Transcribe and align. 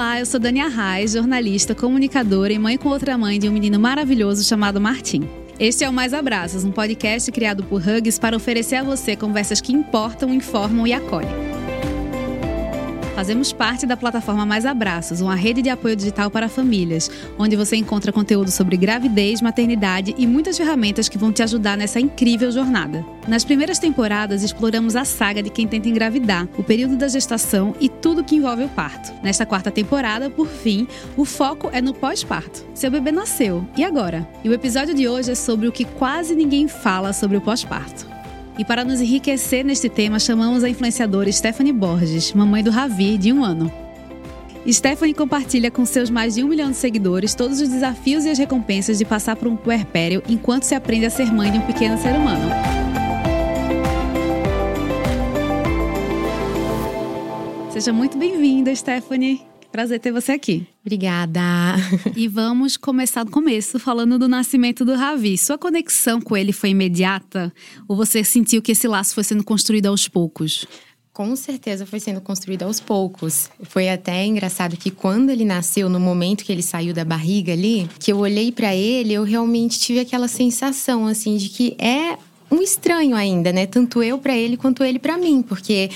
Olá, 0.00 0.18
eu 0.18 0.24
sou 0.24 0.40
Dania 0.40 0.66
Reis, 0.66 1.12
jornalista, 1.12 1.74
comunicadora 1.74 2.50
e 2.50 2.58
mãe 2.58 2.78
com 2.78 2.88
outra 2.88 3.18
mãe 3.18 3.38
de 3.38 3.50
um 3.50 3.52
menino 3.52 3.78
maravilhoso 3.78 4.42
chamado 4.42 4.80
Martim. 4.80 5.28
Este 5.58 5.84
é 5.84 5.90
o 5.90 5.92
Mais 5.92 6.14
Abraços, 6.14 6.64
um 6.64 6.72
podcast 6.72 7.30
criado 7.30 7.62
por 7.64 7.82
Hugs 7.86 8.18
para 8.18 8.34
oferecer 8.34 8.76
a 8.76 8.82
você 8.82 9.14
conversas 9.14 9.60
que 9.60 9.74
importam, 9.74 10.32
informam 10.32 10.86
e 10.86 10.94
acolhem. 10.94 11.49
Fazemos 13.20 13.52
parte 13.52 13.84
da 13.84 13.98
plataforma 13.98 14.46
Mais 14.46 14.64
Abraços, 14.64 15.20
uma 15.20 15.34
rede 15.34 15.60
de 15.60 15.68
apoio 15.68 15.94
digital 15.94 16.30
para 16.30 16.48
famílias, 16.48 17.10
onde 17.38 17.54
você 17.54 17.76
encontra 17.76 18.10
conteúdo 18.10 18.50
sobre 18.50 18.78
gravidez, 18.78 19.42
maternidade 19.42 20.14
e 20.16 20.26
muitas 20.26 20.56
ferramentas 20.56 21.06
que 21.06 21.18
vão 21.18 21.30
te 21.30 21.42
ajudar 21.42 21.76
nessa 21.76 22.00
incrível 22.00 22.50
jornada. 22.50 23.04
Nas 23.28 23.44
primeiras 23.44 23.78
temporadas, 23.78 24.42
exploramos 24.42 24.96
a 24.96 25.04
saga 25.04 25.42
de 25.42 25.50
quem 25.50 25.68
tenta 25.68 25.86
engravidar, 25.86 26.48
o 26.56 26.62
período 26.62 26.96
da 26.96 27.08
gestação 27.08 27.74
e 27.78 27.90
tudo 27.90 28.24
que 28.24 28.36
envolve 28.36 28.64
o 28.64 28.70
parto. 28.70 29.12
Nesta 29.22 29.44
quarta 29.44 29.70
temporada, 29.70 30.30
por 30.30 30.48
fim, 30.48 30.88
o 31.14 31.26
foco 31.26 31.68
é 31.74 31.82
no 31.82 31.92
pós-parto. 31.92 32.64
Seu 32.72 32.90
bebê 32.90 33.12
nasceu, 33.12 33.68
e 33.76 33.84
agora? 33.84 34.26
E 34.42 34.48
o 34.48 34.54
episódio 34.54 34.94
de 34.94 35.06
hoje 35.06 35.32
é 35.32 35.34
sobre 35.34 35.68
o 35.68 35.72
que 35.72 35.84
quase 35.84 36.34
ninguém 36.34 36.66
fala 36.66 37.12
sobre 37.12 37.36
o 37.36 37.42
pós-parto. 37.42 38.09
E 38.60 38.64
para 38.64 38.84
nos 38.84 39.00
enriquecer 39.00 39.64
neste 39.64 39.88
tema, 39.88 40.18
chamamos 40.18 40.62
a 40.62 40.68
influenciadora 40.68 41.32
Stephanie 41.32 41.72
Borges, 41.72 42.34
mamãe 42.34 42.62
do 42.62 42.70
Ravi, 42.70 43.16
de 43.16 43.32
um 43.32 43.42
ano. 43.42 43.72
Stephanie 44.70 45.14
compartilha 45.14 45.70
com 45.70 45.86
seus 45.86 46.10
mais 46.10 46.34
de 46.34 46.44
um 46.44 46.48
milhão 46.48 46.70
de 46.70 46.76
seguidores 46.76 47.34
todos 47.34 47.58
os 47.58 47.70
desafios 47.70 48.26
e 48.26 48.28
as 48.28 48.36
recompensas 48.36 48.98
de 48.98 49.06
passar 49.06 49.34
por 49.34 49.48
um 49.48 49.56
puerpério 49.56 50.22
enquanto 50.28 50.64
se 50.64 50.74
aprende 50.74 51.06
a 51.06 51.10
ser 51.10 51.32
mãe 51.32 51.50
de 51.50 51.56
um 51.56 51.62
pequeno 51.62 51.96
ser 51.96 52.14
humano. 52.14 52.50
Seja 57.70 57.94
muito 57.94 58.18
bem-vinda, 58.18 58.76
Stephanie. 58.76 59.40
Prazer 59.70 60.00
ter 60.00 60.10
você 60.10 60.32
aqui. 60.32 60.66
Obrigada. 60.84 61.40
E 62.16 62.26
vamos 62.26 62.76
começar 62.76 63.22
do 63.22 63.30
começo, 63.30 63.78
falando 63.78 64.18
do 64.18 64.28
nascimento 64.28 64.84
do 64.84 64.94
Ravi. 64.94 65.38
Sua 65.38 65.56
conexão 65.56 66.20
com 66.20 66.36
ele 66.36 66.52
foi 66.52 66.70
imediata 66.70 67.52
ou 67.86 67.96
você 67.96 68.24
sentiu 68.24 68.60
que 68.60 68.72
esse 68.72 68.88
laço 68.88 69.14
foi 69.14 69.22
sendo 69.22 69.44
construído 69.44 69.86
aos 69.86 70.08
poucos? 70.08 70.66
Com 71.12 71.36
certeza 71.36 71.86
foi 71.86 72.00
sendo 72.00 72.20
construído 72.20 72.64
aos 72.64 72.80
poucos. 72.80 73.48
Foi 73.62 73.88
até 73.88 74.24
engraçado 74.24 74.76
que 74.76 74.90
quando 74.90 75.30
ele 75.30 75.44
nasceu, 75.44 75.88
no 75.88 76.00
momento 76.00 76.44
que 76.44 76.50
ele 76.50 76.62
saiu 76.62 76.92
da 76.92 77.04
barriga 77.04 77.52
ali, 77.52 77.88
que 77.98 78.12
eu 78.12 78.18
olhei 78.18 78.50
para 78.50 78.74
ele, 78.74 79.12
eu 79.12 79.22
realmente 79.22 79.78
tive 79.78 80.00
aquela 80.00 80.26
sensação 80.26 81.06
assim 81.06 81.36
de 81.36 81.48
que 81.48 81.76
é 81.78 82.16
um 82.50 82.60
estranho 82.60 83.14
ainda, 83.14 83.52
né? 83.52 83.64
Tanto 83.64 84.02
eu 84.02 84.18
para 84.18 84.36
ele 84.36 84.56
quanto 84.56 84.82
ele 84.82 84.98
para 84.98 85.16
mim, 85.16 85.40
porque 85.40 85.88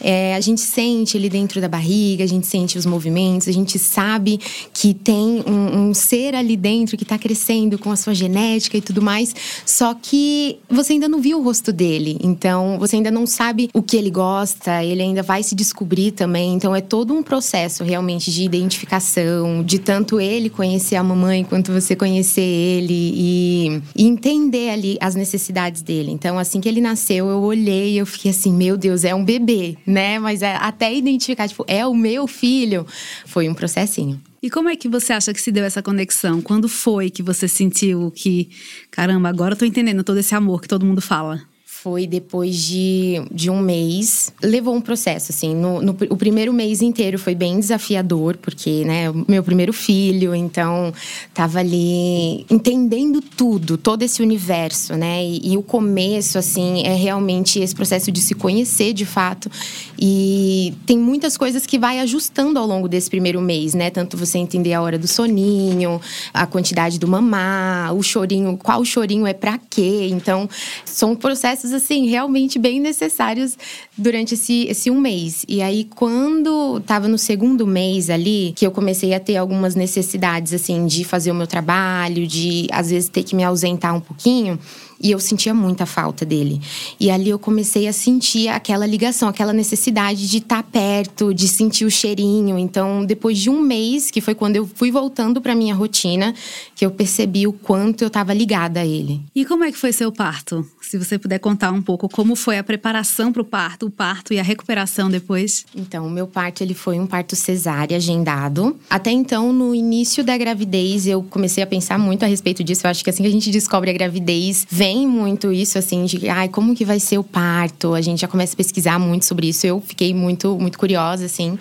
é, 0.00 0.34
a 0.34 0.40
gente 0.40 0.60
sente 0.60 1.16
ele 1.16 1.28
dentro 1.28 1.60
da 1.60 1.68
barriga, 1.68 2.22
a 2.22 2.26
gente 2.26 2.46
sente 2.46 2.76
os 2.76 2.84
movimentos, 2.84 3.48
a 3.48 3.52
gente 3.52 3.78
sabe 3.78 4.38
que 4.74 4.92
tem 4.92 5.42
um, 5.46 5.88
um 5.88 5.94
ser 5.94 6.34
ali 6.34 6.56
dentro 6.56 6.96
que 6.96 7.02
está 7.02 7.16
crescendo 7.16 7.78
com 7.78 7.90
a 7.90 7.96
sua 7.96 8.14
genética 8.14 8.76
e 8.76 8.82
tudo 8.82 9.00
mais, 9.00 9.34
só 9.64 9.94
que 9.94 10.58
você 10.68 10.92
ainda 10.92 11.08
não 11.08 11.20
viu 11.20 11.38
o 11.38 11.42
rosto 11.42 11.72
dele, 11.72 12.18
então 12.22 12.78
você 12.78 12.96
ainda 12.96 13.10
não 13.10 13.26
sabe 13.26 13.70
o 13.72 13.82
que 13.82 13.96
ele 13.96 14.10
gosta, 14.10 14.84
ele 14.84 15.00
ainda 15.00 15.22
vai 15.22 15.42
se 15.42 15.54
descobrir 15.54 16.10
também, 16.10 16.52
então 16.54 16.76
é 16.76 16.82
todo 16.82 17.14
um 17.14 17.22
processo 17.22 17.84
realmente 17.84 18.30
de 18.30 18.44
identificação, 18.44 19.62
de 19.62 19.78
tanto 19.78 20.20
ele 20.20 20.50
conhecer 20.50 20.96
a 20.96 21.02
mamãe 21.02 21.42
quanto 21.42 21.72
você 21.72 21.96
conhecer 21.96 22.42
ele 22.42 23.12
e, 23.14 23.82
e 23.96 24.06
entender 24.06 24.70
ali 24.70 24.98
as 25.00 25.14
necessidades 25.14 25.80
dele 25.80 26.01
dele. 26.02 26.10
Então, 26.10 26.38
assim 26.38 26.60
que 26.60 26.68
ele 26.68 26.80
nasceu, 26.80 27.28
eu 27.28 27.40
olhei 27.40 27.98
eu 27.98 28.04
fiquei 28.04 28.30
assim, 28.30 28.52
meu 28.52 28.76
Deus, 28.76 29.04
é 29.04 29.14
um 29.14 29.24
bebê, 29.24 29.76
né? 29.86 30.18
Mas 30.18 30.42
é, 30.42 30.56
até 30.56 30.92
identificar, 30.92 31.48
tipo, 31.48 31.64
é 31.68 31.86
o 31.86 31.94
meu 31.94 32.26
filho, 32.26 32.86
foi 33.24 33.48
um 33.48 33.54
processinho. 33.54 34.20
E 34.42 34.50
como 34.50 34.68
é 34.68 34.74
que 34.74 34.88
você 34.88 35.12
acha 35.12 35.32
que 35.32 35.40
se 35.40 35.52
deu 35.52 35.64
essa 35.64 35.82
conexão? 35.82 36.42
Quando 36.42 36.68
foi 36.68 37.08
que 37.10 37.22
você 37.22 37.46
sentiu 37.46 38.10
que, 38.10 38.50
caramba, 38.90 39.28
agora 39.28 39.54
eu 39.54 39.58
tô 39.58 39.64
entendendo 39.64 40.02
todo 40.02 40.18
esse 40.18 40.34
amor 40.34 40.60
que 40.60 40.68
todo 40.68 40.84
mundo 40.84 41.00
fala? 41.00 41.40
Foi 41.82 42.06
depois 42.06 42.54
de, 42.56 43.20
de 43.32 43.50
um 43.50 43.60
mês. 43.60 44.32
Levou 44.40 44.72
um 44.72 44.80
processo, 44.80 45.32
assim. 45.32 45.52
No, 45.52 45.82
no, 45.82 45.96
o 46.10 46.16
primeiro 46.16 46.52
mês 46.52 46.80
inteiro 46.80 47.18
foi 47.18 47.34
bem 47.34 47.58
desafiador, 47.58 48.36
porque, 48.36 48.84
né, 48.84 49.12
meu 49.26 49.42
primeiro 49.42 49.72
filho, 49.72 50.32
então 50.32 50.94
tava 51.34 51.58
ali 51.58 52.46
entendendo 52.48 53.20
tudo, 53.20 53.76
todo 53.76 54.02
esse 54.02 54.22
universo, 54.22 54.94
né? 54.94 55.24
E, 55.24 55.54
e, 55.54 55.58
o 55.58 55.62
começo, 55.62 56.38
assim, 56.38 56.84
é 56.84 56.94
realmente 56.94 57.58
esse 57.58 57.74
processo 57.74 58.12
de 58.12 58.20
se 58.20 58.36
conhecer 58.36 58.92
de 58.92 59.04
fato. 59.04 59.50
E 59.98 60.74
tem 60.86 60.96
muitas 60.96 61.36
coisas 61.36 61.66
que 61.66 61.80
vai 61.80 61.98
ajustando 61.98 62.60
ao 62.60 62.66
longo 62.66 62.86
desse 62.86 63.10
primeiro 63.10 63.40
mês, 63.40 63.74
né? 63.74 63.90
Tanto 63.90 64.16
você 64.16 64.38
entender 64.38 64.72
a 64.72 64.82
hora 64.82 64.96
do 64.96 65.08
soninho, 65.08 66.00
a 66.32 66.46
quantidade 66.46 67.00
do 67.00 67.08
mamar, 67.08 67.92
o 67.92 68.04
chorinho, 68.04 68.56
qual 68.56 68.84
chorinho 68.84 69.26
é 69.26 69.32
para 69.32 69.58
quê. 69.58 70.08
Então, 70.12 70.48
são 70.84 71.16
processos 71.16 71.71
assim, 71.72 72.06
realmente 72.06 72.58
bem 72.58 72.80
necessários 72.80 73.56
durante 73.96 74.34
esse, 74.34 74.66
esse 74.68 74.90
um 74.90 75.00
mês. 75.00 75.44
E 75.48 75.62
aí, 75.62 75.84
quando 75.84 76.78
estava 76.78 77.08
no 77.08 77.18
segundo 77.18 77.66
mês 77.66 78.10
ali, 78.10 78.52
que 78.56 78.66
eu 78.66 78.70
comecei 78.70 79.14
a 79.14 79.20
ter 79.20 79.36
algumas 79.36 79.74
necessidades, 79.74 80.52
assim, 80.52 80.86
de 80.86 81.04
fazer 81.04 81.30
o 81.30 81.34
meu 81.34 81.46
trabalho, 81.46 82.26
de 82.26 82.66
às 82.70 82.90
vezes 82.90 83.08
ter 83.08 83.22
que 83.22 83.34
me 83.34 83.44
ausentar 83.44 83.94
um 83.94 84.00
pouquinho, 84.00 84.58
e 85.02 85.10
eu 85.10 85.18
sentia 85.18 85.52
muita 85.52 85.84
falta 85.84 86.24
dele. 86.24 86.60
E 87.00 87.10
ali 87.10 87.28
eu 87.28 87.38
comecei 87.38 87.88
a 87.88 87.92
sentir 87.92 88.48
aquela 88.48 88.86
ligação, 88.86 89.28
aquela 89.28 89.52
necessidade 89.52 90.28
de 90.28 90.38
estar 90.38 90.62
tá 90.62 90.68
perto, 90.70 91.34
de 91.34 91.48
sentir 91.48 91.84
o 91.84 91.90
cheirinho. 91.90 92.56
Então, 92.56 93.04
depois 93.04 93.38
de 93.38 93.50
um 93.50 93.60
mês, 93.60 94.10
que 94.10 94.20
foi 94.20 94.34
quando 94.34 94.56
eu 94.56 94.70
fui 94.72 94.92
voltando 94.92 95.40
para 95.40 95.54
minha 95.54 95.74
rotina, 95.74 96.32
que 96.76 96.86
eu 96.86 96.90
percebi 96.90 97.46
o 97.46 97.52
quanto 97.52 98.02
eu 98.02 98.08
estava 98.08 98.32
ligada 98.32 98.80
a 98.80 98.86
ele. 98.86 99.20
E 99.34 99.44
como 99.44 99.64
é 99.64 99.72
que 99.72 99.78
foi 99.78 99.92
seu 99.92 100.12
parto? 100.12 100.64
Se 100.80 100.96
você 100.96 101.18
puder 101.18 101.40
contar 101.40 101.72
um 101.72 101.82
pouco 101.82 102.08
como 102.08 102.36
foi 102.36 102.58
a 102.58 102.62
preparação 102.62 103.32
para 103.32 103.42
o 103.42 103.44
parto, 103.44 103.86
o 103.86 103.90
parto 103.90 104.32
e 104.32 104.38
a 104.38 104.42
recuperação 104.42 105.10
depois. 105.10 105.64
Então, 105.74 106.06
o 106.06 106.10
meu 106.10 106.28
parto 106.28 106.62
ele 106.62 106.74
foi 106.74 107.00
um 107.00 107.06
parto 107.06 107.34
cesárea 107.34 107.96
agendado. 107.96 108.78
Até 108.88 109.10
então, 109.10 109.52
no 109.52 109.74
início 109.74 110.22
da 110.22 110.36
gravidez, 110.36 111.06
eu 111.06 111.22
comecei 111.24 111.62
a 111.62 111.66
pensar 111.66 111.98
muito 111.98 112.24
a 112.24 112.28
respeito 112.28 112.62
disso. 112.62 112.86
Eu 112.86 112.90
acho 112.90 113.02
que 113.02 113.10
assim 113.10 113.22
que 113.22 113.28
a 113.28 113.32
gente 113.32 113.50
descobre 113.50 113.90
a 113.90 113.92
gravidez, 113.92 114.66
vem 114.70 114.91
tem 114.92 115.08
muito 115.08 115.50
isso, 115.50 115.78
assim, 115.78 116.04
de 116.04 116.28
ai, 116.28 116.50
como 116.50 116.74
que 116.74 116.84
vai 116.84 117.00
ser 117.00 117.16
o 117.16 117.24
parto? 117.24 117.94
A 117.94 118.02
gente 118.02 118.20
já 118.20 118.28
começa 118.28 118.52
a 118.52 118.56
pesquisar 118.58 118.98
muito 118.98 119.24
sobre 119.24 119.48
isso. 119.48 119.66
Eu 119.66 119.80
fiquei 119.80 120.12
muito, 120.12 120.58
muito 120.58 120.78
curiosa, 120.78 121.24
assim. 121.24 121.58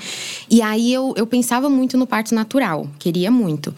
E 0.50 0.62
aí 0.62 0.92
eu, 0.92 1.14
eu 1.16 1.26
pensava 1.26 1.70
muito 1.70 1.98
no 1.98 2.06
parto 2.06 2.36
natural, 2.36 2.86
queria 3.00 3.32
muito. 3.32 3.74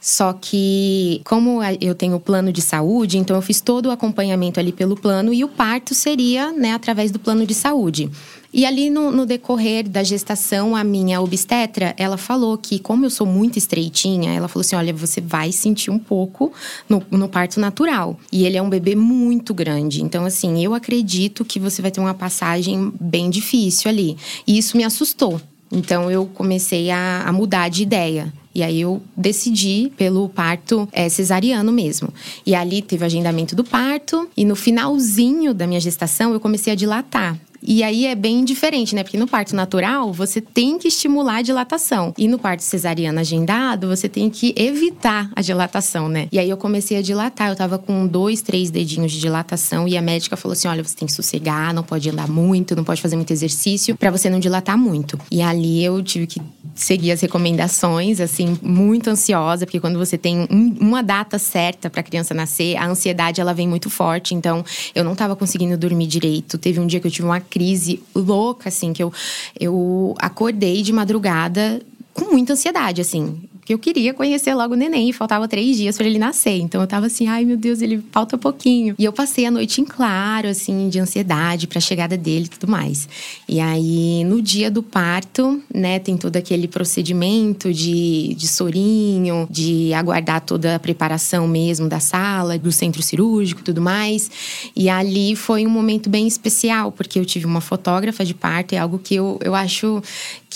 Só 0.00 0.32
que, 0.32 1.20
como 1.24 1.60
eu 1.82 1.94
tenho 1.94 2.18
plano 2.18 2.50
de 2.50 2.62
saúde, 2.62 3.18
então 3.18 3.36
eu 3.36 3.42
fiz 3.42 3.60
todo 3.60 3.86
o 3.86 3.90
acompanhamento 3.90 4.58
ali 4.58 4.72
pelo 4.72 4.96
plano 4.96 5.34
e 5.34 5.44
o 5.44 5.48
parto 5.48 5.94
seria, 5.94 6.50
né, 6.50 6.72
através 6.72 7.10
do 7.10 7.18
plano 7.18 7.46
de 7.46 7.54
saúde. 7.54 8.10
E 8.56 8.64
ali 8.64 8.88
no, 8.88 9.10
no, 9.10 9.26
decorrer 9.26 9.88
da 9.88 10.04
gestação, 10.04 10.76
a 10.76 10.84
minha 10.84 11.20
obstetra, 11.20 11.92
ela 11.98 12.16
falou 12.16 12.56
que, 12.56 12.78
como 12.78 13.04
eu 13.04 13.10
sou 13.10 13.26
muito 13.26 13.58
estreitinha, 13.58 14.32
ela 14.32 14.46
falou 14.46 14.60
assim: 14.60 14.76
olha, 14.76 14.94
você 14.94 15.20
vai 15.20 15.50
sentir 15.50 15.90
um 15.90 15.98
pouco 15.98 16.52
no, 16.88 17.02
no 17.10 17.28
parto 17.28 17.58
natural. 17.58 18.16
E 18.30 18.46
ele 18.46 18.56
é 18.56 18.62
um 18.62 18.70
bebê 18.70 18.94
muito 18.94 19.52
grande. 19.52 20.04
Então, 20.04 20.24
assim, 20.24 20.64
eu 20.64 20.72
acredito 20.72 21.44
que 21.44 21.58
você 21.58 21.82
vai 21.82 21.90
ter 21.90 21.98
uma 21.98 22.14
passagem 22.14 22.92
bem 23.00 23.28
difícil 23.28 23.90
ali. 23.90 24.16
E 24.46 24.56
isso 24.56 24.76
me 24.76 24.84
assustou. 24.84 25.40
Então, 25.72 26.08
eu 26.08 26.24
comecei 26.26 26.92
a, 26.92 27.24
a 27.26 27.32
mudar 27.32 27.68
de 27.68 27.82
ideia. 27.82 28.32
E 28.54 28.62
aí 28.62 28.80
eu 28.80 29.02
decidi 29.16 29.90
pelo 29.96 30.28
parto 30.28 30.88
é, 30.92 31.08
cesariano 31.08 31.72
mesmo. 31.72 32.08
E 32.46 32.54
ali 32.54 32.82
teve 32.82 33.02
o 33.02 33.06
agendamento 33.06 33.56
do 33.56 33.64
parto. 33.64 34.30
E 34.36 34.44
no 34.44 34.54
finalzinho 34.54 35.52
da 35.52 35.66
minha 35.66 35.80
gestação, 35.80 36.32
eu 36.32 36.38
comecei 36.38 36.72
a 36.72 36.76
dilatar. 36.76 37.36
E 37.66 37.82
aí 37.82 38.06
é 38.06 38.14
bem 38.14 38.44
diferente, 38.44 38.94
né? 38.94 39.02
Porque 39.02 39.16
no 39.16 39.26
parto 39.26 39.56
natural, 39.56 40.12
você 40.12 40.40
tem 40.40 40.78
que 40.78 40.88
estimular 40.88 41.36
a 41.36 41.42
dilatação. 41.42 42.12
E 42.18 42.28
no 42.28 42.38
parto 42.38 42.60
cesariano 42.60 43.18
agendado, 43.18 43.88
você 43.88 44.08
tem 44.08 44.28
que 44.28 44.54
evitar 44.56 45.30
a 45.34 45.40
dilatação, 45.40 46.08
né? 46.08 46.28
E 46.30 46.38
aí 46.38 46.50
eu 46.50 46.56
comecei 46.56 46.98
a 46.98 47.02
dilatar. 47.02 47.48
Eu 47.48 47.56
tava 47.56 47.78
com 47.78 48.06
dois, 48.06 48.42
três 48.42 48.70
dedinhos 48.70 49.12
de 49.12 49.20
dilatação. 49.20 49.88
E 49.88 49.96
a 49.96 50.02
médica 50.02 50.36
falou 50.36 50.52
assim: 50.52 50.68
olha, 50.68 50.84
você 50.84 50.94
tem 50.94 51.06
que 51.06 51.12
sossegar, 51.12 51.72
não 51.72 51.82
pode 51.82 52.08
andar 52.10 52.28
muito, 52.28 52.76
não 52.76 52.84
pode 52.84 53.00
fazer 53.00 53.16
muito 53.16 53.32
exercício, 53.32 53.96
para 53.96 54.10
você 54.10 54.28
não 54.28 54.38
dilatar 54.38 54.76
muito. 54.76 55.18
E 55.30 55.40
ali 55.40 55.82
eu 55.82 56.02
tive 56.02 56.26
que 56.26 56.40
seguir 56.74 57.12
as 57.12 57.20
recomendações, 57.20 58.20
assim, 58.20 58.58
muito 58.60 59.08
ansiosa, 59.08 59.64
porque 59.64 59.80
quando 59.80 59.98
você 59.98 60.18
tem 60.18 60.46
um, 60.50 60.76
uma 60.80 61.02
data 61.02 61.38
certa 61.38 61.88
para 61.88 62.00
a 62.00 62.02
criança 62.02 62.34
nascer, 62.34 62.76
a 62.76 62.86
ansiedade 62.86 63.40
ela 63.40 63.54
vem 63.54 63.68
muito 63.68 63.88
forte. 63.88 64.34
Então, 64.34 64.64
eu 64.94 65.04
não 65.04 65.14
tava 65.14 65.36
conseguindo 65.36 65.76
dormir 65.76 66.06
direito. 66.06 66.58
Teve 66.58 66.80
um 66.80 66.86
dia 66.86 67.00
que 67.00 67.06
eu 67.06 67.10
tive 67.10 67.26
uma 67.26 67.40
crise 67.54 68.02
louca, 68.12 68.68
assim, 68.68 68.92
que 68.92 69.00
eu, 69.00 69.12
eu 69.60 70.16
acordei 70.18 70.82
de 70.82 70.92
madrugada 70.92 71.80
com 72.12 72.32
muita 72.32 72.54
ansiedade, 72.54 73.00
assim. 73.00 73.48
Porque 73.64 73.72
eu 73.72 73.78
queria 73.78 74.12
conhecer 74.12 74.54
logo 74.54 74.74
o 74.74 74.76
neném 74.76 75.08
e 75.08 75.12
faltava 75.14 75.48
três 75.48 75.78
dias 75.78 75.96
para 75.96 76.06
ele 76.06 76.18
nascer. 76.18 76.58
Então 76.58 76.82
eu 76.82 76.86
tava 76.86 77.06
assim, 77.06 77.28
ai 77.28 77.46
meu 77.46 77.56
Deus, 77.56 77.80
ele 77.80 78.04
falta 78.12 78.36
pouquinho. 78.36 78.94
E 78.98 79.04
eu 79.06 79.12
passei 79.12 79.46
a 79.46 79.50
noite 79.50 79.80
em 79.80 79.86
claro, 79.86 80.48
assim, 80.48 80.90
de 80.90 81.00
ansiedade 81.00 81.66
pra 81.66 81.80
chegada 81.80 82.14
dele 82.14 82.44
e 82.44 82.48
tudo 82.48 82.70
mais. 82.70 83.08
E 83.48 83.60
aí, 83.60 84.22
no 84.24 84.42
dia 84.42 84.70
do 84.70 84.82
parto, 84.82 85.62
né, 85.74 85.98
tem 85.98 86.14
todo 86.14 86.36
aquele 86.36 86.68
procedimento 86.68 87.72
de, 87.72 88.34
de 88.34 88.46
sorinho, 88.46 89.48
de 89.50 89.94
aguardar 89.94 90.42
toda 90.42 90.74
a 90.74 90.78
preparação 90.78 91.48
mesmo 91.48 91.88
da 91.88 92.00
sala, 92.00 92.58
do 92.58 92.70
centro 92.70 93.00
cirúrgico 93.02 93.62
e 93.62 93.64
tudo 93.64 93.80
mais. 93.80 94.30
E 94.76 94.90
ali 94.90 95.34
foi 95.34 95.66
um 95.66 95.70
momento 95.70 96.10
bem 96.10 96.26
especial, 96.26 96.92
porque 96.92 97.18
eu 97.18 97.24
tive 97.24 97.46
uma 97.46 97.62
fotógrafa 97.62 98.26
de 98.26 98.34
parto, 98.34 98.74
é 98.74 98.78
algo 98.78 98.98
que 98.98 99.14
eu, 99.14 99.38
eu 99.42 99.54
acho 99.54 100.02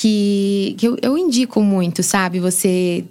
que, 0.01 0.77
que 0.79 0.87
eu, 0.87 0.97
eu 1.03 1.19
indico 1.19 1.61
muito, 1.61 2.05
sabe? 2.05 2.39
Você 2.39 3.05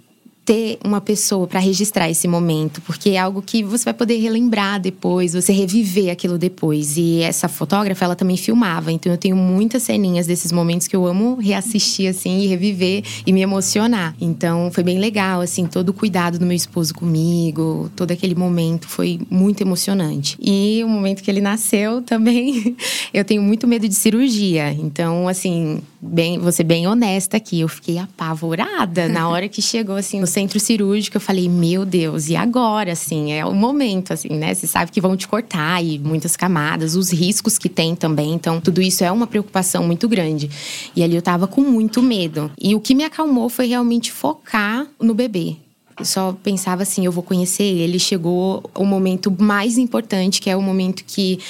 ter 0.48 0.78
uma 0.82 0.98
pessoa 0.98 1.46
para 1.46 1.60
registrar 1.60 2.08
esse 2.08 2.26
momento, 2.26 2.80
porque 2.80 3.10
é 3.10 3.18
algo 3.18 3.42
que 3.42 3.62
você 3.62 3.84
vai 3.84 3.92
poder 3.92 4.16
relembrar 4.16 4.80
depois, 4.80 5.34
você 5.34 5.52
reviver 5.52 6.10
aquilo 6.10 6.38
depois. 6.38 6.96
E 6.96 7.20
essa 7.20 7.48
fotógrafa, 7.48 8.06
ela 8.06 8.16
também 8.16 8.38
filmava, 8.38 8.90
então 8.90 9.12
eu 9.12 9.18
tenho 9.18 9.36
muitas 9.36 9.82
ceninhas 9.82 10.26
desses 10.26 10.50
momentos 10.50 10.88
que 10.88 10.96
eu 10.96 11.06
amo 11.06 11.34
reassistir 11.34 12.08
assim 12.08 12.40
e 12.40 12.46
reviver 12.46 13.04
e 13.26 13.32
me 13.32 13.42
emocionar. 13.42 14.16
Então 14.18 14.70
foi 14.72 14.82
bem 14.82 14.98
legal 14.98 15.42
assim, 15.42 15.66
todo 15.66 15.90
o 15.90 15.92
cuidado 15.92 16.38
do 16.38 16.46
meu 16.46 16.56
esposo 16.56 16.94
comigo, 16.94 17.90
todo 17.94 18.12
aquele 18.12 18.34
momento 18.34 18.88
foi 18.88 19.20
muito 19.28 19.60
emocionante. 19.60 20.38
E 20.40 20.80
o 20.82 20.88
momento 20.88 21.22
que 21.22 21.30
ele 21.30 21.42
nasceu 21.42 22.00
também, 22.00 22.74
eu 23.12 23.22
tenho 23.22 23.42
muito 23.42 23.68
medo 23.68 23.86
de 23.86 23.94
cirurgia. 23.94 24.72
Então, 24.72 25.28
assim, 25.28 25.82
bem, 26.00 26.40
ser 26.52 26.64
bem 26.64 26.86
honesta 26.86 27.36
aqui, 27.36 27.60
eu 27.60 27.68
fiquei 27.68 27.98
apavorada 27.98 29.08
na 29.08 29.28
hora 29.28 29.46
que 29.46 29.60
chegou 29.60 29.96
assim 29.96 30.20
no 30.20 30.26
centro 30.38 30.60
cirúrgico, 30.60 31.16
eu 31.16 31.20
falei, 31.20 31.48
meu 31.48 31.84
Deus, 31.84 32.28
e 32.28 32.36
agora, 32.36 32.92
assim, 32.92 33.32
é 33.32 33.44
o 33.44 33.52
momento, 33.52 34.12
assim, 34.12 34.28
né? 34.28 34.54
Você 34.54 34.68
sabe 34.68 34.92
que 34.92 35.00
vão 35.00 35.16
te 35.16 35.26
cortar 35.26 35.84
e 35.84 35.98
muitas 35.98 36.36
camadas, 36.36 36.94
os 36.94 37.10
riscos 37.10 37.58
que 37.58 37.68
tem 37.68 37.96
também, 37.96 38.34
então 38.34 38.60
tudo 38.60 38.80
isso 38.80 39.02
é 39.02 39.10
uma 39.10 39.26
preocupação 39.26 39.82
muito 39.84 40.08
grande. 40.08 40.48
E 40.94 41.02
ali 41.02 41.16
eu 41.16 41.22
tava 41.22 41.48
com 41.48 41.62
muito 41.62 42.00
medo. 42.00 42.52
E 42.56 42.72
o 42.72 42.80
que 42.80 42.94
me 42.94 43.02
acalmou 43.02 43.48
foi 43.48 43.66
realmente 43.66 44.12
focar 44.12 44.86
no 45.00 45.12
bebê 45.12 45.56
só 46.04 46.32
pensava 46.44 46.84
assim, 46.84 47.04
eu 47.04 47.10
vou 47.10 47.24
conhecer 47.24 47.64
ele. 47.64 47.98
Chegou 47.98 48.62
o 48.72 48.84
momento 48.84 49.34
mais 49.36 49.76
importante, 49.76 50.40
que 50.40 50.48
é 50.48 50.56
o 50.56 50.62
momento 50.62 51.02
que 51.04 51.40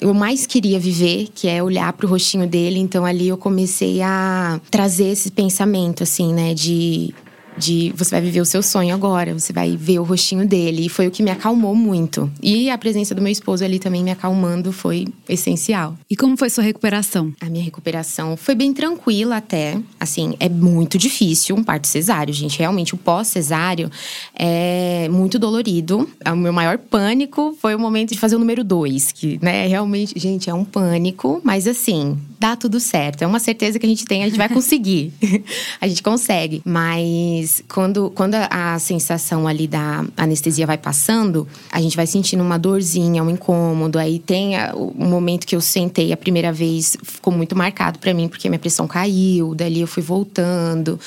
eu 0.00 0.14
mais 0.14 0.46
queria 0.46 0.80
viver, 0.80 1.28
que 1.34 1.46
é 1.46 1.62
olhar 1.62 1.92
para 1.92 2.06
o 2.06 2.08
rostinho 2.08 2.46
dele. 2.46 2.78
Então 2.78 3.04
ali 3.04 3.28
eu 3.28 3.36
comecei 3.36 4.00
a 4.00 4.58
trazer 4.70 5.08
esse 5.08 5.30
pensamento 5.30 6.02
assim, 6.02 6.32
né, 6.32 6.54
de 6.54 7.12
de 7.60 7.92
você 7.94 8.10
vai 8.10 8.20
viver 8.20 8.40
o 8.40 8.44
seu 8.44 8.62
sonho 8.62 8.94
agora, 8.94 9.32
você 9.38 9.52
vai 9.52 9.76
ver 9.76 9.98
o 9.98 10.02
rostinho 10.02 10.46
dele. 10.46 10.86
E 10.86 10.88
foi 10.88 11.06
o 11.06 11.10
que 11.10 11.22
me 11.22 11.30
acalmou 11.30 11.74
muito. 11.74 12.30
E 12.42 12.70
a 12.70 12.78
presença 12.78 13.14
do 13.14 13.22
meu 13.22 13.30
esposo 13.30 13.64
ali 13.64 13.78
também 13.78 14.02
me 14.02 14.10
acalmando 14.10 14.72
foi 14.72 15.06
essencial. 15.28 15.96
E 16.08 16.16
como 16.16 16.36
foi 16.36 16.48
sua 16.50 16.64
recuperação? 16.64 17.32
A 17.40 17.48
minha 17.48 17.62
recuperação 17.62 18.36
foi 18.36 18.54
bem 18.54 18.72
tranquila 18.72 19.36
até. 19.36 19.78
Assim, 19.98 20.34
é 20.40 20.48
muito 20.48 20.96
difícil 20.98 21.54
um 21.54 21.62
parto 21.62 21.86
cesáreo, 21.86 22.32
gente. 22.32 22.58
Realmente, 22.58 22.94
o 22.94 22.98
pós-cesáreo 22.98 23.90
é 24.34 25.08
muito 25.10 25.38
dolorido. 25.38 26.08
O 26.26 26.36
meu 26.36 26.52
maior 26.52 26.78
pânico 26.78 27.56
foi 27.60 27.74
o 27.74 27.78
momento 27.78 28.12
de 28.12 28.18
fazer 28.18 28.36
o 28.36 28.38
número 28.38 28.64
dois, 28.64 29.12
que, 29.12 29.38
né, 29.42 29.66
realmente, 29.66 30.18
gente, 30.18 30.48
é 30.48 30.54
um 30.54 30.64
pânico, 30.64 31.40
mas 31.44 31.66
assim, 31.66 32.18
dá 32.38 32.56
tudo 32.56 32.80
certo. 32.80 33.22
É 33.22 33.26
uma 33.26 33.38
certeza 33.38 33.78
que 33.78 33.84
a 33.84 33.88
gente 33.88 34.04
tem, 34.04 34.22
a 34.22 34.26
gente 34.26 34.38
vai 34.38 34.48
conseguir. 34.48 35.12
a 35.80 35.86
gente 35.86 36.02
consegue. 36.02 36.62
Mas 36.64 37.49
quando, 37.68 38.10
quando 38.10 38.34
a, 38.34 38.74
a, 38.74 38.78
sensação 38.78 39.46
ali 39.46 39.66
da 39.66 40.04
anestesia 40.16 40.66
vai 40.66 40.78
passando, 40.78 41.46
a 41.70 41.80
gente 41.80 41.96
vai 41.96 42.06
sentindo 42.06 42.42
uma 42.42 42.58
dorzinha, 42.58 43.22
um 43.22 43.30
incômodo. 43.30 43.98
Aí 43.98 44.18
tem 44.18 44.56
a, 44.56 44.74
o 44.74 45.04
momento 45.04 45.46
que 45.46 45.56
eu 45.56 45.60
sentei 45.60 46.12
a 46.12 46.16
primeira 46.16 46.52
vez, 46.52 46.96
ficou 47.02 47.32
muito 47.32 47.56
marcado 47.56 47.98
para 47.98 48.12
mim, 48.14 48.28
porque 48.28 48.48
minha 48.48 48.58
pressão 48.58 48.86
caiu. 48.86 49.54
Dali 49.54 49.80
eu 49.80 49.86
fui 49.86 50.02
voltando, 50.02 50.98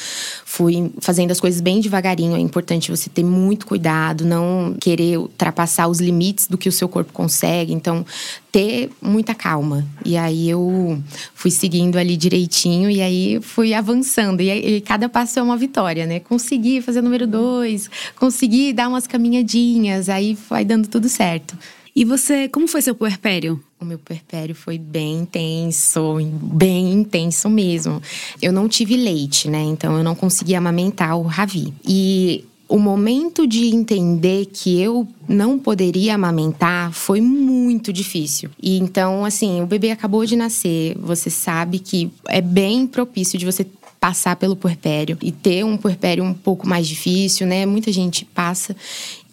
fui 0.45 0.91
fazendo 0.99 1.31
as 1.31 1.39
coisas 1.39 1.61
bem 1.61 1.79
devagarinho. 1.79 2.35
É 2.35 2.39
importante 2.39 2.91
você 2.91 3.09
ter 3.09 3.23
muito 3.23 3.65
cuidado, 3.65 4.25
não 4.25 4.75
querer 4.79 5.17
ultrapassar 5.17 5.87
os 5.87 5.99
limites 5.99 6.47
do 6.47 6.57
que 6.57 6.69
o 6.69 6.71
seu 6.71 6.89
corpo 6.89 7.13
consegue. 7.13 7.73
Então, 7.73 8.05
ter 8.53 8.91
muita 9.01 9.33
calma. 9.33 9.83
E 10.05 10.15
aí 10.15 10.47
eu 10.47 11.01
fui 11.33 11.49
seguindo 11.49 11.97
ali 11.97 12.15
direitinho 12.15 12.87
e 12.87 13.01
aí 13.01 13.39
fui 13.41 13.73
avançando. 13.73 14.41
E, 14.41 14.75
e 14.75 14.81
cada 14.81 15.09
passo 15.09 15.39
é 15.39 15.41
uma 15.41 15.57
vitória, 15.57 16.05
né? 16.05 16.19
Consegui 16.19 16.79
fazer 16.79 16.99
o 16.99 17.01
número 17.01 17.25
dois, 17.25 17.89
consegui 18.15 18.71
dar 18.71 18.87
umas 18.87 19.07
caminhadinhas, 19.07 20.07
aí 20.07 20.37
vai 20.47 20.63
dando 20.63 20.87
tudo 20.87 21.09
certo. 21.09 21.57
E 21.95 22.05
você, 22.05 22.47
como 22.47 22.67
foi 22.67 22.81
seu 22.81 22.93
puerpério? 22.93 23.61
O 23.79 23.85
meu 23.85 23.97
puerpério 23.97 24.53
foi 24.53 24.77
bem 24.77 25.21
intenso, 25.21 26.17
bem 26.41 26.93
intenso 26.93 27.49
mesmo. 27.49 28.01
Eu 28.39 28.53
não 28.53 28.69
tive 28.69 28.95
leite, 28.95 29.49
né? 29.49 29.61
Então 29.63 29.97
eu 29.97 30.03
não 30.03 30.13
conseguia 30.13 30.59
amamentar 30.59 31.17
o 31.17 31.23
Ravi. 31.23 31.73
E 31.87 32.45
o 32.73 32.79
momento 32.79 33.45
de 33.45 33.67
entender 33.67 34.47
que 34.47 34.81
eu 34.81 35.07
não 35.29 35.59
poderia 35.59 36.15
amamentar 36.15 36.91
foi 36.91 37.21
muito 37.21 37.93
difícil. 37.93 38.49
E 38.59 38.79
então, 38.79 39.23
assim, 39.23 39.61
o 39.61 39.67
bebê 39.67 39.91
acabou 39.91 40.25
de 40.25 40.35
nascer, 40.35 40.97
você 40.97 41.29
sabe 41.29 41.77
que 41.77 42.11
é 42.27 42.41
bem 42.41 42.87
propício 42.87 43.37
de 43.37 43.45
você 43.45 43.63
passar 43.99 44.37
pelo 44.37 44.55
puerpério 44.55 45.19
e 45.21 45.31
ter 45.31 45.63
um 45.63 45.77
puerpério 45.77 46.23
um 46.23 46.33
pouco 46.33 46.67
mais 46.67 46.87
difícil, 46.87 47.45
né? 47.45 47.63
Muita 47.63 47.91
gente 47.91 48.25
passa. 48.25 48.75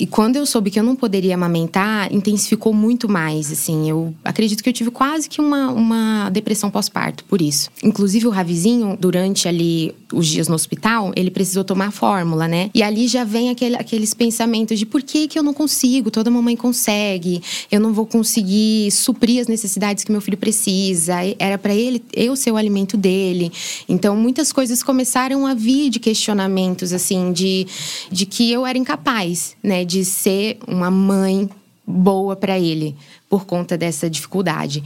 E 0.01 0.07
quando 0.07 0.37
eu 0.37 0.47
soube 0.47 0.71
que 0.71 0.81
eu 0.81 0.83
não 0.83 0.97
poderia 0.97 1.35
amamentar, 1.35 2.11
intensificou 2.11 2.73
muito 2.73 3.07
mais, 3.07 3.53
assim. 3.53 3.91
Eu 3.91 4.15
acredito 4.25 4.63
que 4.63 4.71
eu 4.71 4.73
tive 4.73 4.91
quase 4.91 5.29
que 5.29 5.43
uma, 5.43 5.71
uma 5.71 6.31
depressão 6.31 6.71
pós-parto 6.71 7.23
por 7.25 7.43
isso. 7.43 7.69
Inclusive, 7.85 8.27
o 8.27 8.31
Ravizinho, 8.31 8.97
durante 8.99 9.47
ali 9.47 9.95
os 10.11 10.27
dias 10.27 10.49
no 10.49 10.55
hospital, 10.55 11.13
ele 11.15 11.31
precisou 11.31 11.65
tomar 11.65 11.91
fórmula, 11.91 12.49
né? 12.49 12.71
E 12.75 12.83
ali 12.83 13.07
já 13.07 13.25
vem 13.25 13.51
aquele, 13.51 13.77
aqueles 13.77 14.15
pensamentos 14.15 14.79
de 14.79 14.87
por 14.87 15.03
que, 15.03 15.29
que 15.29 15.39
eu 15.39 15.43
não 15.43 15.53
consigo? 15.53 16.11
Toda 16.11 16.31
mamãe 16.31 16.57
consegue. 16.57 17.43
Eu 17.71 17.79
não 17.79 17.93
vou 17.93 18.07
conseguir 18.07 18.91
suprir 18.91 19.43
as 19.43 19.49
necessidades 19.49 20.03
que 20.03 20.11
meu 20.11 20.23
filho 20.23 20.39
precisa. 20.39 21.17
Era 21.39 21.59
para 21.59 21.75
ele, 21.75 22.03
eu 22.15 22.35
ser 22.35 22.51
o 22.53 22.57
alimento 22.57 22.97
dele. 22.97 23.53
Então, 23.87 24.17
muitas 24.17 24.51
coisas 24.51 24.83
começaram 24.83 25.47
a 25.47 25.53
vir 25.53 25.91
de 25.91 26.01
questionamentos, 26.01 26.91
assim, 26.95 27.33
de, 27.33 27.67
de 28.11 28.25
que 28.25 28.51
eu 28.51 28.65
era 28.65 28.79
incapaz, 28.79 29.55
né? 29.63 29.85
De 29.91 30.05
ser 30.05 30.59
uma 30.69 30.89
mãe 30.89 31.51
boa 31.85 32.37
para 32.37 32.57
ele 32.57 32.97
por 33.29 33.45
conta 33.45 33.77
dessa 33.77 34.09
dificuldade. 34.09 34.85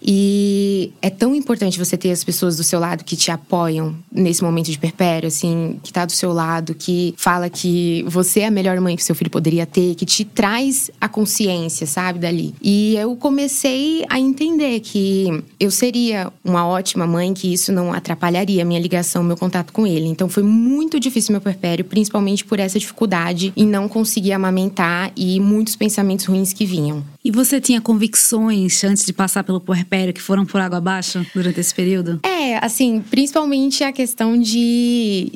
E 0.00 0.92
é 1.02 1.10
tão 1.10 1.34
importante 1.34 1.78
você 1.78 1.96
ter 1.96 2.10
as 2.10 2.22
pessoas 2.22 2.56
do 2.56 2.62
seu 2.62 2.78
lado 2.78 3.04
que 3.04 3.16
te 3.16 3.30
apoiam 3.30 3.96
nesse 4.10 4.42
momento 4.42 4.70
de 4.70 4.78
perpério, 4.78 5.26
assim, 5.26 5.78
que 5.82 5.92
tá 5.92 6.04
do 6.04 6.12
seu 6.12 6.32
lado, 6.32 6.74
que 6.74 7.14
fala 7.16 7.50
que 7.50 8.04
você 8.06 8.40
é 8.40 8.46
a 8.46 8.50
melhor 8.50 8.80
mãe 8.80 8.96
que 8.96 9.02
seu 9.02 9.14
filho 9.14 9.30
poderia 9.30 9.66
ter, 9.66 9.94
que 9.94 10.06
te 10.06 10.24
traz 10.24 10.90
a 11.00 11.08
consciência, 11.08 11.86
sabe, 11.86 12.18
dali. 12.18 12.54
E 12.62 12.96
eu 12.96 13.16
comecei 13.16 14.04
a 14.08 14.20
entender 14.20 14.80
que 14.80 15.42
eu 15.58 15.70
seria 15.70 16.32
uma 16.44 16.66
ótima 16.66 17.06
mãe, 17.06 17.34
que 17.34 17.52
isso 17.52 17.72
não 17.72 17.92
atrapalharia 17.92 18.62
a 18.62 18.64
minha 18.64 18.80
ligação, 18.80 19.22
meu 19.24 19.36
contato 19.36 19.72
com 19.72 19.86
ele. 19.86 20.06
Então 20.06 20.28
foi 20.28 20.42
muito 20.42 21.00
difícil 21.00 21.32
meu 21.32 21.40
perpério, 21.40 21.84
principalmente 21.84 22.44
por 22.44 22.60
essa 22.60 22.78
dificuldade 22.78 23.52
em 23.56 23.66
não 23.66 23.88
conseguir 23.88 24.32
amamentar 24.32 25.10
e 25.16 25.40
muitos 25.40 25.74
pensamentos 25.74 26.26
ruins 26.26 26.52
que 26.52 26.64
vinham. 26.64 27.04
E 27.24 27.30
você 27.30 27.60
tinha 27.60 27.80
convicções 27.80 28.82
antes 28.84 29.04
de 29.04 29.12
passar 29.12 29.44
pelo 29.44 29.60
puerpério 29.60 29.87
que 30.12 30.20
foram 30.20 30.44
por 30.44 30.60
água 30.60 30.78
abaixo 30.78 31.24
durante 31.34 31.60
esse 31.60 31.74
período? 31.74 32.20
É, 32.22 32.64
assim, 32.64 33.02
principalmente 33.10 33.82
a 33.84 33.92
questão 33.92 34.38
de 34.38 35.32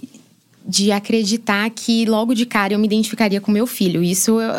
de 0.65 0.93
acreditar 0.93 1.69
que 1.71 2.05
logo 2.05 2.35
de 2.35 2.47
cara 2.47 2.73
eu 2.73 2.79
me 2.79 2.87
identificaria 2.87 3.41
com 3.41 3.51
meu 3.51 3.67
filho. 3.67 4.03
Isso 4.03 4.41
eu, 4.41 4.53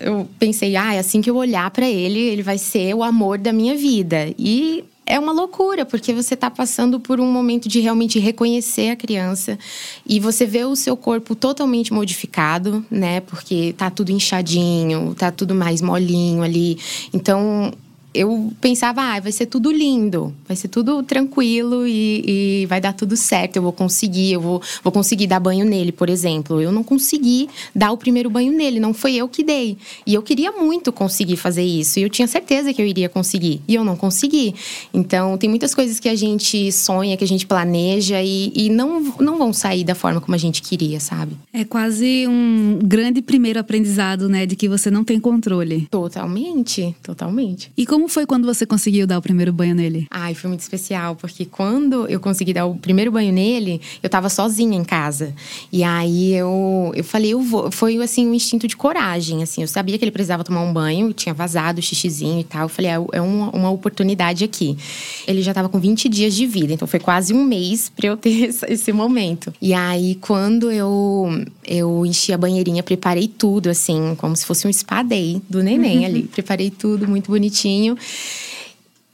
eu 0.00 0.28
pensei, 0.38 0.76
ah, 0.76 0.98
assim 0.98 1.20
que 1.20 1.28
eu 1.28 1.36
olhar 1.36 1.70
para 1.70 1.86
ele, 1.86 2.18
ele 2.18 2.42
vai 2.42 2.58
ser 2.58 2.94
o 2.94 3.02
amor 3.02 3.38
da 3.38 3.52
minha 3.52 3.76
vida. 3.76 4.32
E 4.38 4.82
é 5.04 5.18
uma 5.18 5.32
loucura, 5.32 5.84
porque 5.84 6.12
você 6.12 6.34
está 6.34 6.50
passando 6.50 7.00
por 7.00 7.20
um 7.20 7.30
momento 7.30 7.68
de 7.68 7.80
realmente 7.80 8.18
reconhecer 8.18 8.90
a 8.90 8.96
criança 8.96 9.58
e 10.06 10.20
você 10.20 10.46
vê 10.46 10.64
o 10.64 10.76
seu 10.76 10.96
corpo 10.96 11.34
totalmente 11.34 11.92
modificado, 11.92 12.84
né? 12.90 13.20
Porque 13.20 13.74
tá 13.76 13.90
tudo 13.90 14.10
inchadinho, 14.10 15.14
tá 15.14 15.30
tudo 15.30 15.54
mais 15.54 15.82
molinho 15.82 16.42
ali. 16.42 16.78
Então, 17.12 17.72
eu 18.14 18.52
pensava, 18.60 19.00
ah, 19.02 19.20
vai 19.20 19.32
ser 19.32 19.46
tudo 19.46 19.70
lindo, 19.70 20.34
vai 20.46 20.56
ser 20.56 20.68
tudo 20.68 21.02
tranquilo 21.02 21.86
e, 21.86 22.62
e, 22.62 22.66
vai 22.66 22.80
dar 22.80 22.92
tudo 22.92 23.16
certo, 23.16 23.56
eu 23.56 23.62
vou 23.62 23.72
conseguir, 23.72 24.32
eu 24.32 24.40
vou, 24.40 24.62
vou 24.82 24.92
conseguir 24.92 25.26
dar 25.26 25.40
banho 25.40 25.64
nele, 25.64 25.92
por 25.92 26.10
exemplo. 26.10 26.60
Eu 26.60 26.70
não 26.70 26.84
consegui 26.84 27.48
dar 27.74 27.92
o 27.92 27.96
primeiro 27.96 28.28
banho 28.28 28.52
nele, 28.52 28.78
não 28.78 28.92
foi 28.92 29.14
eu 29.14 29.28
que 29.28 29.42
dei. 29.42 29.78
E 30.06 30.14
eu 30.14 30.22
queria 30.22 30.52
muito 30.52 30.92
conseguir 30.92 31.36
fazer 31.36 31.62
isso, 31.62 31.98
e 31.98 32.02
eu 32.02 32.10
tinha 32.10 32.28
certeza 32.28 32.72
que 32.72 32.82
eu 32.82 32.86
iria 32.86 33.08
conseguir, 33.08 33.60
e 33.66 33.74
eu 33.74 33.84
não 33.84 33.96
consegui. 33.96 34.54
Então, 34.92 35.38
tem 35.38 35.48
muitas 35.48 35.74
coisas 35.74 35.98
que 35.98 36.08
a 36.08 36.14
gente 36.14 36.70
sonha, 36.70 37.16
que 37.16 37.24
a 37.24 37.28
gente 37.28 37.46
planeja 37.46 38.22
e, 38.22 38.52
e 38.54 38.68
não, 38.68 39.00
não 39.18 39.38
vão 39.38 39.52
sair 39.52 39.84
da 39.84 39.94
forma 39.94 40.20
como 40.20 40.34
a 40.34 40.38
gente 40.38 40.60
queria, 40.60 41.00
sabe? 41.00 41.36
É 41.52 41.64
quase 41.64 42.26
um 42.28 42.78
grande 42.82 43.22
primeiro 43.22 43.58
aprendizado, 43.58 44.28
né, 44.28 44.44
de 44.44 44.54
que 44.54 44.68
você 44.68 44.90
não 44.90 45.04
tem 45.04 45.18
controle. 45.18 45.86
Totalmente, 45.90 46.94
totalmente. 47.02 47.72
E 47.76 47.86
como 47.86 48.01
como 48.02 48.08
foi 48.08 48.26
quando 48.26 48.44
você 48.44 48.66
conseguiu 48.66 49.06
dar 49.06 49.16
o 49.16 49.22
primeiro 49.22 49.52
banho 49.52 49.76
nele? 49.76 50.08
Ai, 50.10 50.34
foi 50.34 50.48
muito 50.48 50.58
especial, 50.58 51.14
porque 51.14 51.44
quando 51.44 52.08
eu 52.08 52.18
consegui 52.18 52.52
dar 52.52 52.66
o 52.66 52.74
primeiro 52.74 53.12
banho 53.12 53.32
nele, 53.32 53.80
eu 54.02 54.10
tava 54.10 54.28
sozinha 54.28 54.76
em 54.76 54.82
casa. 54.82 55.32
E 55.70 55.84
aí 55.84 56.34
eu, 56.34 56.90
eu 56.96 57.04
falei, 57.04 57.32
eu 57.32 57.40
vou. 57.40 57.70
Foi 57.70 57.96
assim, 57.98 58.26
um 58.26 58.34
instinto 58.34 58.66
de 58.66 58.76
coragem, 58.76 59.40
assim. 59.44 59.62
Eu 59.62 59.68
sabia 59.68 59.96
que 59.96 60.04
ele 60.04 60.10
precisava 60.10 60.42
tomar 60.42 60.62
um 60.62 60.72
banho, 60.72 61.12
tinha 61.12 61.32
vazado 61.32 61.78
o 61.78 61.82
xixizinho 61.82 62.40
e 62.40 62.44
tal. 62.44 62.62
Eu 62.62 62.68
falei, 62.68 62.90
é, 62.90 62.94
é 63.12 63.20
uma, 63.20 63.50
uma 63.50 63.70
oportunidade 63.70 64.42
aqui. 64.42 64.76
Ele 65.24 65.40
já 65.40 65.54
tava 65.54 65.68
com 65.68 65.78
20 65.78 66.08
dias 66.08 66.34
de 66.34 66.44
vida, 66.44 66.72
então 66.72 66.88
foi 66.88 66.98
quase 66.98 67.32
um 67.32 67.44
mês 67.44 67.88
pra 67.88 68.08
eu 68.08 68.16
ter 68.16 68.52
esse 68.68 68.92
momento. 68.92 69.54
E 69.62 69.72
aí, 69.72 70.16
quando 70.16 70.72
eu, 70.72 71.28
eu 71.64 72.04
enchi 72.04 72.32
a 72.32 72.38
banheirinha, 72.38 72.82
preparei 72.82 73.28
tudo, 73.28 73.70
assim, 73.70 74.16
como 74.16 74.34
se 74.34 74.44
fosse 74.44 74.66
um 74.66 74.72
spa 74.72 75.04
day 75.04 75.40
do 75.48 75.62
neném 75.62 76.04
ali. 76.04 76.24
Preparei 76.24 76.68
tudo 76.68 77.06
muito 77.06 77.30
bonitinho 77.30 77.91
banho. 77.94 77.98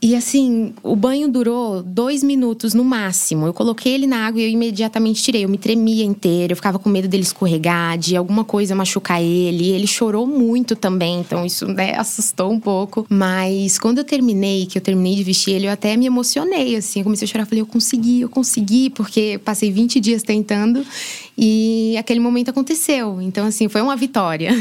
E 0.00 0.14
assim, 0.14 0.74
o 0.80 0.94
banho 0.94 1.28
durou 1.28 1.82
dois 1.82 2.22
minutos 2.22 2.72
no 2.72 2.84
máximo. 2.84 3.46
Eu 3.46 3.52
coloquei 3.52 3.94
ele 3.94 4.06
na 4.06 4.28
água 4.28 4.40
e 4.40 4.44
eu 4.44 4.48
imediatamente 4.48 5.20
tirei. 5.20 5.44
Eu 5.44 5.48
me 5.48 5.58
tremia 5.58 6.04
inteira, 6.04 6.52
eu 6.52 6.56
ficava 6.56 6.78
com 6.78 6.88
medo 6.88 7.08
dele 7.08 7.24
escorregar, 7.24 7.98
de 7.98 8.16
alguma 8.16 8.44
coisa 8.44 8.76
machucar 8.76 9.20
ele. 9.20 9.70
Ele 9.70 9.88
chorou 9.88 10.24
muito 10.24 10.76
também, 10.76 11.18
então 11.18 11.44
isso 11.44 11.66
né, 11.66 11.96
assustou 11.96 12.52
um 12.52 12.60
pouco. 12.60 13.04
Mas 13.08 13.76
quando 13.76 13.98
eu 13.98 14.04
terminei, 14.04 14.66
que 14.66 14.78
eu 14.78 14.82
terminei 14.82 15.16
de 15.16 15.24
vestir 15.24 15.54
ele, 15.54 15.66
eu 15.66 15.72
até 15.72 15.96
me 15.96 16.06
emocionei, 16.06 16.76
assim. 16.76 17.00
Eu 17.00 17.04
comecei 17.04 17.26
a 17.26 17.28
chorar, 17.28 17.44
falei, 17.44 17.62
eu 17.62 17.66
consegui, 17.66 18.20
eu 18.20 18.28
consegui, 18.28 18.90
porque 18.90 19.40
passei 19.44 19.72
20 19.72 19.98
dias 19.98 20.22
tentando 20.22 20.86
e 21.36 21.96
aquele 21.98 22.20
momento 22.20 22.50
aconteceu. 22.50 23.20
Então, 23.20 23.44
assim, 23.44 23.68
foi 23.68 23.82
uma 23.82 23.96
vitória. 23.96 24.52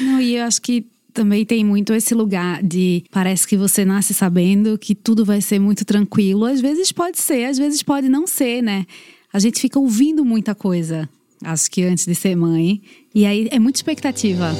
Não, 0.00 0.20
e 0.20 0.36
eu 0.36 0.44
acho 0.44 0.62
que 0.62 0.86
também 1.14 1.46
tem 1.46 1.64
muito 1.64 1.94
esse 1.94 2.12
lugar 2.14 2.62
de 2.62 3.04
parece 3.10 3.46
que 3.46 3.56
você 3.56 3.84
nasce 3.84 4.12
sabendo 4.12 4.76
que 4.76 4.94
tudo 4.94 5.24
vai 5.24 5.40
ser 5.40 5.60
muito 5.60 5.84
tranquilo. 5.84 6.44
Às 6.44 6.60
vezes 6.60 6.90
pode 6.90 7.20
ser, 7.20 7.44
às 7.44 7.56
vezes 7.56 7.82
pode 7.82 8.08
não 8.08 8.26
ser, 8.26 8.60
né? 8.60 8.84
A 9.32 9.38
gente 9.38 9.60
fica 9.60 9.78
ouvindo 9.78 10.24
muita 10.24 10.54
coisa, 10.54 11.08
acho 11.42 11.70
que 11.70 11.82
antes 11.84 12.04
de 12.04 12.14
ser 12.14 12.36
mãe, 12.36 12.82
e 13.14 13.24
aí 13.24 13.48
é 13.50 13.58
muita 13.58 13.78
expectativa. 13.78 14.52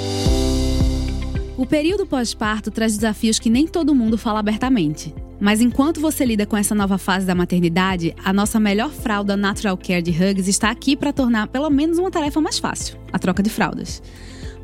O 1.56 1.66
período 1.66 2.06
pós-parto 2.06 2.70
traz 2.70 2.94
desafios 2.96 3.38
que 3.38 3.50
nem 3.50 3.66
todo 3.66 3.94
mundo 3.94 4.18
fala 4.18 4.40
abertamente. 4.40 5.14
Mas 5.40 5.60
enquanto 5.60 6.00
você 6.00 6.24
lida 6.24 6.46
com 6.46 6.56
essa 6.56 6.74
nova 6.74 6.98
fase 6.98 7.26
da 7.26 7.34
maternidade, 7.34 8.14
a 8.24 8.32
nossa 8.32 8.58
melhor 8.58 8.90
fralda 8.90 9.36
Natural 9.36 9.76
Care 9.76 10.02
de 10.02 10.10
Hugs 10.10 10.48
está 10.48 10.70
aqui 10.70 10.96
para 10.96 11.12
tornar 11.12 11.48
pelo 11.48 11.68
menos 11.70 11.98
uma 11.98 12.10
tarefa 12.10 12.40
mais 12.40 12.58
fácil: 12.58 12.96
a 13.12 13.18
troca 13.18 13.42
de 13.42 13.50
fraldas. 13.50 14.02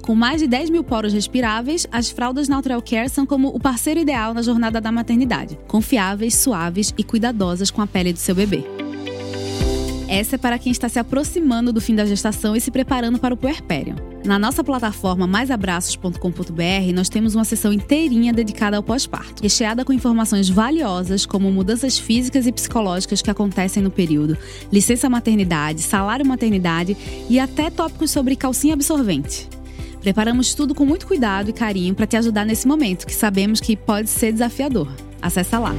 Com 0.02 0.14
mais 0.14 0.40
de 0.40 0.47
10 0.47 0.71
mil 0.71 0.83
poros 0.83 1.12
respiráveis, 1.12 1.87
as 1.92 2.11
fraldas 2.11 2.49
Natural 2.49 2.83
Care 2.83 3.09
são 3.09 3.26
como 3.26 3.49
o 3.49 3.61
parceiro 3.61 4.00
ideal 4.00 4.33
na 4.35 4.42
jornada 4.42 4.80
da 4.80 4.90
maternidade. 4.90 5.59
Confiáveis, 5.69 6.35
suaves 6.35 6.95
e 6.97 7.04
cuidadosas 7.04 7.71
com 7.71 7.83
a 7.83 7.87
pele 7.87 8.12
do 8.12 8.19
seu 8.19 8.35
bebê. 8.35 8.64
Essa 10.09 10.35
é 10.35 10.38
para 10.38 10.59
quem 10.59 10.73
está 10.73 10.88
se 10.88 10.99
aproximando 10.99 11.73
do 11.73 11.80
fim 11.80 11.95
da 11.95 12.04
gestação 12.04 12.57
e 12.57 12.61
se 12.61 12.73
preparando 12.73 13.21
para 13.21 13.33
o 13.33 13.37
puerpério. 13.37 13.95
Na 14.25 14.40
nossa 14.40 14.64
plataforma 14.64 15.25
maisabraços.com.br, 15.25 16.92
nós 16.92 17.09
temos 17.09 17.37
uma 17.37 17.45
seção 17.45 17.73
inteirinha 17.73 18.33
dedicada 18.33 18.76
ao 18.76 18.83
pós-parto, 18.83 19.40
recheada 19.40 19.85
com 19.85 19.92
informações 19.92 20.49
valiosas 20.49 21.25
como 21.25 21.52
mudanças 21.52 21.97
físicas 21.97 22.45
e 22.47 22.50
psicológicas 22.50 23.23
que 23.23 23.30
acontecem 23.30 23.83
no 23.85 23.90
período, 23.90 24.37
licença 24.73 25.09
maternidade, 25.09 25.80
salário 25.80 26.26
maternidade 26.26 26.97
e 27.28 27.38
até 27.38 27.71
tópicos 27.71 28.11
sobre 28.11 28.35
calcinha 28.35 28.75
absorvente. 28.75 29.60
Preparamos 30.00 30.54
tudo 30.54 30.75
com 30.75 30.85
muito 30.85 31.07
cuidado 31.07 31.50
e 31.50 31.52
carinho 31.52 31.95
para 31.95 32.07
te 32.07 32.16
ajudar 32.16 32.45
nesse 32.45 32.66
momento, 32.66 33.07
que 33.07 33.14
sabemos 33.14 33.61
que 33.61 33.76
pode 33.76 34.09
ser 34.09 34.33
desafiador. 34.33 34.88
Acesse 35.21 35.57
lá. 35.57 35.75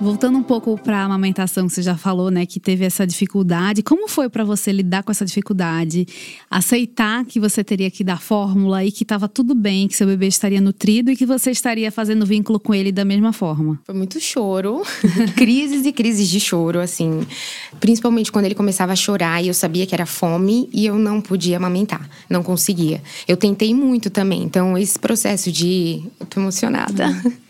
Voltando 0.00 0.38
um 0.38 0.44
pouco 0.44 0.78
para 0.78 0.98
a 0.98 1.04
amamentação 1.04 1.66
que 1.66 1.74
você 1.74 1.82
já 1.82 1.96
falou, 1.96 2.30
né, 2.30 2.46
que 2.46 2.60
teve 2.60 2.84
essa 2.84 3.04
dificuldade. 3.04 3.82
Como 3.82 4.08
foi 4.08 4.28
para 4.28 4.44
você 4.44 4.70
lidar 4.70 5.02
com 5.02 5.10
essa 5.10 5.24
dificuldade? 5.24 6.06
Aceitar 6.48 7.24
que 7.24 7.40
você 7.40 7.64
teria 7.64 7.90
que 7.90 8.04
dar 8.04 8.20
fórmula 8.20 8.84
e 8.84 8.92
que 8.92 9.02
estava 9.02 9.28
tudo 9.28 9.56
bem, 9.56 9.88
que 9.88 9.96
seu 9.96 10.06
bebê 10.06 10.28
estaria 10.28 10.60
nutrido 10.60 11.10
e 11.10 11.16
que 11.16 11.26
você 11.26 11.50
estaria 11.50 11.90
fazendo 11.90 12.24
vínculo 12.24 12.60
com 12.60 12.72
ele 12.72 12.92
da 12.92 13.04
mesma 13.04 13.32
forma? 13.32 13.80
Foi 13.84 13.94
muito 13.94 14.20
choro, 14.20 14.82
crises 15.34 15.84
e 15.84 15.92
crises 15.92 16.28
de 16.28 16.38
choro, 16.38 16.78
assim. 16.78 17.26
Principalmente 17.80 18.30
quando 18.30 18.44
ele 18.44 18.54
começava 18.54 18.92
a 18.92 18.96
chorar 18.96 19.42
e 19.42 19.48
eu 19.48 19.54
sabia 19.54 19.84
que 19.84 19.96
era 19.96 20.06
fome 20.06 20.70
e 20.72 20.86
eu 20.86 20.96
não 20.96 21.20
podia 21.20 21.56
amamentar, 21.56 22.08
não 22.30 22.44
conseguia. 22.44 23.02
Eu 23.26 23.36
tentei 23.36 23.74
muito 23.74 24.10
também, 24.10 24.44
então 24.44 24.78
esse 24.78 24.96
processo 24.96 25.50
de. 25.50 26.04
Eu 26.20 26.26
tô 26.26 26.40
emocionada. 26.40 27.08
Uhum 27.08 27.47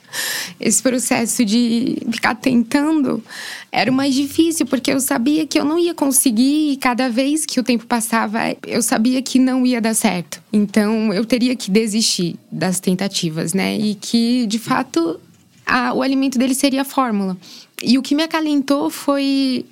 esse 0.60 0.82
processo 0.82 1.44
de 1.44 1.98
ficar 2.10 2.34
tentando 2.34 3.22
era 3.70 3.90
o 3.90 3.94
mais 3.94 4.14
difícil, 4.14 4.66
porque 4.66 4.92
eu 4.92 5.00
sabia 5.00 5.46
que 5.46 5.58
eu 5.58 5.64
não 5.64 5.78
ia 5.78 5.94
conseguir 5.94 6.72
e 6.72 6.76
cada 6.76 7.08
vez 7.08 7.44
que 7.44 7.60
o 7.60 7.62
tempo 7.62 7.86
passava, 7.86 8.38
eu 8.66 8.82
sabia 8.82 9.20
que 9.22 9.38
não 9.38 9.66
ia 9.66 9.80
dar 9.80 9.94
certo. 9.94 10.42
Então 10.52 11.12
eu 11.12 11.24
teria 11.24 11.54
que 11.54 11.70
desistir 11.70 12.36
das 12.50 12.80
tentativas, 12.80 13.52
né? 13.52 13.76
E 13.76 13.94
que 13.94 14.46
de 14.46 14.58
fato 14.58 15.20
a, 15.66 15.92
o 15.92 16.02
alimento 16.02 16.38
dele 16.38 16.54
seria 16.54 16.82
a 16.82 16.84
fórmula. 16.84 17.36
E 17.82 17.98
o 17.98 18.02
que 18.02 18.14
me 18.14 18.22
acalentou 18.22 18.90
foi 18.90 19.66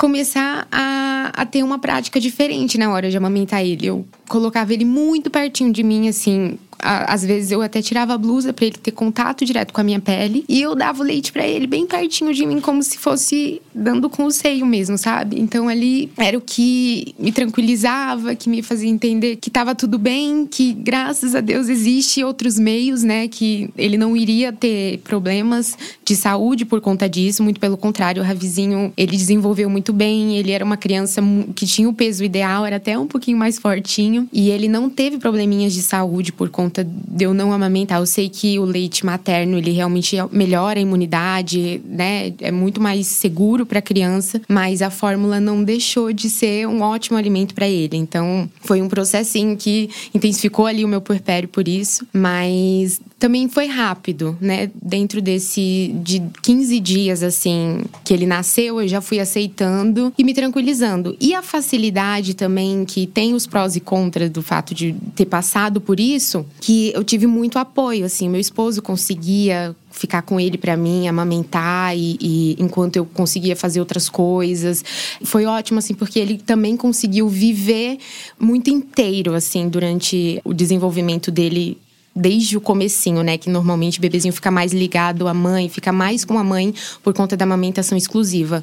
começar 0.00 0.66
a, 0.72 1.30
a 1.34 1.44
ter 1.44 1.62
uma 1.62 1.78
prática 1.78 2.18
diferente 2.18 2.78
na 2.78 2.90
hora 2.90 3.10
de 3.10 3.16
amamentar 3.18 3.62
ele. 3.62 3.86
Eu 3.86 4.06
colocava 4.28 4.72
ele 4.72 4.84
muito 4.84 5.28
pertinho 5.28 5.70
de 5.70 5.82
mim, 5.82 6.08
assim, 6.08 6.58
às 6.82 7.24
vezes 7.24 7.50
eu 7.50 7.62
até 7.62 7.82
tirava 7.82 8.14
a 8.14 8.18
blusa 8.18 8.52
para 8.52 8.66
ele 8.66 8.76
ter 8.76 8.90
contato 8.90 9.44
direto 9.44 9.72
com 9.72 9.80
a 9.80 9.84
minha 9.84 10.00
pele. 10.00 10.44
E 10.48 10.60
eu 10.60 10.74
dava 10.74 11.02
o 11.02 11.04
leite 11.04 11.32
para 11.32 11.46
ele 11.46 11.66
bem 11.66 11.86
pertinho 11.86 12.32
de 12.32 12.46
mim, 12.46 12.60
como 12.60 12.82
se 12.82 12.98
fosse 12.98 13.60
dando 13.74 14.08
com 14.08 14.24
o 14.24 14.30
seio 14.30 14.66
mesmo, 14.66 14.96
sabe? 14.98 15.40
Então 15.40 15.68
ali 15.68 16.10
era 16.16 16.36
o 16.36 16.40
que 16.40 17.14
me 17.18 17.32
tranquilizava, 17.32 18.34
que 18.34 18.48
me 18.48 18.62
fazia 18.62 18.88
entender 18.88 19.36
que 19.36 19.50
tava 19.50 19.74
tudo 19.74 19.98
bem, 19.98 20.46
que 20.46 20.72
graças 20.72 21.34
a 21.34 21.40
Deus 21.40 21.68
existe 21.68 22.22
outros 22.24 22.58
meios, 22.58 23.02
né, 23.02 23.28
que 23.28 23.70
ele 23.76 23.96
não 23.96 24.16
iria 24.16 24.52
ter 24.52 24.98
problemas 24.98 25.76
de 26.04 26.16
saúde 26.16 26.64
por 26.64 26.80
conta 26.80 27.08
disso, 27.08 27.42
muito 27.42 27.60
pelo 27.60 27.76
contrário, 27.76 28.22
o 28.22 28.24
Ravizinho, 28.24 28.92
ele 28.96 29.16
desenvolveu 29.16 29.68
muito 29.68 29.92
bem, 29.92 30.36
ele 30.36 30.52
era 30.52 30.64
uma 30.64 30.76
criança 30.76 31.22
que 31.54 31.66
tinha 31.66 31.88
o 31.88 31.92
peso 31.92 32.24
ideal, 32.24 32.64
era 32.66 32.76
até 32.76 32.98
um 32.98 33.06
pouquinho 33.06 33.36
mais 33.36 33.58
fortinho. 33.58 34.28
E 34.32 34.50
ele 34.50 34.68
não 34.68 34.88
teve 34.88 35.18
probleminhas 35.18 35.72
de 35.72 35.82
saúde 35.82 36.32
por 36.32 36.48
conta 36.48 36.69
conta 36.70 36.86
de 36.86 37.24
eu 37.24 37.34
não 37.34 37.52
amamentar. 37.52 37.98
Eu 37.98 38.06
sei 38.06 38.28
que 38.28 38.58
o 38.58 38.64
leite 38.64 39.04
materno, 39.04 39.58
ele 39.58 39.72
realmente 39.72 40.16
melhora 40.30 40.78
a 40.78 40.82
imunidade, 40.82 41.80
né? 41.84 42.32
É 42.40 42.52
muito 42.52 42.80
mais 42.80 43.08
seguro 43.08 43.66
para 43.66 43.80
a 43.80 43.82
criança, 43.82 44.40
mas 44.48 44.80
a 44.80 44.90
fórmula 44.90 45.40
não 45.40 45.64
deixou 45.64 46.12
de 46.12 46.30
ser 46.30 46.68
um 46.68 46.80
ótimo 46.80 47.18
alimento 47.18 47.54
para 47.54 47.68
ele. 47.68 47.96
Então, 47.96 48.48
foi 48.62 48.80
um 48.80 48.88
processinho 48.88 49.56
que 49.56 49.90
intensificou 50.14 50.66
ali 50.66 50.84
o 50.84 50.88
meu 50.88 51.00
puerpério 51.00 51.48
por 51.48 51.66
isso, 51.66 52.06
mas 52.12 53.00
também 53.18 53.48
foi 53.48 53.66
rápido, 53.66 54.36
né? 54.40 54.70
Dentro 54.80 55.20
desse 55.20 55.94
de 56.02 56.22
15 56.42 56.80
dias 56.80 57.22
assim 57.22 57.82
que 58.04 58.14
ele 58.14 58.26
nasceu, 58.26 58.80
eu 58.80 58.88
já 58.88 59.00
fui 59.00 59.18
aceitando 59.18 60.12
e 60.16 60.24
me 60.24 60.32
tranquilizando. 60.32 61.16
E 61.20 61.34
a 61.34 61.42
facilidade 61.42 62.34
também 62.34 62.84
que 62.84 63.06
tem 63.06 63.34
os 63.34 63.46
prós 63.46 63.76
e 63.76 63.80
contras 63.80 64.30
do 64.30 64.42
fato 64.42 64.74
de 64.74 64.94
ter 65.14 65.26
passado 65.26 65.80
por 65.80 65.98
isso, 65.98 66.46
que 66.60 66.92
eu 66.94 67.02
tive 67.02 67.26
muito 67.26 67.58
apoio, 67.58 68.04
assim, 68.04 68.28
meu 68.28 68.40
esposo 68.40 68.82
conseguia 68.82 69.74
ficar 69.90 70.22
com 70.22 70.38
ele 70.38 70.58
para 70.58 70.76
mim, 70.76 71.08
amamentar 71.08 71.96
e, 71.96 72.18
e, 72.20 72.56
enquanto 72.58 72.96
eu 72.96 73.06
conseguia 73.06 73.56
fazer 73.56 73.80
outras 73.80 74.08
coisas. 74.08 74.84
Foi 75.24 75.46
ótimo 75.46 75.78
assim 75.78 75.94
porque 75.94 76.18
ele 76.18 76.38
também 76.38 76.76
conseguiu 76.76 77.28
viver 77.28 77.98
muito 78.38 78.70
inteiro 78.70 79.34
assim 79.34 79.68
durante 79.68 80.40
o 80.44 80.52
desenvolvimento 80.52 81.30
dele 81.30 81.78
desde 82.14 82.56
o 82.56 82.60
comecinho, 82.60 83.22
né, 83.22 83.38
que 83.38 83.48
normalmente 83.48 83.98
o 83.98 84.02
bebezinho 84.02 84.34
fica 84.34 84.50
mais 84.50 84.72
ligado 84.72 85.28
à 85.28 85.34
mãe, 85.34 85.68
fica 85.68 85.92
mais 85.92 86.24
com 86.24 86.38
a 86.38 86.44
mãe 86.44 86.74
por 87.02 87.14
conta 87.14 87.36
da 87.36 87.44
amamentação 87.44 87.96
exclusiva. 87.96 88.62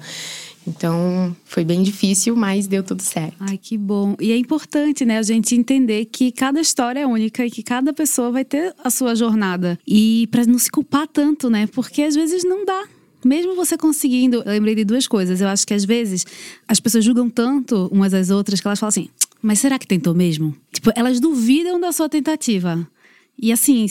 Então, 0.67 1.35
foi 1.45 1.63
bem 1.63 1.81
difícil, 1.81 2.35
mas 2.35 2.67
deu 2.67 2.83
tudo 2.83 3.01
certo. 3.01 3.35
Ai, 3.39 3.57
que 3.57 3.77
bom. 3.77 4.15
E 4.19 4.31
é 4.31 4.37
importante, 4.37 5.05
né, 5.05 5.17
a 5.17 5.23
gente 5.23 5.55
entender 5.55 6.05
que 6.05 6.31
cada 6.31 6.59
história 6.59 6.99
é 6.99 7.07
única 7.07 7.45
e 7.45 7.49
que 7.49 7.63
cada 7.63 7.93
pessoa 7.93 8.31
vai 8.31 8.43
ter 8.43 8.75
a 8.83 8.89
sua 8.89 9.15
jornada. 9.15 9.79
E 9.87 10.27
para 10.29 10.45
não 10.45 10.59
se 10.59 10.69
culpar 10.69 11.07
tanto, 11.07 11.49
né? 11.49 11.67
Porque 11.67 12.03
às 12.03 12.15
vezes 12.15 12.43
não 12.43 12.65
dá 12.65 12.83
mesmo 13.25 13.55
você 13.55 13.75
conseguindo, 13.77 14.43
eu 14.45 14.51
lembrei 14.51 14.75
de 14.75 14.85
duas 14.85 15.07
coisas. 15.07 15.41
Eu 15.41 15.47
acho 15.47 15.65
que 15.65 15.73
às 15.73 15.83
vezes 15.83 16.25
as 16.67 16.79
pessoas 16.79 17.03
julgam 17.03 17.29
tanto 17.29 17.89
umas 17.91 18.13
às 18.13 18.29
outras 18.29 18.61
que 18.61 18.67
elas 18.67 18.79
falam 18.79 18.89
assim: 18.89 19.09
mas 19.41 19.59
será 19.59 19.77
que 19.77 19.87
tentou 19.87 20.13
mesmo? 20.13 20.55
Tipo, 20.71 20.91
elas 20.95 21.19
duvidam 21.19 21.79
da 21.79 21.91
sua 21.91 22.09
tentativa. 22.09 22.87
E 23.37 23.51
assim, 23.51 23.87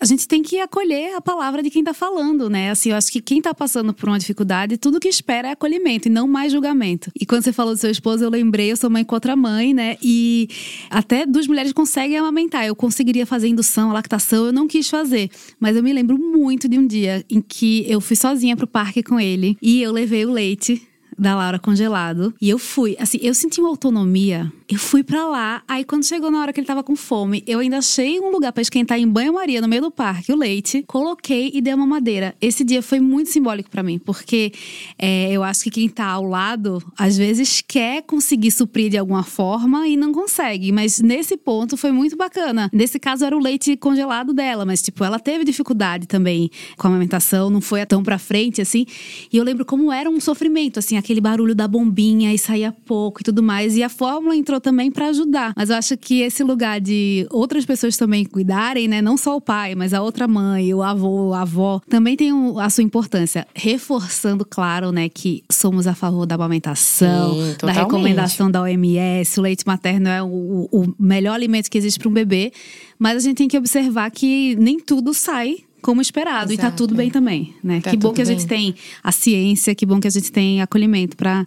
a 0.00 0.04
gente 0.04 0.26
tem 0.26 0.42
que 0.42 0.58
acolher 0.58 1.14
a 1.14 1.20
palavra 1.20 1.62
de 1.62 1.70
quem 1.70 1.80
está 1.80 1.94
falando, 1.94 2.50
né? 2.50 2.70
Assim, 2.70 2.90
eu 2.90 2.96
acho 2.96 3.10
que 3.10 3.22
quem 3.22 3.38
está 3.38 3.54
passando 3.54 3.94
por 3.94 4.08
uma 4.08 4.18
dificuldade, 4.18 4.76
tudo 4.76 5.00
que 5.00 5.08
espera 5.08 5.48
é 5.48 5.52
acolhimento 5.52 6.08
e 6.08 6.10
não 6.10 6.26
mais 6.26 6.52
julgamento. 6.52 7.10
E 7.18 7.24
quando 7.24 7.44
você 7.44 7.52
falou 7.52 7.74
do 7.74 7.80
seu 7.80 7.90
esposo, 7.90 8.24
eu 8.24 8.28
lembrei, 8.28 8.72
eu 8.72 8.76
sou 8.76 8.90
mãe 8.90 9.04
com 9.04 9.14
outra 9.14 9.36
mãe, 9.36 9.72
né? 9.72 9.96
E 10.02 10.48
até 10.90 11.24
duas 11.24 11.46
mulheres 11.46 11.72
conseguem 11.72 12.18
amamentar. 12.18 12.66
Eu 12.66 12.74
conseguiria 12.74 13.24
fazer 13.24 13.48
indução, 13.48 13.92
lactação, 13.92 14.46
eu 14.46 14.52
não 14.52 14.66
quis 14.66 14.90
fazer. 14.90 15.30
Mas 15.60 15.76
eu 15.76 15.82
me 15.82 15.92
lembro 15.92 16.18
muito 16.18 16.68
de 16.68 16.78
um 16.78 16.86
dia 16.86 17.24
em 17.30 17.40
que 17.40 17.86
eu 17.88 18.00
fui 18.00 18.16
sozinha 18.16 18.56
pro 18.56 18.66
parque 18.66 19.02
com 19.02 19.18
ele 19.18 19.56
e 19.62 19.80
eu 19.80 19.92
levei 19.92 20.26
o 20.26 20.32
leite 20.32 20.86
da 21.18 21.34
Laura 21.34 21.58
congelado. 21.58 22.34
E 22.40 22.48
eu 22.48 22.58
fui, 22.58 22.96
assim, 22.98 23.18
eu 23.22 23.34
senti 23.34 23.60
uma 23.60 23.68
autonomia. 23.68 24.52
Eu 24.68 24.78
fui 24.78 25.02
para 25.02 25.26
lá. 25.26 25.62
Aí 25.68 25.84
quando 25.84 26.04
chegou 26.04 26.30
na 26.30 26.40
hora 26.40 26.52
que 26.52 26.60
ele 26.60 26.66
tava 26.66 26.82
com 26.82 26.96
fome, 26.96 27.42
eu 27.46 27.58
ainda 27.58 27.78
achei 27.78 28.18
um 28.18 28.30
lugar 28.30 28.52
para 28.52 28.62
esquentar 28.62 28.98
em 28.98 29.06
banho-maria 29.06 29.60
no 29.60 29.68
meio 29.68 29.82
do 29.82 29.90
parque, 29.90 30.32
o 30.32 30.36
leite, 30.36 30.82
coloquei 30.86 31.50
e 31.54 31.60
dei 31.60 31.74
uma 31.74 31.86
madeira. 31.86 32.34
Esse 32.40 32.64
dia 32.64 32.82
foi 32.82 32.98
muito 32.98 33.30
simbólico 33.30 33.70
para 33.70 33.82
mim, 33.82 33.98
porque 33.98 34.52
é, 34.98 35.30
eu 35.30 35.42
acho 35.42 35.64
que 35.64 35.70
quem 35.70 35.88
tá 35.88 36.06
ao 36.06 36.24
lado, 36.24 36.82
às 36.98 37.16
vezes 37.16 37.62
quer 37.66 38.02
conseguir 38.02 38.50
suprir 38.50 38.90
de 38.90 38.96
alguma 38.96 39.22
forma 39.22 39.86
e 39.86 39.96
não 39.96 40.12
consegue. 40.12 40.72
Mas 40.72 41.00
nesse 41.00 41.36
ponto 41.36 41.76
foi 41.76 41.92
muito 41.92 42.16
bacana. 42.16 42.70
Nesse 42.72 42.98
caso 42.98 43.24
era 43.24 43.36
o 43.36 43.40
leite 43.40 43.76
congelado 43.76 44.32
dela, 44.32 44.64
mas 44.64 44.82
tipo, 44.82 45.04
ela 45.04 45.18
teve 45.18 45.44
dificuldade 45.44 46.06
também 46.06 46.50
com 46.76 46.86
a 46.86 46.90
amamentação, 46.90 47.50
não 47.50 47.60
foi 47.60 47.84
tão 47.86 48.02
pra 48.02 48.18
frente 48.18 48.60
assim. 48.60 48.86
E 49.32 49.36
eu 49.36 49.44
lembro 49.44 49.64
como 49.64 49.92
era 49.92 50.08
um 50.08 50.20
sofrimento, 50.20 50.78
assim, 50.78 50.96
aquele 51.04 51.20
barulho 51.20 51.54
da 51.54 51.68
bombinha 51.68 52.32
e 52.32 52.38
saía 52.38 52.72
pouco 52.72 53.20
e 53.20 53.24
tudo 53.24 53.42
mais. 53.42 53.76
E 53.76 53.82
a 53.82 53.88
fórmula 53.88 54.34
entrou 54.34 54.60
também 54.60 54.90
para 54.90 55.08
ajudar. 55.08 55.52
Mas 55.54 55.68
eu 55.68 55.76
acho 55.76 55.96
que 55.96 56.22
esse 56.22 56.42
lugar 56.42 56.80
de 56.80 57.26
outras 57.30 57.64
pessoas 57.66 57.96
também 57.96 58.24
cuidarem, 58.24 58.88
né? 58.88 59.02
Não 59.02 59.16
só 59.16 59.36
o 59.36 59.40
pai, 59.40 59.74
mas 59.74 59.92
a 59.92 60.02
outra 60.02 60.26
mãe, 60.26 60.72
o 60.72 60.82
avô, 60.82 61.32
a 61.34 61.42
avó, 61.42 61.80
também 61.88 62.16
tem 62.16 62.30
a 62.58 62.70
sua 62.70 62.82
importância. 62.82 63.46
Reforçando, 63.54 64.44
claro, 64.44 64.90
né, 64.90 65.08
que 65.08 65.44
somos 65.50 65.86
a 65.86 65.94
favor 65.94 66.26
da 66.26 66.34
amamentação, 66.34 67.34
Sim, 67.34 67.66
da 67.66 67.72
recomendação 67.72 68.50
da 68.50 68.62
OMS. 68.62 69.38
O 69.38 69.42
leite 69.42 69.66
materno 69.66 70.08
é 70.08 70.22
o, 70.22 70.68
o 70.72 70.94
melhor 70.98 71.34
alimento 71.34 71.70
que 71.70 71.76
existe 71.76 71.98
para 71.98 72.08
um 72.08 72.12
bebê. 72.12 72.52
Mas 72.98 73.18
a 73.18 73.20
gente 73.20 73.36
tem 73.36 73.48
que 73.48 73.58
observar 73.58 74.10
que 74.10 74.56
nem 74.56 74.80
tudo 74.80 75.12
sai 75.12 75.56
como 75.84 76.00
esperado. 76.00 76.50
Exato. 76.50 76.66
E 76.66 76.70
tá 76.70 76.74
tudo 76.74 76.94
bem 76.94 77.10
também, 77.10 77.54
né? 77.62 77.82
Tá 77.82 77.90
que 77.90 77.96
bom 77.98 78.14
que 78.14 78.22
a 78.22 78.24
gente 78.24 78.46
tem 78.46 78.74
a 79.02 79.12
ciência, 79.12 79.74
que 79.74 79.84
bom 79.84 80.00
que 80.00 80.08
a 80.08 80.10
gente 80.10 80.32
tem 80.32 80.62
acolhimento 80.62 81.14
para 81.14 81.46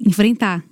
enfrentar 0.00 0.62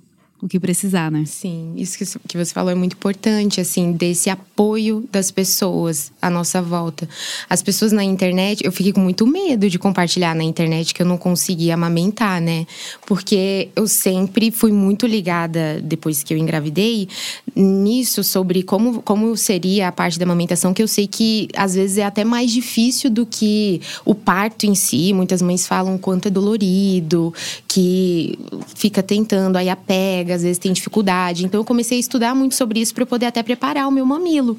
o 0.41 0.47
que 0.49 0.59
precisar, 0.59 1.09
né? 1.09 1.23
Sim, 1.25 1.73
isso 1.77 1.97
que 2.27 2.37
você 2.37 2.53
falou 2.53 2.69
é 2.69 2.75
muito 2.75 2.93
importante, 2.93 3.61
assim, 3.61 3.93
desse 3.93 4.29
apoio 4.29 5.07
das 5.11 5.31
pessoas 5.31 6.11
à 6.21 6.29
nossa 6.29 6.61
volta. 6.61 7.07
As 7.49 7.63
pessoas 7.63 7.91
na 7.93 8.03
internet, 8.03 8.63
eu 8.63 8.71
fiquei 8.71 8.91
com 8.91 8.99
muito 8.99 9.25
medo 9.25 9.69
de 9.69 9.79
compartilhar 9.79 10.35
na 10.35 10.43
internet 10.43 10.93
que 10.93 11.01
eu 11.01 11.05
não 11.05 11.17
conseguia 11.17 11.73
amamentar, 11.73 12.41
né? 12.41 12.67
Porque 13.07 13.69
eu 13.75 13.87
sempre 13.87 14.51
fui 14.51 14.71
muito 14.73 15.07
ligada, 15.07 15.79
depois 15.81 16.21
que 16.21 16.33
eu 16.33 16.37
engravidei, 16.37 17.07
nisso 17.55 18.23
sobre 18.23 18.61
como, 18.61 19.01
como 19.01 19.35
seria 19.37 19.87
a 19.87 19.91
parte 19.91 20.19
da 20.19 20.25
amamentação, 20.25 20.73
que 20.73 20.83
eu 20.83 20.87
sei 20.87 21.07
que 21.07 21.47
às 21.55 21.75
vezes 21.75 21.97
é 21.97 22.03
até 22.03 22.25
mais 22.25 22.51
difícil 22.51 23.09
do 23.09 23.25
que 23.25 23.81
o 24.03 24.13
parto 24.13 24.65
em 24.65 24.75
si. 24.75 25.13
Muitas 25.13 25.41
mães 25.41 25.65
falam 25.65 25.97
quanto 25.97 26.27
é 26.27 26.31
dolorido, 26.31 27.33
que 27.67 28.37
fica 28.75 29.01
tentando, 29.01 29.55
aí 29.55 29.69
apega 29.69 30.24
às 30.31 30.43
vezes 30.43 30.57
tem 30.57 30.73
dificuldade. 30.73 31.45
Então 31.45 31.59
eu 31.59 31.65
comecei 31.65 31.97
a 31.97 31.99
estudar 31.99 32.35
muito 32.35 32.55
sobre 32.55 32.79
isso 32.79 32.93
para 32.93 33.05
poder 33.05 33.27
até 33.27 33.41
preparar 33.43 33.87
o 33.87 33.91
meu 33.91 34.05
mamilo. 34.05 34.57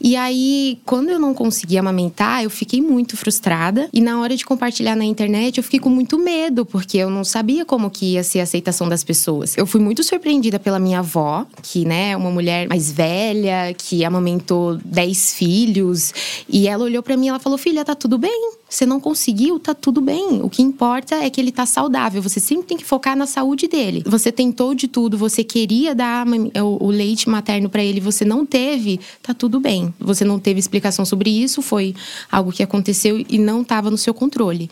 E 0.00 0.16
aí, 0.16 0.78
quando 0.84 1.10
eu 1.10 1.18
não 1.18 1.34
conseguia 1.34 1.80
amamentar, 1.80 2.42
eu 2.42 2.50
fiquei 2.50 2.80
muito 2.80 3.16
frustrada. 3.16 3.88
E 3.92 4.00
na 4.00 4.20
hora 4.20 4.36
de 4.36 4.44
compartilhar 4.44 4.96
na 4.96 5.04
internet, 5.04 5.58
eu 5.58 5.64
fiquei 5.64 5.80
com 5.80 5.90
muito 5.90 6.18
medo, 6.18 6.64
porque 6.64 6.98
eu 6.98 7.10
não 7.10 7.24
sabia 7.24 7.64
como 7.64 7.90
que 7.90 8.14
ia 8.14 8.24
ser 8.24 8.40
a 8.40 8.42
aceitação 8.42 8.88
das 8.88 9.04
pessoas. 9.04 9.56
Eu 9.56 9.66
fui 9.66 9.80
muito 9.80 10.02
surpreendida 10.02 10.58
pela 10.58 10.78
minha 10.78 11.00
avó, 11.00 11.46
que, 11.62 11.84
né, 11.84 12.10
é 12.10 12.16
uma 12.16 12.30
mulher 12.30 12.68
mais 12.68 12.90
velha, 12.90 13.74
que 13.76 14.04
amamentou 14.04 14.76
10 14.84 15.34
filhos. 15.34 16.12
E 16.48 16.68
ela 16.68 16.84
olhou 16.84 17.02
para 17.02 17.16
mim 17.16 17.26
e 17.26 17.28
ela 17.28 17.38
falou: 17.38 17.58
Filha, 17.58 17.84
tá 17.84 17.94
tudo 17.94 18.18
bem? 18.18 18.52
Você 18.68 18.84
não 18.84 19.00
conseguiu, 19.00 19.58
tá 19.58 19.74
tudo 19.74 20.00
bem. 20.00 20.42
O 20.42 20.50
que 20.50 20.60
importa 20.62 21.14
é 21.14 21.30
que 21.30 21.40
ele 21.40 21.50
tá 21.50 21.64
saudável. 21.64 22.20
Você 22.20 22.38
sempre 22.38 22.66
tem 22.66 22.76
que 22.76 22.84
focar 22.84 23.16
na 23.16 23.26
saúde 23.26 23.66
dele. 23.66 24.02
Você 24.06 24.30
tentou 24.30 24.74
de 24.74 24.86
tudo, 24.86 25.16
você 25.16 25.42
queria 25.42 25.94
dar 25.94 26.26
o 26.54 26.90
leite 26.90 27.28
materno 27.30 27.70
para 27.70 27.82
ele, 27.82 27.98
você 27.98 28.24
não 28.24 28.44
teve, 28.44 29.00
tá 29.22 29.32
tudo 29.32 29.58
bem. 29.58 29.92
Você 29.98 30.24
não 30.24 30.38
teve 30.38 30.60
explicação 30.60 31.04
sobre 31.04 31.30
isso, 31.30 31.62
foi 31.62 31.94
algo 32.30 32.52
que 32.52 32.62
aconteceu 32.62 33.24
e 33.28 33.38
não 33.38 33.62
estava 33.62 33.90
no 33.90 33.96
seu 33.96 34.12
controle. 34.12 34.70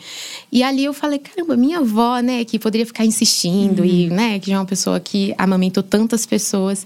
E 0.51 0.61
ali 0.61 0.83
eu 0.83 0.93
falei, 0.93 1.17
caramba, 1.19 1.57
minha 1.57 1.79
avó, 1.79 2.19
né, 2.19 2.45
que 2.45 2.59
poderia 2.59 2.85
ficar 2.85 3.05
insistindo 3.05 3.79
uhum. 3.79 3.85
e, 3.85 4.09
né, 4.09 4.39
que 4.39 4.51
já 4.51 4.57
é 4.57 4.59
uma 4.59 4.65
pessoa 4.65 4.99
que 4.99 5.33
amamentou 5.37 5.81
tantas 5.81 6.25
pessoas. 6.25 6.85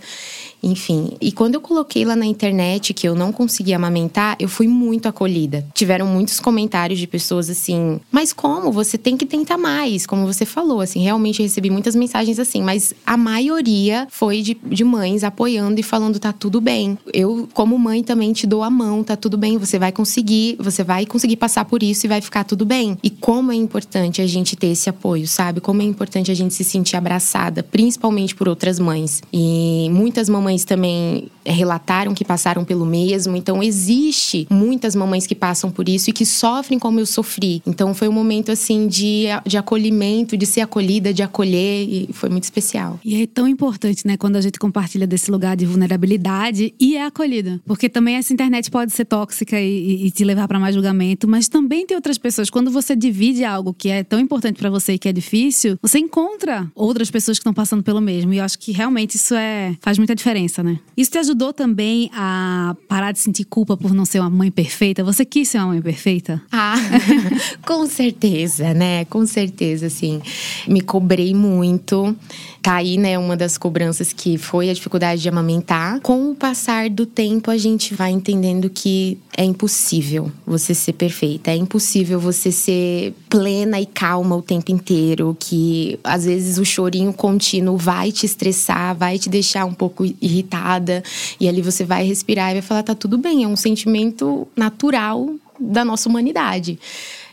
Enfim, 0.63 1.13
e 1.19 1.31
quando 1.31 1.55
eu 1.55 1.61
coloquei 1.61 2.05
lá 2.05 2.15
na 2.15 2.25
internet 2.25 2.93
que 2.93 3.07
eu 3.07 3.15
não 3.15 3.31
conseguia 3.31 3.75
amamentar, 3.75 4.35
eu 4.39 4.47
fui 4.47 4.67
muito 4.67 5.07
acolhida. 5.07 5.65
Tiveram 5.73 6.05
muitos 6.07 6.39
comentários 6.39 6.99
de 6.99 7.07
pessoas 7.07 7.49
assim: 7.49 7.99
"Mas 8.11 8.31
como? 8.33 8.71
Você 8.71 8.97
tem 8.97 9.17
que 9.17 9.25
tentar 9.25 9.57
mais", 9.57 10.05
como 10.05 10.25
você 10.25 10.45
falou, 10.45 10.81
assim, 10.81 11.01
realmente 11.01 11.41
recebi 11.41 11.69
muitas 11.69 11.95
mensagens 11.95 12.39
assim, 12.39 12.61
mas 12.61 12.93
a 13.05 13.17
maioria 13.17 14.07
foi 14.09 14.41
de, 14.41 14.57
de 14.63 14.83
mães 14.83 15.23
apoiando 15.23 15.79
e 15.79 15.83
falando 15.83 16.19
tá 16.19 16.31
tudo 16.31 16.61
bem. 16.61 16.97
Eu, 17.13 17.47
como 17.53 17.77
mãe, 17.77 18.03
também 18.03 18.33
te 18.33 18.45
dou 18.45 18.63
a 18.63 18.69
mão, 18.69 19.03
tá 19.03 19.15
tudo 19.15 19.37
bem, 19.37 19.57
você 19.57 19.79
vai 19.79 19.91
conseguir, 19.91 20.57
você 20.59 20.83
vai 20.83 21.05
conseguir 21.05 21.37
passar 21.37 21.65
por 21.65 21.81
isso 21.81 22.05
e 22.05 22.09
vai 22.09 22.21
ficar 22.21 22.43
tudo 22.43 22.65
bem. 22.65 22.97
E 23.01 23.09
como 23.09 23.51
é 23.51 23.55
importante 23.55 24.21
a 24.21 24.27
gente 24.27 24.55
ter 24.55 24.67
esse 24.67 24.89
apoio, 24.89 25.27
sabe? 25.27 25.61
Como 25.61 25.81
é 25.81 25.85
importante 25.85 26.31
a 26.31 26.33
gente 26.33 26.53
se 26.53 26.63
sentir 26.63 26.95
abraçada, 26.95 27.63
principalmente 27.63 28.35
por 28.35 28.47
outras 28.47 28.79
mães. 28.79 29.21
E 29.31 29.89
muitas 29.91 30.29
mamães 30.29 30.50
mães 30.51 30.65
também 30.65 31.29
relataram 31.45 32.13
que 32.13 32.25
passaram 32.25 32.63
pelo 32.63 32.85
mesmo. 32.85 33.35
Então, 33.35 33.63
existe 33.63 34.45
muitas 34.49 34.95
mamães 34.95 35.25
que 35.25 35.33
passam 35.33 35.71
por 35.71 35.87
isso 35.87 36.09
e 36.09 36.13
que 36.13 36.25
sofrem 36.25 36.77
como 36.77 36.99
eu 36.99 37.05
sofri. 37.05 37.63
Então, 37.65 37.93
foi 37.93 38.07
um 38.07 38.11
momento, 38.11 38.51
assim, 38.51 38.87
de, 38.87 39.25
de 39.45 39.57
acolhimento, 39.57 40.37
de 40.37 40.45
ser 40.45 40.61
acolhida, 40.61 41.13
de 41.13 41.23
acolher. 41.23 41.87
E 41.87 42.09
foi 42.13 42.29
muito 42.29 42.43
especial. 42.43 42.99
E 43.03 43.23
é 43.23 43.25
tão 43.25 43.47
importante, 43.47 44.05
né, 44.05 44.17
quando 44.17 44.35
a 44.35 44.41
gente 44.41 44.59
compartilha 44.59 45.07
desse 45.07 45.31
lugar 45.31 45.55
de 45.55 45.65
vulnerabilidade 45.65 46.73
e 46.79 46.97
é 46.97 47.05
acolhida. 47.05 47.59
Porque 47.65 47.89
também 47.89 48.15
essa 48.15 48.33
internet 48.33 48.69
pode 48.69 48.91
ser 48.91 49.05
tóxica 49.05 49.59
e, 49.59 50.07
e 50.07 50.11
te 50.11 50.23
levar 50.23 50.47
para 50.47 50.59
mais 50.59 50.75
julgamento, 50.75 51.27
mas 51.27 51.47
também 51.47 51.85
tem 51.85 51.95
outras 51.95 52.17
pessoas. 52.17 52.49
Quando 52.49 52.69
você 52.69 52.95
divide 52.95 53.43
algo 53.43 53.73
que 53.73 53.89
é 53.89 54.03
tão 54.03 54.19
importante 54.19 54.57
para 54.57 54.69
você 54.69 54.93
e 54.93 54.99
que 54.99 55.07
é 55.07 55.13
difícil, 55.13 55.77
você 55.81 55.97
encontra 55.97 56.69
outras 56.75 57.09
pessoas 57.09 57.37
que 57.37 57.41
estão 57.41 57.53
passando 57.53 57.81
pelo 57.81 58.01
mesmo. 58.01 58.33
E 58.33 58.37
eu 58.37 58.43
acho 58.43 58.59
que 58.59 58.71
realmente 58.71 59.15
isso 59.15 59.33
é 59.33 59.75
faz 59.81 59.97
muita 59.97 60.13
diferença 60.13 60.40
diferença, 60.41 60.63
né? 60.63 60.79
Isso 60.95 61.11
te 61.11 61.17
ajudou 61.17 61.53
também 61.53 62.09
a 62.13 62.75
parar 62.87 63.11
de 63.11 63.19
sentir 63.19 63.45
culpa 63.45 63.77
por 63.77 63.93
não 63.93 64.05
ser 64.05 64.19
uma 64.19 64.29
mãe 64.29 64.51
perfeita? 64.51 65.03
Você 65.03 65.25
quis 65.25 65.47
ser 65.49 65.59
uma 65.59 65.67
mãe 65.67 65.81
perfeita? 65.81 66.41
Ah, 66.51 66.75
com 67.65 67.85
certeza, 67.85 68.73
né? 68.73 69.05
Com 69.05 69.25
certeza, 69.25 69.87
assim. 69.87 70.21
Me 70.67 70.81
cobrei 70.81 71.33
muito. 71.33 72.15
Tá 72.61 72.75
aí, 72.75 72.95
né, 72.95 73.17
uma 73.17 73.35
das 73.35 73.57
cobranças 73.57 74.13
que 74.13 74.37
foi 74.37 74.69
a 74.69 74.73
dificuldade 74.73 75.19
de 75.19 75.27
amamentar. 75.27 75.99
Com 76.01 76.29
o 76.29 76.35
passar 76.35 76.91
do 76.91 77.07
tempo, 77.07 77.49
a 77.49 77.57
gente 77.57 77.95
vai 77.95 78.11
entendendo 78.11 78.69
que 78.69 79.17
é 79.35 79.43
impossível 79.43 80.31
você 80.45 80.75
ser 80.75 80.93
perfeita. 80.93 81.49
É 81.49 81.55
impossível 81.55 82.19
você 82.19 82.51
ser 82.51 83.15
plena 83.27 83.81
e 83.81 83.85
calma 83.87 84.35
o 84.35 84.43
tempo 84.43 84.71
inteiro. 84.71 85.35
Que 85.39 85.99
às 86.03 86.25
vezes 86.25 86.59
o 86.59 86.65
chorinho 86.65 87.11
contínuo 87.11 87.77
vai 87.77 88.11
te 88.11 88.27
estressar, 88.27 88.95
vai 88.95 89.17
te 89.17 89.27
deixar 89.27 89.65
um 89.65 89.73
pouco 89.73 90.05
irritada. 90.21 91.03
E 91.39 91.49
ali 91.49 91.63
você 91.63 91.83
vai 91.83 92.05
respirar 92.05 92.51
e 92.51 92.53
vai 92.53 92.61
falar: 92.61 92.83
tá 92.83 92.93
tudo 92.93 93.17
bem, 93.17 93.43
é 93.43 93.47
um 93.47 93.55
sentimento 93.55 94.47
natural 94.55 95.33
da 95.59 95.83
nossa 95.83 96.07
humanidade. 96.07 96.77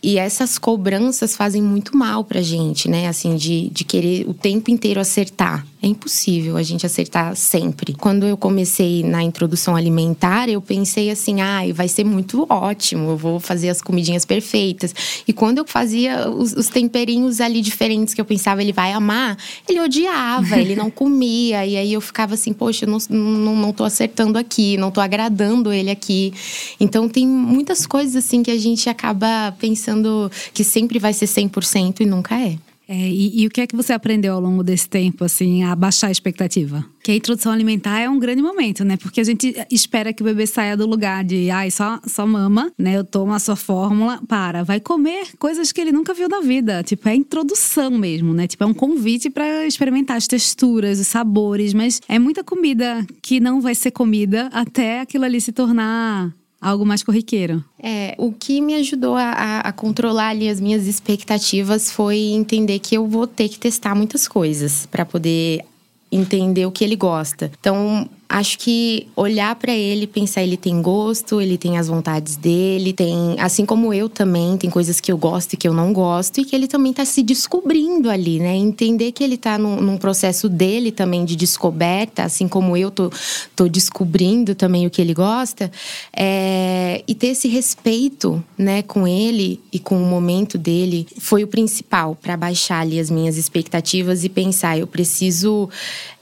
E 0.02 0.18
essas 0.18 0.58
cobranças 0.58 1.36
fazem 1.36 1.62
muito 1.62 1.96
mal 1.96 2.24
pra 2.24 2.40
gente, 2.40 2.88
né? 2.88 3.08
Assim, 3.08 3.36
de, 3.36 3.68
de 3.70 3.84
querer 3.84 4.28
o 4.28 4.34
tempo 4.34 4.70
inteiro 4.70 5.00
acertar 5.00 5.66
É 5.80 5.86
impossível 5.86 6.56
a 6.56 6.62
gente 6.62 6.84
acertar 6.84 7.36
sempre. 7.36 7.94
Quando 7.94 8.26
eu 8.26 8.36
comecei 8.36 9.04
na 9.04 9.22
introdução 9.22 9.76
alimentar, 9.76 10.48
eu 10.48 10.60
pensei 10.60 11.08
assim: 11.08 11.40
ai, 11.40 11.70
ah, 11.70 11.74
vai 11.74 11.86
ser 11.86 12.02
muito 12.02 12.44
ótimo, 12.50 13.10
eu 13.10 13.16
vou 13.16 13.38
fazer 13.38 13.68
as 13.68 13.80
comidinhas 13.80 14.24
perfeitas. 14.24 14.92
E 15.26 15.32
quando 15.32 15.58
eu 15.58 15.64
fazia 15.64 16.28
os, 16.28 16.52
os 16.52 16.66
temperinhos 16.66 17.40
ali 17.40 17.60
diferentes 17.60 18.12
que 18.12 18.20
eu 18.20 18.24
pensava 18.24 18.60
ele 18.60 18.72
vai 18.72 18.92
amar, 18.92 19.38
ele 19.68 19.78
odiava, 19.80 20.58
ele 20.58 20.74
não 20.74 20.90
comia. 20.90 21.64
E 21.64 21.76
aí 21.76 21.92
eu 21.92 22.00
ficava 22.00 22.34
assim: 22.34 22.52
poxa, 22.52 22.84
eu 22.84 22.90
não, 22.90 22.98
não, 23.08 23.56
não 23.56 23.72
tô 23.72 23.84
acertando 23.84 24.36
aqui, 24.36 24.76
não 24.76 24.90
tô 24.90 25.00
agradando 25.00 25.72
ele 25.72 25.92
aqui. 25.92 26.34
Então 26.80 27.08
tem 27.08 27.24
muitas 27.24 27.86
coisas 27.86 28.16
assim 28.16 28.42
que 28.42 28.50
a 28.50 28.58
gente 28.58 28.90
acaba 28.90 29.54
pensando 29.60 30.28
que 30.52 30.64
sempre 30.64 30.98
vai 30.98 31.12
ser 31.12 31.26
100% 31.26 32.00
e 32.00 32.04
nunca 32.04 32.34
é. 32.34 32.58
É, 32.88 32.94
e, 32.96 33.42
e, 33.42 33.46
o 33.46 33.50
que 33.50 33.60
é 33.60 33.66
que 33.66 33.76
você 33.76 33.92
aprendeu 33.92 34.32
ao 34.32 34.40
longo 34.40 34.64
desse 34.64 34.88
tempo, 34.88 35.22
assim, 35.22 35.62
a 35.62 35.76
baixar 35.76 36.06
a 36.06 36.10
expectativa? 36.10 36.82
Que 37.02 37.12
a 37.12 37.14
introdução 37.14 37.52
alimentar 37.52 38.00
é 38.00 38.08
um 38.08 38.18
grande 38.18 38.40
momento, 38.40 38.82
né? 38.82 38.96
Porque 38.96 39.20
a 39.20 39.24
gente 39.24 39.54
espera 39.70 40.10
que 40.10 40.22
o 40.22 40.24
bebê 40.24 40.46
saia 40.46 40.74
do 40.74 40.86
lugar 40.86 41.22
de, 41.22 41.50
ai, 41.50 41.70
só, 41.70 42.00
só 42.06 42.26
mama, 42.26 42.72
né? 42.78 42.96
Eu 42.96 43.04
tomo 43.04 43.34
a 43.34 43.38
sua 43.38 43.56
fórmula, 43.56 44.22
para. 44.26 44.64
Vai 44.64 44.80
comer 44.80 45.26
coisas 45.38 45.70
que 45.70 45.82
ele 45.82 45.92
nunca 45.92 46.14
viu 46.14 46.30
na 46.30 46.40
vida. 46.40 46.82
Tipo, 46.82 47.10
é 47.10 47.12
a 47.12 47.16
introdução 47.16 47.90
mesmo, 47.90 48.32
né? 48.32 48.46
Tipo, 48.46 48.64
é 48.64 48.66
um 48.66 48.72
convite 48.74 49.28
para 49.28 49.66
experimentar 49.66 50.16
as 50.16 50.26
texturas, 50.26 50.98
os 50.98 51.08
sabores, 51.08 51.74
mas 51.74 52.00
é 52.08 52.18
muita 52.18 52.42
comida 52.42 53.06
que 53.20 53.38
não 53.38 53.60
vai 53.60 53.74
ser 53.74 53.90
comida 53.90 54.48
até 54.50 55.00
aquilo 55.00 55.26
ali 55.26 55.42
se 55.42 55.52
tornar 55.52 56.32
algo 56.60 56.84
mais 56.84 57.02
corriqueiro. 57.02 57.64
É, 57.80 58.14
o 58.18 58.32
que 58.32 58.60
me 58.60 58.74
ajudou 58.74 59.14
a, 59.14 59.60
a, 59.60 59.72
controlar 59.72 60.30
ali 60.30 60.48
as 60.48 60.60
minhas 60.60 60.86
expectativas 60.86 61.90
foi 61.90 62.18
entender 62.18 62.78
que 62.80 62.96
eu 62.96 63.06
vou 63.06 63.26
ter 63.26 63.48
que 63.48 63.58
testar 63.58 63.94
muitas 63.94 64.26
coisas 64.26 64.86
para 64.86 65.04
poder 65.04 65.64
entender 66.10 66.66
o 66.66 66.72
que 66.72 66.84
ele 66.84 66.96
gosta. 66.96 67.50
Então, 67.60 68.08
acho 68.28 68.58
que 68.58 69.08
olhar 69.16 69.54
para 69.54 69.72
ele, 69.72 70.06
pensar 70.06 70.42
ele 70.42 70.58
tem 70.58 70.82
gosto, 70.82 71.40
ele 71.40 71.56
tem 71.56 71.78
as 71.78 71.88
vontades 71.88 72.36
dele, 72.36 72.92
tem, 72.92 73.36
assim 73.40 73.64
como 73.64 73.94
eu 73.94 74.06
também, 74.06 74.58
tem 74.58 74.68
coisas 74.68 75.00
que 75.00 75.10
eu 75.10 75.16
gosto 75.16 75.54
e 75.54 75.56
que 75.56 75.66
eu 75.66 75.72
não 75.72 75.94
gosto 75.94 76.38
e 76.38 76.44
que 76.44 76.54
ele 76.54 76.68
também 76.68 76.92
tá 76.92 77.06
se 77.06 77.22
descobrindo 77.22 78.10
ali, 78.10 78.38
né? 78.38 78.54
Entender 78.54 79.12
que 79.12 79.24
ele 79.24 79.38
tá 79.38 79.56
num, 79.56 79.80
num 79.80 79.96
processo 79.96 80.46
dele 80.46 80.92
também 80.92 81.24
de 81.24 81.34
descoberta, 81.34 82.24
assim 82.24 82.46
como 82.46 82.76
eu 82.76 82.90
tô, 82.90 83.10
tô 83.56 83.66
descobrindo 83.66 84.54
também 84.54 84.86
o 84.86 84.90
que 84.90 85.00
ele 85.00 85.14
gosta, 85.14 85.72
é, 86.14 87.02
e 87.08 87.14
ter 87.14 87.28
esse 87.28 87.48
respeito, 87.48 88.44
né, 88.58 88.82
com 88.82 89.08
ele 89.08 89.58
e 89.72 89.78
com 89.78 89.96
o 89.96 90.06
momento 90.06 90.58
dele 90.58 91.06
foi 91.18 91.44
o 91.44 91.48
principal 91.48 92.14
para 92.14 92.36
baixar 92.36 92.80
ali 92.80 93.00
as 93.00 93.08
minhas 93.08 93.38
expectativas 93.38 94.22
e 94.22 94.28
pensar, 94.28 94.78
eu 94.78 94.86
preciso 94.86 95.70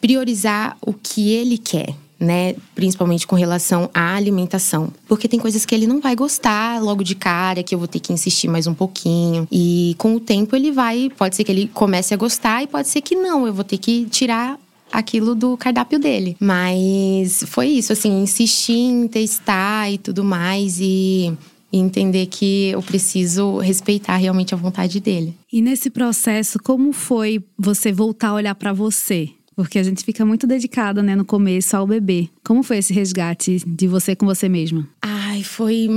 priorizar 0.00 0.76
o 0.80 0.92
que 0.92 1.32
ele 1.32 1.58
quer 1.58 1.95
né? 2.18 2.54
Principalmente 2.74 3.26
com 3.26 3.36
relação 3.36 3.90
à 3.92 4.14
alimentação. 4.14 4.92
Porque 5.06 5.28
tem 5.28 5.38
coisas 5.38 5.64
que 5.66 5.74
ele 5.74 5.86
não 5.86 6.00
vai 6.00 6.14
gostar 6.14 6.82
logo 6.82 7.02
de 7.02 7.14
cara, 7.14 7.62
que 7.62 7.74
eu 7.74 7.78
vou 7.78 7.88
ter 7.88 8.00
que 8.00 8.12
insistir 8.12 8.48
mais 8.48 8.66
um 8.66 8.74
pouquinho. 8.74 9.46
E 9.50 9.94
com 9.98 10.14
o 10.14 10.20
tempo 10.20 10.56
ele 10.56 10.72
vai. 10.72 11.10
Pode 11.16 11.36
ser 11.36 11.44
que 11.44 11.52
ele 11.52 11.70
comece 11.72 12.14
a 12.14 12.16
gostar 12.16 12.62
e 12.62 12.66
pode 12.66 12.88
ser 12.88 13.00
que 13.00 13.14
não. 13.14 13.46
Eu 13.46 13.54
vou 13.54 13.64
ter 13.64 13.78
que 13.78 14.06
tirar 14.06 14.58
aquilo 14.92 15.34
do 15.34 15.56
cardápio 15.56 15.98
dele. 15.98 16.36
Mas 16.40 17.44
foi 17.46 17.68
isso, 17.68 17.92
assim, 17.92 18.22
insistir 18.22 18.72
em 18.72 19.08
testar 19.08 19.90
e 19.90 19.98
tudo 19.98 20.24
mais. 20.24 20.78
E 20.80 21.36
entender 21.72 22.26
que 22.26 22.68
eu 22.68 22.82
preciso 22.82 23.58
respeitar 23.58 24.16
realmente 24.16 24.54
a 24.54 24.56
vontade 24.56 25.00
dele. 25.00 25.34
E 25.52 25.60
nesse 25.60 25.90
processo, 25.90 26.58
como 26.62 26.92
foi 26.92 27.42
você 27.58 27.92
voltar 27.92 28.28
a 28.28 28.34
olhar 28.34 28.54
para 28.54 28.72
você? 28.72 29.30
Porque 29.56 29.78
a 29.78 29.82
gente 29.82 30.04
fica 30.04 30.24
muito 30.24 30.46
dedicada, 30.46 31.02
né, 31.02 31.16
no 31.16 31.24
começo 31.24 31.74
ao 31.74 31.86
bebê. 31.86 32.28
Como 32.44 32.62
foi 32.62 32.76
esse 32.76 32.92
resgate 32.92 33.62
de 33.66 33.88
você 33.88 34.14
com 34.14 34.26
você 34.26 34.50
mesma? 34.50 34.86
Ai, 35.00 35.42
foi 35.42 35.88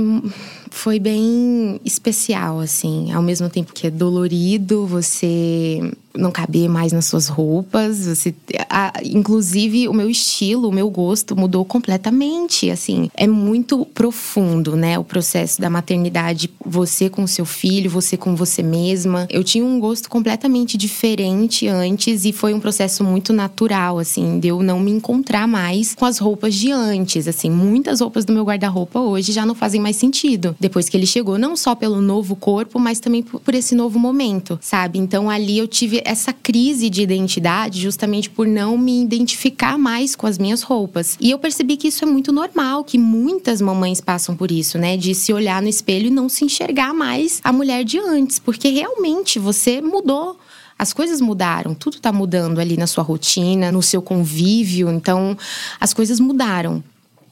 foi 0.70 0.98
bem 0.98 1.80
especial 1.84 2.60
assim, 2.60 3.12
ao 3.12 3.22
mesmo 3.22 3.48
tempo 3.48 3.72
que 3.72 3.86
é 3.86 3.90
dolorido, 3.90 4.86
você 4.86 5.80
não 6.16 6.30
caber 6.30 6.68
mais 6.68 6.92
nas 6.92 7.04
suas 7.04 7.28
roupas. 7.28 8.06
Você, 8.06 8.34
a, 8.68 8.92
inclusive, 9.04 9.88
o 9.88 9.92
meu 9.92 10.10
estilo, 10.10 10.68
o 10.68 10.72
meu 10.72 10.90
gosto 10.90 11.36
mudou 11.36 11.64
completamente. 11.64 12.70
Assim, 12.70 13.10
é 13.14 13.26
muito 13.26 13.84
profundo, 13.86 14.76
né? 14.76 14.98
O 14.98 15.04
processo 15.04 15.60
da 15.60 15.70
maternidade, 15.70 16.50
você 16.64 17.08
com 17.08 17.26
seu 17.26 17.44
filho, 17.44 17.90
você 17.90 18.16
com 18.16 18.34
você 18.34 18.62
mesma. 18.62 19.26
Eu 19.30 19.44
tinha 19.44 19.64
um 19.64 19.78
gosto 19.78 20.08
completamente 20.10 20.76
diferente 20.76 21.68
antes 21.68 22.24
e 22.24 22.32
foi 22.32 22.54
um 22.54 22.60
processo 22.60 23.04
muito 23.04 23.32
natural, 23.32 23.98
assim, 23.98 24.40
de 24.40 24.48
eu 24.48 24.62
não 24.62 24.80
me 24.80 24.90
encontrar 24.90 25.46
mais 25.46 25.94
com 25.94 26.04
as 26.04 26.18
roupas 26.18 26.54
de 26.54 26.72
antes. 26.72 27.28
Assim, 27.28 27.50
muitas 27.50 28.00
roupas 28.00 28.24
do 28.24 28.32
meu 28.32 28.44
guarda-roupa 28.44 28.98
hoje 28.98 29.32
já 29.32 29.46
não 29.46 29.54
fazem 29.54 29.80
mais 29.80 29.96
sentido 29.96 30.56
depois 30.60 30.90
que 30.90 30.96
ele 30.96 31.06
chegou, 31.06 31.38
não 31.38 31.56
só 31.56 31.74
pelo 31.74 32.02
novo 32.02 32.36
corpo, 32.36 32.78
mas 32.78 33.00
também 33.00 33.22
por 33.22 33.54
esse 33.54 33.74
novo 33.74 33.98
momento, 33.98 34.58
sabe? 34.60 34.98
Então 34.98 35.30
ali 35.30 35.56
eu 35.56 35.66
tive 35.66 36.02
essa 36.04 36.34
crise 36.34 36.90
de 36.90 37.00
identidade 37.00 37.80
justamente 37.80 38.28
por 38.28 38.46
não 38.46 38.76
me 38.76 39.02
identificar 39.02 39.78
mais 39.78 40.14
com 40.14 40.26
as 40.26 40.36
minhas 40.36 40.60
roupas. 40.60 41.16
E 41.18 41.30
eu 41.30 41.38
percebi 41.38 41.78
que 41.78 41.88
isso 41.88 42.04
é 42.04 42.06
muito 42.06 42.30
normal, 42.30 42.84
que 42.84 42.98
muitas 42.98 43.62
mamães 43.62 44.02
passam 44.02 44.36
por 44.36 44.50
isso, 44.50 44.76
né? 44.78 44.98
De 44.98 45.14
se 45.14 45.32
olhar 45.32 45.62
no 45.62 45.68
espelho 45.68 46.08
e 46.08 46.10
não 46.10 46.28
se 46.28 46.44
enxergar 46.44 46.92
mais 46.92 47.40
a 47.42 47.50
mulher 47.52 47.82
de 47.82 47.98
antes, 47.98 48.38
porque 48.38 48.68
realmente 48.68 49.38
você 49.38 49.80
mudou. 49.80 50.38
As 50.78 50.94
coisas 50.94 51.20
mudaram, 51.20 51.74
tudo 51.74 51.96
está 51.96 52.10
mudando 52.10 52.58
ali 52.58 52.74
na 52.74 52.86
sua 52.86 53.04
rotina, 53.04 53.70
no 53.70 53.82
seu 53.82 54.00
convívio, 54.00 54.90
então 54.90 55.36
as 55.78 55.92
coisas 55.92 56.18
mudaram. 56.18 56.82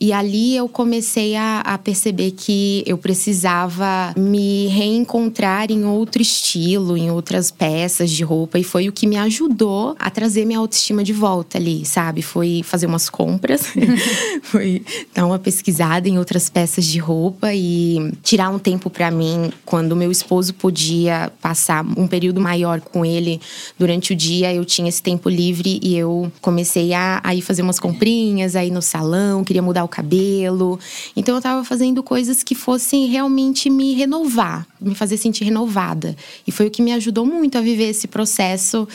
E 0.00 0.12
ali 0.12 0.54
eu 0.54 0.68
comecei 0.68 1.34
a, 1.34 1.60
a, 1.60 1.76
perceber 1.76 2.30
que 2.30 2.84
eu 2.86 2.96
precisava 2.96 4.12
me 4.16 4.68
reencontrar 4.68 5.72
em 5.72 5.84
outro 5.84 6.22
estilo, 6.22 6.96
em 6.96 7.10
outras 7.10 7.50
peças 7.50 8.10
de 8.10 8.22
roupa. 8.22 8.60
E 8.60 8.64
foi 8.64 8.88
o 8.88 8.92
que 8.92 9.08
me 9.08 9.16
ajudou 9.16 9.96
a 9.98 10.08
trazer 10.08 10.44
minha 10.44 10.60
autoestima 10.60 11.02
de 11.02 11.12
volta 11.12 11.58
ali, 11.58 11.84
sabe? 11.84 12.22
Foi 12.22 12.62
fazer 12.62 12.86
umas 12.86 13.10
compras, 13.10 13.72
foi 14.42 14.84
dar 15.12 15.26
uma 15.26 15.38
pesquisada 15.38 16.08
em 16.08 16.16
outras 16.16 16.48
peças 16.48 16.86
de 16.86 16.98
roupa 16.98 17.52
e 17.52 18.12
tirar 18.22 18.50
um 18.50 18.58
tempo 18.58 18.88
para 18.88 19.10
mim 19.10 19.50
quando 19.64 19.96
meu 19.96 20.12
esposo 20.12 20.54
podia 20.54 21.32
passar 21.42 21.84
um 21.96 22.06
período 22.06 22.40
maior 22.40 22.80
com 22.80 23.04
ele 23.04 23.40
durante 23.76 24.12
o 24.12 24.16
dia. 24.16 24.54
Eu 24.54 24.64
tinha 24.64 24.88
esse 24.88 25.02
tempo 25.02 25.28
livre 25.28 25.80
e 25.82 25.96
eu 25.96 26.30
comecei 26.40 26.94
a, 26.94 27.20
a 27.24 27.34
ir 27.34 27.40
fazer 27.40 27.62
umas 27.62 27.80
comprinhas 27.80 28.54
aí 28.54 28.70
no 28.70 28.80
salão, 28.80 29.42
queria 29.42 29.62
mudar 29.62 29.87
o 29.88 29.90
cabelo. 29.90 30.78
Então 31.16 31.34
eu 31.34 31.38
estava 31.38 31.64
fazendo 31.64 32.02
coisas 32.02 32.42
que 32.42 32.54
fossem 32.54 33.06
realmente 33.06 33.68
me 33.68 33.94
renovar, 33.94 34.66
me 34.80 34.94
fazer 34.94 35.16
sentir 35.16 35.44
renovada. 35.44 36.16
E 36.46 36.52
foi 36.52 36.66
o 36.66 36.70
que 36.70 36.82
me 36.82 36.92
ajudou 36.92 37.24
muito 37.26 37.58
a 37.58 37.60
viver 37.60 37.88
esse 37.88 38.06
processo 38.06 38.86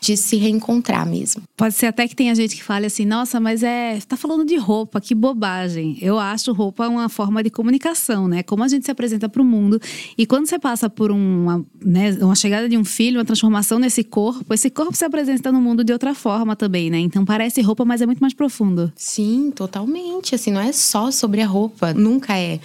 de 0.00 0.16
se 0.16 0.36
reencontrar 0.36 1.06
mesmo. 1.06 1.42
Pode 1.56 1.74
ser 1.74 1.86
até 1.86 2.06
que 2.08 2.16
tenha 2.16 2.34
gente 2.34 2.56
que 2.56 2.62
fale 2.62 2.86
assim: 2.86 3.04
"Nossa, 3.04 3.40
mas 3.40 3.62
é, 3.62 3.98
tá 4.06 4.16
falando 4.16 4.44
de 4.44 4.56
roupa, 4.56 5.00
que 5.00 5.14
bobagem". 5.14 5.98
Eu 6.00 6.18
acho 6.18 6.52
roupa 6.52 6.88
uma 6.88 7.08
forma 7.08 7.42
de 7.42 7.50
comunicação, 7.50 8.28
né? 8.28 8.42
Como 8.42 8.62
a 8.62 8.68
gente 8.68 8.84
se 8.84 8.90
apresenta 8.90 9.28
para 9.28 9.42
o 9.42 9.44
mundo. 9.44 9.80
E 10.16 10.26
quando 10.26 10.46
você 10.46 10.58
passa 10.58 10.88
por 10.88 11.10
uma, 11.10 11.64
né, 11.84 12.16
uma 12.20 12.34
chegada 12.34 12.68
de 12.68 12.76
um 12.76 12.84
filho, 12.84 13.18
uma 13.18 13.24
transformação 13.24 13.78
nesse 13.78 14.04
corpo, 14.04 14.52
esse 14.52 14.70
corpo 14.70 14.96
se 14.96 15.04
apresenta 15.04 15.50
no 15.50 15.60
mundo 15.60 15.84
de 15.84 15.92
outra 15.92 16.14
forma 16.14 16.54
também, 16.56 16.90
né? 16.90 16.98
Então 16.98 17.24
parece 17.24 17.60
roupa, 17.60 17.84
mas 17.84 18.00
é 18.00 18.06
muito 18.06 18.20
mais 18.20 18.34
profundo. 18.34 18.92
Sim, 18.96 19.52
totalmente. 19.54 20.34
Assim, 20.34 20.50
não 20.50 20.60
é 20.60 20.72
só 20.72 21.10
sobre 21.10 21.40
a 21.40 21.46
roupa, 21.46 21.92
nunca 21.92 22.38
é. 22.38 22.60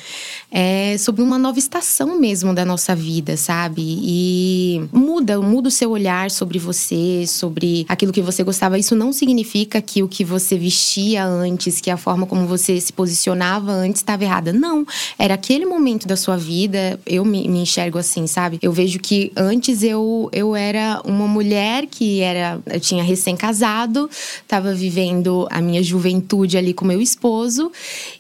É 0.52 0.98
sobre 0.98 1.22
uma 1.22 1.38
nova 1.38 1.60
estação 1.60 2.20
mesmo 2.20 2.54
da 2.54 2.66
nossa 2.68 2.96
vida, 2.96 3.36
sabe? 3.36 3.82
E 3.82 4.88
muda, 4.92 5.42
muda 5.42 5.70
o 5.70 5.72
seu 5.72 5.90
olhar 5.90 6.30
sobre 6.30 6.60
você, 6.60 7.26
sobre 7.26 7.86
aquilo 7.90 8.12
que 8.12 8.22
você 8.22 8.44
gostava. 8.44 8.78
Isso 8.78 8.96
não 8.96 9.12
significa 9.12 9.82
que 9.82 10.04
o 10.04 10.08
que 10.08 10.24
você 10.24 10.58
vestia 10.58 11.26
antes, 11.26 11.82
que 11.82 11.90
a 11.90 11.98
forma 11.98 12.28
como 12.28 12.46
você 12.46 12.80
se 12.80 12.94
posicionava 12.94 13.72
antes 13.72 14.02
estava 14.02 14.24
errada. 14.24 14.54
Não. 14.54 14.86
Era 15.18 15.34
aquele 15.34 15.66
momento 15.66 16.08
da 16.08 16.16
sua 16.16 16.38
vida, 16.38 17.00
eu 17.06 17.26
me, 17.26 17.48
me 17.48 17.60
enxergo 17.60 17.98
assim, 17.98 18.28
sabe? 18.28 18.60
Eu 18.62 18.72
vejo 18.72 19.00
que 19.00 19.32
antes 19.36 19.82
eu, 19.82 20.30
eu 20.32 20.56
era 20.56 21.02
uma 21.06 21.28
mulher 21.28 21.88
que 21.88 22.20
era. 22.22 22.60
Tinha 22.82 23.04
recém-casado, 23.04 24.10
estava 24.42 24.74
vivendo 24.74 25.48
a 25.50 25.62
minha 25.62 25.82
juventude 25.82 26.58
ali 26.58 26.74
com 26.74 26.86
meu 26.86 27.02
esposo 27.02 27.72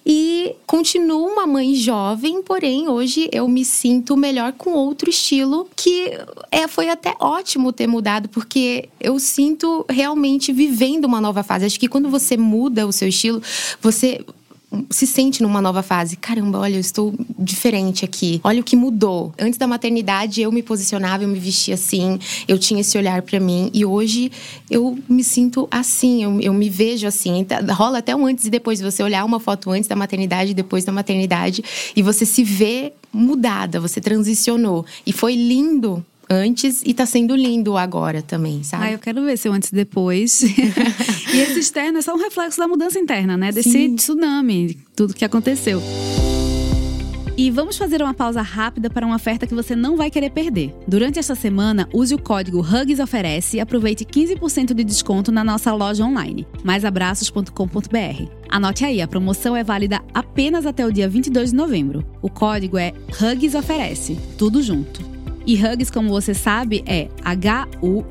e 0.06 0.56
continuo 0.66 1.28
uma 1.28 1.46
mãe 1.46 1.76
jovem, 1.76 2.42
porém 2.42 2.88
hoje 2.88 3.30
eu 3.32 3.48
me 3.48 3.66
sinto 3.66 4.16
melhor 4.16 4.37
com 4.58 4.72
outro 4.72 5.10
estilo 5.10 5.68
que 5.76 6.12
é, 6.52 6.68
foi 6.68 6.90
até 6.90 7.16
ótimo 7.20 7.74
ter 7.74 7.88
mudado, 7.88 8.30
porque 8.30 8.90
eu 9.00 9.20
sinto 9.20 9.86
realmente 9.90 10.52
vivendo 10.52 11.06
uma 11.06 11.22
nova 11.22 11.44
fase. 11.44 11.66
Acho 11.66 11.80
que 11.80 11.88
quando 11.88 12.10
você 12.10 12.38
muda 12.38 12.88
o 12.88 12.92
seu 12.92 13.08
estilo, 13.08 13.42
você 13.82 14.24
se 14.90 15.08
sente 15.08 15.42
numa 15.42 15.62
nova 15.62 15.82
fase. 15.82 16.16
Caramba, 16.16 16.60
olha, 16.60 16.76
eu 16.76 16.80
estou 16.80 17.14
diferente 17.40 18.04
aqui. 18.04 18.42
Olha 18.44 18.62
o 18.62 18.64
que 18.64 18.76
mudou. 18.76 19.34
Antes 19.40 19.58
da 19.58 19.66
maternidade, 19.66 20.42
eu 20.42 20.52
me 20.52 20.62
posicionava, 20.62 21.24
eu 21.24 21.30
me 21.30 21.40
vestia 21.40 21.76
assim, 21.76 22.20
eu 22.48 22.58
tinha 22.58 22.82
esse 22.82 22.98
olhar 22.98 23.22
para 23.22 23.40
mim. 23.40 23.70
E 23.74 23.86
hoje 23.86 24.32
eu 24.70 24.98
me 25.08 25.24
sinto 25.24 25.68
assim, 25.72 26.24
eu, 26.24 26.42
eu 26.42 26.54
me 26.54 26.70
vejo 26.70 27.08
assim. 27.08 27.40
Então, 27.40 27.60
rola 27.74 28.00
até 28.00 28.16
um 28.16 28.26
antes 28.26 28.46
e 28.46 28.50
depois. 28.50 28.82
Você 28.82 29.02
olhar 29.02 29.24
uma 29.26 29.40
foto 29.40 29.72
antes 29.72 29.88
da 29.88 29.96
maternidade 29.96 30.52
e 30.52 30.54
depois 30.54 30.86
da 30.86 30.92
maternidade, 30.92 31.64
e 31.96 32.02
você 32.02 32.26
se 32.26 32.44
vê 32.44 32.94
mudada, 33.12 33.80
você 33.80 34.00
transicionou. 34.00 34.86
E 35.06 35.12
foi 35.12 35.36
lindo 35.36 36.06
antes 36.30 36.82
e 36.86 36.94
tá 36.94 37.06
sendo 37.06 37.36
lindo 37.36 37.78
agora 37.78 38.22
também, 38.22 38.64
sabe? 38.64 38.86
Ah, 38.86 38.92
eu 38.92 39.00
quero 39.00 39.24
ver 39.24 39.38
seu 39.38 39.54
antes 39.54 39.70
e 39.70 39.76
depois. 39.76 40.42
e 41.34 41.40
esse 41.40 41.60
externo 41.60 42.00
é 42.00 42.02
só 42.02 42.14
um 42.14 42.18
reflexo 42.18 42.60
da 42.60 42.68
mudança 42.68 43.00
interna, 43.00 43.38
né? 43.38 43.52
Desse 43.52 43.72
Sim. 43.72 43.96
tsunami, 43.96 44.78
tudo 44.96 45.14
que 45.14 45.26
aconteceu. 45.26 45.82
E 47.40 47.52
vamos 47.52 47.78
fazer 47.78 48.02
uma 48.02 48.16
pausa 48.16 48.42
rápida 48.42 48.90
para 48.90 49.06
uma 49.06 49.16
oferta 49.16 49.46
que 49.46 49.54
você 49.54 49.76
não 49.76 49.96
vai 49.96 50.10
querer 50.10 50.32
perder. 50.32 50.74
Durante 50.88 51.20
esta 51.20 51.36
semana, 51.36 51.88
use 51.94 52.16
o 52.16 52.20
código 52.20 52.62
HUGS 52.62 53.00
Oferece 53.00 53.58
e 53.58 53.60
aproveite 53.60 54.04
15% 54.04 54.74
de 54.74 54.84
desconto 54.84 55.32
na 55.32 55.44
nossa 55.44 55.72
loja 55.72 56.04
online, 56.04 56.48
maisabraços.com.br. 56.64 58.32
Anote 58.50 58.84
aí, 58.84 59.04
a 59.04 59.08
promoção 59.08 59.56
é 59.56 59.64
válida 59.64 60.02
apenas 60.16 60.66
até 60.66 60.84
o 60.84 60.92
dia 60.92 61.08
22 61.08 61.52
de 61.52 61.56
novembro. 61.56 62.04
O 62.24 62.30
código 62.30 62.76
é 62.76 62.92
HUGS 63.22 63.54
Oferece, 63.54 64.18
tudo 64.36 64.64
junto. 64.64 65.17
E 65.48 65.56
Hugs, 65.56 65.90
como 65.90 66.10
você 66.10 66.34
sabe, 66.34 66.84
é 66.86 67.08
H-U-G-G-I-E-S. 67.24 68.08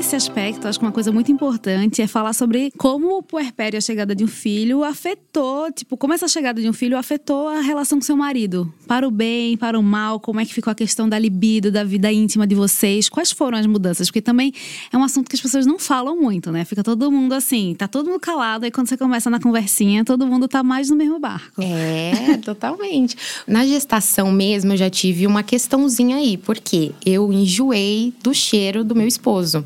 Nesse 0.00 0.16
aspecto, 0.16 0.66
acho 0.66 0.78
que 0.78 0.84
uma 0.86 0.92
coisa 0.92 1.12
muito 1.12 1.30
importante 1.30 2.00
é 2.00 2.06
falar 2.06 2.32
sobre 2.32 2.72
como 2.78 3.18
o 3.18 3.22
puerpério 3.22 3.76
a 3.76 3.82
chegada 3.82 4.14
de 4.14 4.24
um 4.24 4.26
filho 4.26 4.82
afetou, 4.82 5.70
tipo, 5.70 5.94
como 5.94 6.14
essa 6.14 6.26
chegada 6.26 6.58
de 6.58 6.66
um 6.66 6.72
filho 6.72 6.96
afetou 6.96 7.46
a 7.48 7.60
relação 7.60 7.98
com 7.98 8.04
seu 8.04 8.16
marido. 8.16 8.72
Para 8.86 9.06
o 9.06 9.10
bem, 9.10 9.58
para 9.58 9.78
o 9.78 9.82
mal, 9.82 10.18
como 10.18 10.40
é 10.40 10.46
que 10.46 10.54
ficou 10.54 10.70
a 10.70 10.74
questão 10.74 11.06
da 11.06 11.18
libido, 11.18 11.70
da 11.70 11.84
vida 11.84 12.10
íntima 12.10 12.46
de 12.46 12.54
vocês, 12.54 13.10
quais 13.10 13.30
foram 13.30 13.58
as 13.58 13.66
mudanças? 13.66 14.08
Porque 14.08 14.22
também 14.22 14.54
é 14.90 14.96
um 14.96 15.04
assunto 15.04 15.28
que 15.28 15.36
as 15.36 15.42
pessoas 15.42 15.66
não 15.66 15.78
falam 15.78 16.16
muito, 16.16 16.50
né? 16.50 16.64
Fica 16.64 16.82
todo 16.82 17.12
mundo 17.12 17.34
assim, 17.34 17.74
tá 17.76 17.86
todo 17.86 18.08
mundo 18.08 18.20
calado, 18.20 18.64
aí 18.64 18.70
quando 18.70 18.88
você 18.88 18.96
começa 18.96 19.28
na 19.28 19.38
conversinha, 19.38 20.02
todo 20.02 20.26
mundo 20.26 20.48
tá 20.48 20.62
mais 20.62 20.88
no 20.88 20.96
mesmo 20.96 21.18
barco. 21.18 21.60
É, 21.60 22.38
totalmente. 22.42 23.18
Na 23.46 23.66
gestação 23.66 24.32
mesmo, 24.32 24.72
eu 24.72 24.78
já 24.78 24.88
tive 24.88 25.26
uma 25.26 25.42
questãozinha 25.42 26.16
aí, 26.16 26.38
porque 26.38 26.92
eu 27.04 27.30
enjoei 27.30 28.14
do 28.22 28.32
cheiro 28.32 28.82
do 28.82 28.94
meu 28.94 29.06
esposo 29.06 29.62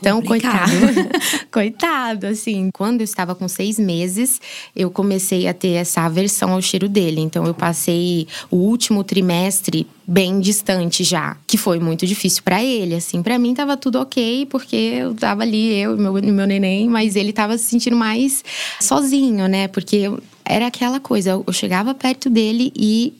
Então, 0.00 0.22
coitado. 0.22 0.72
coitado, 1.52 2.26
assim. 2.26 2.70
Quando 2.72 3.02
eu 3.02 3.04
estava 3.04 3.34
com 3.34 3.46
seis 3.46 3.78
meses, 3.78 4.40
eu 4.74 4.90
comecei 4.90 5.46
a 5.46 5.54
ter 5.54 5.72
essa 5.72 6.02
aversão 6.02 6.52
ao 6.52 6.62
cheiro 6.62 6.88
dele. 6.88 7.20
Então, 7.20 7.44
eu 7.46 7.54
passei 7.54 8.26
o 8.50 8.56
último 8.56 9.04
trimestre 9.04 9.86
bem 10.06 10.40
distante 10.40 11.04
já, 11.04 11.36
que 11.46 11.56
foi 11.56 11.78
muito 11.78 12.04
difícil 12.04 12.42
para 12.42 12.64
ele, 12.64 12.96
assim. 12.96 13.22
Para 13.22 13.38
mim 13.38 13.54
tava 13.54 13.76
tudo 13.76 14.00
ok, 14.00 14.46
porque 14.46 14.74
eu 14.74 15.14
tava 15.14 15.42
ali, 15.42 15.78
eu 15.78 15.96
e 15.96 16.00
meu, 16.00 16.12
meu 16.14 16.46
neném, 16.46 16.88
mas 16.88 17.14
ele 17.14 17.32
tava 17.32 17.56
se 17.56 17.64
sentindo 17.64 17.96
mais 17.96 18.42
sozinho, 18.80 19.46
né? 19.46 19.68
Porque 19.68 20.10
era 20.44 20.66
aquela 20.66 20.98
coisa, 20.98 21.30
eu 21.46 21.52
chegava 21.52 21.94
perto 21.94 22.28
dele 22.28 22.72
e 22.74 23.14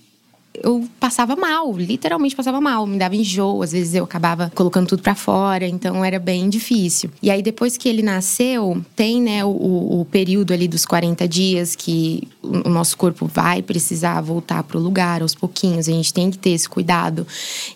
eu 0.54 0.86
passava 0.98 1.36
mal, 1.36 1.72
literalmente 1.76 2.34
passava 2.34 2.60
mal, 2.60 2.86
me 2.86 2.98
dava 2.98 3.14
enjoo, 3.14 3.62
às 3.62 3.72
vezes 3.72 3.94
eu 3.94 4.04
acabava 4.04 4.50
colocando 4.54 4.88
tudo 4.88 5.02
para 5.02 5.14
fora, 5.14 5.66
então 5.66 6.04
era 6.04 6.18
bem 6.18 6.48
difícil. 6.48 7.10
E 7.22 7.30
aí 7.30 7.42
depois 7.42 7.76
que 7.76 7.88
ele 7.88 8.02
nasceu, 8.02 8.84
tem, 8.96 9.22
né, 9.22 9.44
o, 9.44 10.00
o 10.00 10.06
período 10.10 10.52
ali 10.52 10.66
dos 10.66 10.84
40 10.84 11.26
dias 11.28 11.76
que 11.76 12.28
o 12.42 12.68
nosso 12.68 12.96
corpo 12.96 13.26
vai 13.26 13.62
precisar 13.62 14.20
voltar 14.20 14.62
pro 14.64 14.78
lugar 14.78 15.22
aos 15.22 15.34
pouquinhos, 15.34 15.88
a 15.88 15.92
gente 15.92 16.12
tem 16.12 16.30
que 16.30 16.38
ter 16.38 16.50
esse 16.50 16.68
cuidado. 16.68 17.26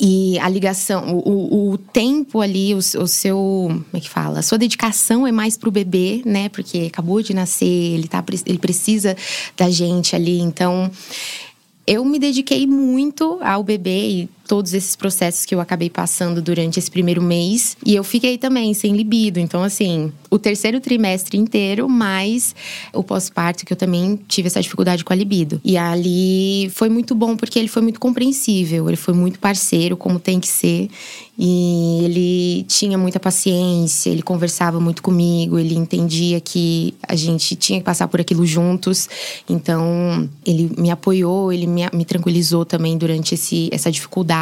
E 0.00 0.38
a 0.40 0.48
ligação, 0.48 1.16
o, 1.16 1.72
o 1.72 1.78
tempo 1.78 2.40
ali, 2.40 2.74
o, 2.74 2.78
o, 2.78 3.06
seu, 3.06 3.36
como 3.36 3.86
é 3.94 4.00
que 4.00 4.10
fala? 4.10 4.40
A 4.40 4.42
sua 4.42 4.58
dedicação 4.58 5.26
é 5.26 5.32
mais 5.32 5.56
pro 5.56 5.70
bebê, 5.70 6.22
né, 6.24 6.48
porque 6.48 6.88
acabou 6.92 7.22
de 7.22 7.32
nascer, 7.32 7.66
ele 7.66 8.08
tá 8.08 8.24
ele 8.46 8.58
precisa 8.58 9.16
da 9.56 9.70
gente 9.70 10.16
ali, 10.16 10.40
então 10.40 10.90
eu 11.86 12.04
me 12.04 12.18
dediquei 12.18 12.66
muito 12.66 13.38
ao 13.42 13.62
bebê 13.62 14.08
e 14.08 14.28
todos 14.46 14.74
esses 14.74 14.94
processos 14.94 15.44
que 15.46 15.54
eu 15.54 15.60
acabei 15.60 15.88
passando 15.88 16.42
durante 16.42 16.78
esse 16.78 16.90
primeiro 16.90 17.22
mês. 17.22 17.76
E 17.84 17.94
eu 17.94 18.04
fiquei 18.04 18.36
também 18.36 18.74
sem 18.74 18.94
libido. 18.94 19.40
Então, 19.40 19.62
assim, 19.62 20.12
o 20.30 20.38
terceiro 20.38 20.80
trimestre 20.80 21.38
inteiro, 21.38 21.88
mais 21.88 22.54
o 22.92 23.02
pós-parto, 23.02 23.64
que 23.64 23.72
eu 23.72 23.76
também 23.76 24.18
tive 24.28 24.48
essa 24.48 24.60
dificuldade 24.60 25.04
com 25.04 25.12
a 25.12 25.16
libido. 25.16 25.60
E 25.64 25.76
ali 25.76 26.70
foi 26.74 26.88
muito 26.88 27.14
bom, 27.14 27.36
porque 27.36 27.58
ele 27.58 27.68
foi 27.68 27.82
muito 27.82 27.98
compreensível, 27.98 28.88
ele 28.88 28.96
foi 28.96 29.14
muito 29.14 29.38
parceiro, 29.38 29.96
como 29.96 30.18
tem 30.18 30.38
que 30.38 30.48
ser. 30.48 30.90
E 31.36 32.04
ele 32.04 32.64
tinha 32.68 32.96
muita 32.96 33.18
paciência, 33.18 34.08
ele 34.08 34.22
conversava 34.22 34.78
muito 34.78 35.02
comigo, 35.02 35.58
ele 35.58 35.74
entendia 35.74 36.40
que 36.40 36.94
a 37.08 37.16
gente 37.16 37.56
tinha 37.56 37.80
que 37.80 37.84
passar 37.84 38.06
por 38.06 38.20
aquilo 38.20 38.46
juntos. 38.46 39.08
Então, 39.48 40.28
ele 40.46 40.70
me 40.78 40.90
apoiou, 40.90 41.52
ele 41.52 41.66
me, 41.66 41.82
me 41.92 42.04
tranquilizou 42.04 42.64
também 42.64 42.96
durante 42.96 43.34
esse, 43.34 43.68
essa 43.72 43.90
dificuldade 43.90 44.33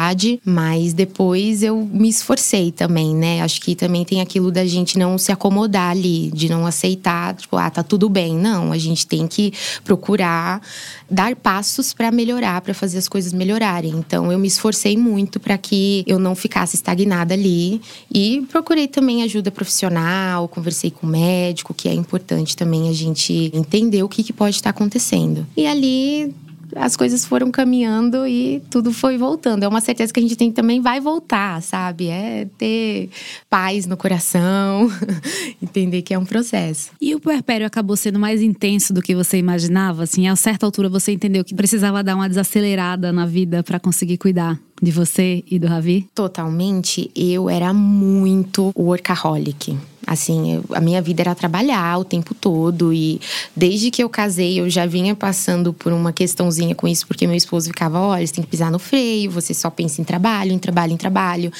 mas 0.45 0.93
depois 0.93 1.61
eu 1.63 1.87
me 1.91 2.09
esforcei 2.09 2.71
também, 2.71 3.15
né? 3.15 3.41
Acho 3.41 3.61
que 3.61 3.75
também 3.75 4.03
tem 4.03 4.21
aquilo 4.21 4.51
da 4.51 4.65
gente 4.65 4.97
não 4.97 5.17
se 5.17 5.31
acomodar 5.31 5.91
ali, 5.91 6.31
de 6.33 6.49
não 6.49 6.65
aceitar, 6.65 7.35
tipo, 7.35 7.55
ah, 7.57 7.69
tá 7.69 7.83
tudo 7.83 8.09
bem. 8.09 8.35
Não, 8.35 8.71
a 8.71 8.77
gente 8.77 9.05
tem 9.05 9.27
que 9.27 9.53
procurar 9.83 10.61
dar 11.09 11.35
passos 11.35 11.93
para 11.93 12.11
melhorar, 12.11 12.61
para 12.61 12.73
fazer 12.73 12.97
as 12.97 13.07
coisas 13.07 13.31
melhorarem. 13.33 13.91
Então 13.91 14.31
eu 14.31 14.39
me 14.39 14.47
esforcei 14.47 14.97
muito 14.97 15.39
para 15.39 15.57
que 15.57 16.03
eu 16.07 16.17
não 16.17 16.35
ficasse 16.35 16.75
estagnada 16.75 17.33
ali 17.33 17.81
e 18.13 18.45
procurei 18.51 18.87
também 18.87 19.23
ajuda 19.23 19.51
profissional, 19.51 20.47
conversei 20.47 20.89
com 20.89 21.05
o 21.05 21.09
médico, 21.09 21.73
que 21.73 21.87
é 21.87 21.93
importante 21.93 22.57
também 22.57 22.89
a 22.89 22.93
gente 22.93 23.51
entender 23.53 24.01
o 24.03 24.09
que, 24.09 24.23
que 24.23 24.33
pode 24.33 24.55
estar 24.55 24.71
acontecendo. 24.71 25.45
E 25.55 25.67
ali 25.67 26.33
as 26.75 26.95
coisas 26.95 27.25
foram 27.25 27.51
caminhando 27.51 28.27
e 28.27 28.61
tudo 28.69 28.91
foi 28.91 29.17
voltando. 29.17 29.63
É 29.63 29.67
uma 29.67 29.81
certeza 29.81 30.13
que 30.13 30.19
a 30.19 30.23
gente 30.23 30.35
tem 30.35 30.51
também 30.51 30.81
vai 30.81 30.99
voltar, 30.99 31.61
sabe? 31.61 32.07
É 32.07 32.47
ter 32.57 33.09
paz 33.49 33.85
no 33.85 33.97
coração, 33.97 34.91
entender 35.61 36.01
que 36.01 36.13
é 36.13 36.19
um 36.19 36.25
processo. 36.25 36.91
E 37.01 37.13
o 37.15 37.19
puerpério 37.19 37.65
acabou 37.65 37.95
sendo 37.95 38.19
mais 38.19 38.41
intenso 38.41 38.93
do 38.93 39.01
que 39.01 39.15
você 39.15 39.37
imaginava? 39.37 40.03
Assim, 40.03 40.27
a 40.27 40.35
certa 40.35 40.65
altura 40.65 40.89
você 40.89 41.11
entendeu 41.11 41.43
que 41.43 41.55
precisava 41.55 42.03
dar 42.03 42.15
uma 42.15 42.29
desacelerada 42.29 43.11
na 43.11 43.25
vida 43.25 43.63
para 43.63 43.79
conseguir 43.79 44.17
cuidar? 44.17 44.59
De 44.83 44.91
você 44.91 45.43
e 45.49 45.57
do 45.57 45.67
Ravi? 45.67 46.07
Totalmente. 46.13 47.09
Eu 47.15 47.49
era 47.49 47.73
muito 47.73 48.71
workaholic. 48.75 49.77
Assim, 50.05 50.55
eu, 50.55 50.65
a 50.75 50.81
minha 50.81 51.01
vida 51.01 51.21
era 51.21 51.33
trabalhar 51.33 51.97
o 51.97 52.03
tempo 52.03 52.35
todo 52.35 52.93
e 52.93 53.21
desde 53.55 53.89
que 53.89 54.03
eu 54.03 54.09
casei 54.09 54.59
eu 54.59 54.69
já 54.69 54.85
vinha 54.85 55.15
passando 55.15 55.71
por 55.71 55.93
uma 55.93 56.11
questãozinha 56.11 56.75
com 56.75 56.85
isso, 56.85 57.07
porque 57.07 57.25
meu 57.25 57.37
esposo 57.37 57.67
ficava: 57.67 57.99
olha, 58.01 58.27
você 58.27 58.33
tem 58.33 58.43
que 58.43 58.49
pisar 58.49 58.69
no 58.69 58.79
freio, 58.79 59.31
você 59.31 59.53
só 59.53 59.69
pensa 59.69 60.01
em 60.01 60.03
trabalho, 60.03 60.51
em 60.51 60.59
trabalho, 60.59 60.91
em 60.91 60.97
trabalho. 60.97 61.53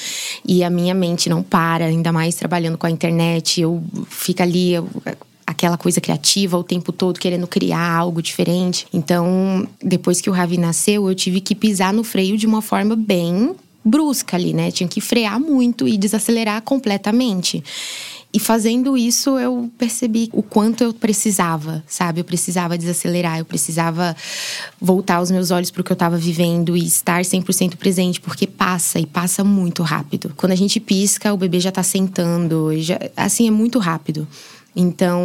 E 0.46 0.62
a 0.62 0.68
minha 0.68 0.94
mente 0.94 1.30
não 1.30 1.42
para, 1.42 1.86
ainda 1.86 2.12
mais 2.12 2.34
trabalhando 2.34 2.76
com 2.76 2.86
a 2.86 2.90
internet. 2.90 3.62
Eu 3.62 3.82
fico 4.10 4.42
ali. 4.42 4.74
Eu, 4.74 4.88
aquela 5.46 5.76
coisa 5.76 6.00
criativa 6.00 6.56
o 6.56 6.64
tempo 6.64 6.92
todo, 6.92 7.20
querendo 7.20 7.46
criar 7.46 7.96
algo 7.96 8.22
diferente. 8.22 8.86
Então, 8.92 9.66
depois 9.82 10.20
que 10.20 10.30
o 10.30 10.32
Ravi 10.32 10.58
nasceu, 10.58 11.08
eu 11.08 11.14
tive 11.14 11.40
que 11.40 11.54
pisar 11.54 11.92
no 11.92 12.04
freio 12.04 12.36
de 12.36 12.46
uma 12.46 12.62
forma 12.62 12.96
bem 12.96 13.54
brusca 13.84 14.36
ali, 14.36 14.54
né? 14.54 14.70
Tinha 14.70 14.88
que 14.88 15.00
frear 15.00 15.38
muito 15.38 15.86
e 15.86 15.98
desacelerar 15.98 16.62
completamente. 16.62 17.62
E 18.32 18.40
fazendo 18.40 18.96
isso, 18.96 19.38
eu 19.38 19.70
percebi 19.78 20.28
o 20.32 20.42
quanto 20.42 20.82
eu 20.82 20.92
precisava, 20.92 21.84
sabe? 21.86 22.20
Eu 22.20 22.24
precisava 22.24 22.76
desacelerar, 22.76 23.38
eu 23.38 23.44
precisava 23.44 24.16
voltar 24.80 25.20
os 25.20 25.30
meus 25.30 25.52
olhos 25.52 25.70
para 25.70 25.82
o 25.82 25.84
que 25.84 25.92
eu 25.92 25.94
estava 25.94 26.16
vivendo 26.16 26.76
e 26.76 26.84
estar 26.84 27.22
100% 27.22 27.76
presente, 27.76 28.20
porque 28.20 28.44
passa 28.44 28.98
e 28.98 29.06
passa 29.06 29.44
muito 29.44 29.84
rápido. 29.84 30.32
Quando 30.36 30.50
a 30.50 30.56
gente 30.56 30.80
pisca, 30.80 31.32
o 31.32 31.36
bebê 31.36 31.60
já 31.60 31.68
está 31.68 31.84
sentando, 31.84 32.70
já, 32.78 32.98
assim, 33.16 33.46
é 33.46 33.52
muito 33.52 33.78
rápido. 33.78 34.26
Então, 34.76 35.20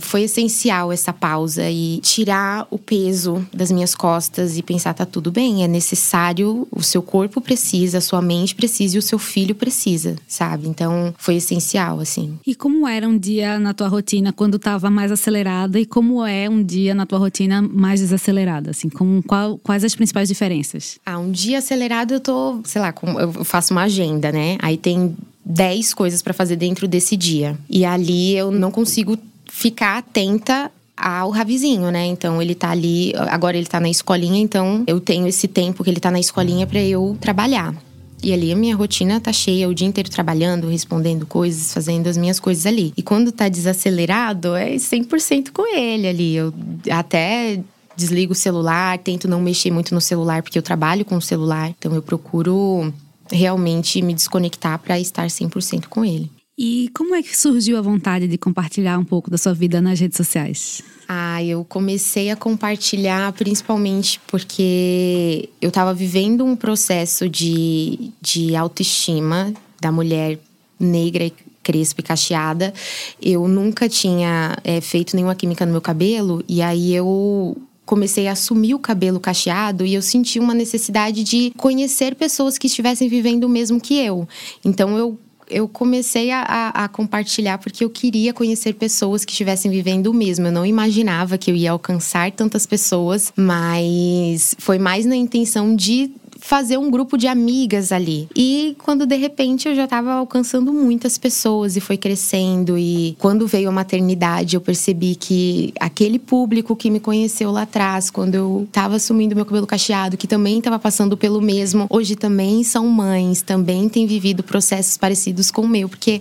foi 0.00 0.22
essencial 0.22 0.92
essa 0.92 1.12
pausa 1.12 1.68
e 1.70 1.98
tirar 2.02 2.66
o 2.70 2.78
peso 2.78 3.46
das 3.52 3.70
minhas 3.70 3.94
costas 3.94 4.58
e 4.58 4.62
pensar: 4.62 4.94
tá 4.94 5.06
tudo 5.06 5.30
bem, 5.30 5.64
é 5.64 5.68
necessário, 5.68 6.66
o 6.70 6.82
seu 6.82 7.02
corpo 7.02 7.40
precisa, 7.40 7.98
a 7.98 8.00
sua 8.00 8.20
mente 8.20 8.54
precisa 8.54 8.96
e 8.96 8.98
o 8.98 9.02
seu 9.02 9.18
filho 9.18 9.54
precisa, 9.54 10.16
sabe? 10.26 10.68
Então, 10.68 11.14
foi 11.18 11.36
essencial, 11.36 12.00
assim. 12.00 12.38
E 12.46 12.54
como 12.54 12.86
era 12.86 13.08
um 13.08 13.16
dia 13.16 13.58
na 13.58 13.72
tua 13.72 13.88
rotina 13.88 14.32
quando 14.32 14.56
estava 14.56 14.90
mais 14.90 15.10
acelerada 15.10 15.78
e 15.80 15.86
como 15.86 16.24
é 16.24 16.48
um 16.48 16.62
dia 16.62 16.94
na 16.94 17.06
tua 17.06 17.18
rotina 17.18 17.62
mais 17.62 18.00
desacelerada? 18.00 18.70
Assim, 18.70 18.88
como, 18.88 19.22
qual, 19.22 19.58
quais 19.58 19.84
as 19.84 19.94
principais 19.94 20.28
diferenças? 20.28 20.98
Ah, 21.04 21.18
um 21.18 21.30
dia 21.30 21.58
acelerado 21.58 22.14
eu 22.14 22.20
tô, 22.20 22.60
sei 22.64 22.80
lá, 22.80 22.92
eu 23.18 23.44
faço 23.44 23.72
uma 23.72 23.82
agenda, 23.82 24.30
né? 24.30 24.58
Aí 24.60 24.76
tem 24.76 25.16
10 25.44 25.94
coisas 25.94 26.22
para 26.22 26.32
fazer 26.32 26.56
dentro 26.56 26.86
desse 26.86 27.16
dia. 27.16 27.58
E 27.68 27.84
ali 27.84 28.36
eu 28.36 28.50
não 28.50 28.70
consigo 28.70 29.18
ficar 29.46 29.98
atenta 29.98 30.70
ao 30.96 31.30
Ravizinho, 31.30 31.90
né? 31.90 32.06
Então 32.06 32.40
ele 32.40 32.54
tá 32.54 32.70
ali, 32.70 33.12
agora 33.28 33.56
ele 33.56 33.66
tá 33.66 33.80
na 33.80 33.88
escolinha, 33.88 34.40
então 34.40 34.84
eu 34.86 35.00
tenho 35.00 35.26
esse 35.26 35.48
tempo 35.48 35.82
que 35.82 35.90
ele 35.90 36.00
tá 36.00 36.10
na 36.10 36.20
escolinha 36.20 36.66
para 36.66 36.80
eu 36.80 37.16
trabalhar. 37.20 37.74
E 38.22 38.32
ali 38.32 38.52
a 38.52 38.56
minha 38.56 38.76
rotina 38.76 39.20
tá 39.20 39.32
cheia, 39.32 39.68
o 39.68 39.74
dia 39.74 39.86
inteiro 39.86 40.08
trabalhando, 40.08 40.68
respondendo 40.68 41.26
coisas, 41.26 41.74
fazendo 41.74 42.06
as 42.06 42.16
minhas 42.16 42.38
coisas 42.38 42.64
ali. 42.66 42.92
E 42.96 43.02
quando 43.02 43.32
tá 43.32 43.48
desacelerado, 43.48 44.54
é 44.54 44.76
100% 44.76 45.50
com 45.52 45.66
ele 45.76 46.06
ali. 46.06 46.36
Eu 46.36 46.54
até 46.88 47.58
desligo 47.96 48.32
o 48.32 48.36
celular, 48.36 48.96
tento 48.98 49.26
não 49.26 49.40
mexer 49.40 49.72
muito 49.72 49.92
no 49.92 50.00
celular, 50.00 50.40
porque 50.40 50.56
eu 50.56 50.62
trabalho 50.62 51.04
com 51.04 51.16
o 51.16 51.22
celular. 51.22 51.74
Então 51.76 51.92
eu 51.94 52.02
procuro 52.02 52.94
realmente 53.32 54.00
me 54.02 54.14
desconectar 54.14 54.78
para 54.78 55.00
estar 55.00 55.26
100% 55.26 55.86
com 55.86 56.04
ele. 56.04 56.30
E 56.56 56.90
como 56.94 57.14
é 57.14 57.22
que 57.22 57.36
surgiu 57.36 57.78
a 57.78 57.80
vontade 57.80 58.28
de 58.28 58.36
compartilhar 58.36 58.98
um 58.98 59.04
pouco 59.04 59.30
da 59.30 59.38
sua 59.38 59.54
vida 59.54 59.80
nas 59.80 59.98
redes 59.98 60.16
sociais? 60.16 60.82
Ah, 61.08 61.42
eu 61.42 61.64
comecei 61.64 62.30
a 62.30 62.36
compartilhar 62.36 63.32
principalmente 63.32 64.20
porque 64.26 65.48
eu 65.60 65.70
estava 65.70 65.92
vivendo 65.94 66.44
um 66.44 66.54
processo 66.54 67.28
de, 67.28 68.12
de 68.20 68.54
autoestima 68.54 69.52
da 69.80 69.90
mulher 69.90 70.38
negra 70.78 71.24
e 71.24 71.32
crespa 71.62 72.00
e 72.00 72.04
cacheada. 72.04 72.72
Eu 73.20 73.48
nunca 73.48 73.88
tinha 73.88 74.56
é, 74.62 74.80
feito 74.80 75.16
nenhuma 75.16 75.34
química 75.34 75.64
no 75.64 75.72
meu 75.72 75.80
cabelo 75.80 76.44
e 76.46 76.60
aí 76.60 76.94
eu 76.94 77.56
comecei 77.92 78.26
a 78.26 78.32
assumir 78.32 78.72
o 78.74 78.78
cabelo 78.78 79.20
cacheado 79.20 79.84
e 79.84 79.92
eu 79.92 80.00
senti 80.00 80.40
uma 80.40 80.54
necessidade 80.54 81.22
de 81.22 81.52
conhecer 81.58 82.14
pessoas 82.14 82.56
que 82.56 82.66
estivessem 82.66 83.06
vivendo 83.06 83.44
o 83.44 83.50
mesmo 83.50 83.78
que 83.78 83.98
eu. 83.98 84.26
Então 84.64 84.96
eu 84.96 85.18
eu 85.50 85.68
comecei 85.68 86.30
a, 86.30 86.40
a, 86.40 86.84
a, 86.84 86.88
compartilhar 86.88 87.58
porque 87.58 87.84
eu 87.84 87.90
queria 87.90 88.32
conhecer 88.32 88.72
pessoas 88.72 89.22
que 89.22 89.32
estivessem 89.32 89.70
vivendo 89.70 90.06
o 90.06 90.14
mesmo. 90.14 90.46
Eu 90.46 90.52
não 90.52 90.64
imaginava 90.64 91.36
que 91.36 91.50
eu 91.50 91.54
ia 91.54 91.72
alcançar 91.72 92.32
tantas 92.32 92.64
pessoas, 92.64 93.30
mas 93.36 94.54
foi 94.58 94.78
mais 94.78 95.04
na 95.04 95.14
intenção 95.14 95.76
de 95.76 96.10
fazer 96.42 96.76
um 96.76 96.90
grupo 96.90 97.16
de 97.16 97.28
amigas 97.28 97.92
ali. 97.92 98.28
E 98.34 98.76
quando 98.82 99.06
de 99.06 99.14
repente 99.14 99.68
eu 99.68 99.76
já 99.76 99.84
estava 99.84 100.12
alcançando 100.14 100.72
muitas 100.72 101.16
pessoas 101.16 101.76
e 101.76 101.80
foi 101.80 101.96
crescendo 101.96 102.76
e 102.76 103.16
quando 103.20 103.46
veio 103.46 103.68
a 103.68 103.72
maternidade 103.72 104.56
eu 104.56 104.60
percebi 104.60 105.14
que 105.14 105.72
aquele 105.78 106.18
público 106.18 106.74
que 106.74 106.90
me 106.90 106.98
conheceu 106.98 107.52
lá 107.52 107.62
atrás, 107.62 108.10
quando 108.10 108.34
eu 108.34 108.64
estava 108.66 108.96
assumindo 108.96 109.36
meu 109.36 109.46
cabelo 109.46 109.68
cacheado, 109.68 110.16
que 110.16 110.26
também 110.26 110.58
estava 110.58 110.80
passando 110.80 111.16
pelo 111.16 111.40
mesmo, 111.40 111.86
hoje 111.88 112.16
também 112.16 112.64
são 112.64 112.88
mães, 112.88 113.40
também 113.40 113.88
têm 113.88 114.04
vivido 114.04 114.42
processos 114.42 114.96
parecidos 114.96 115.48
com 115.48 115.62
o 115.62 115.68
meu, 115.68 115.88
porque 115.88 116.20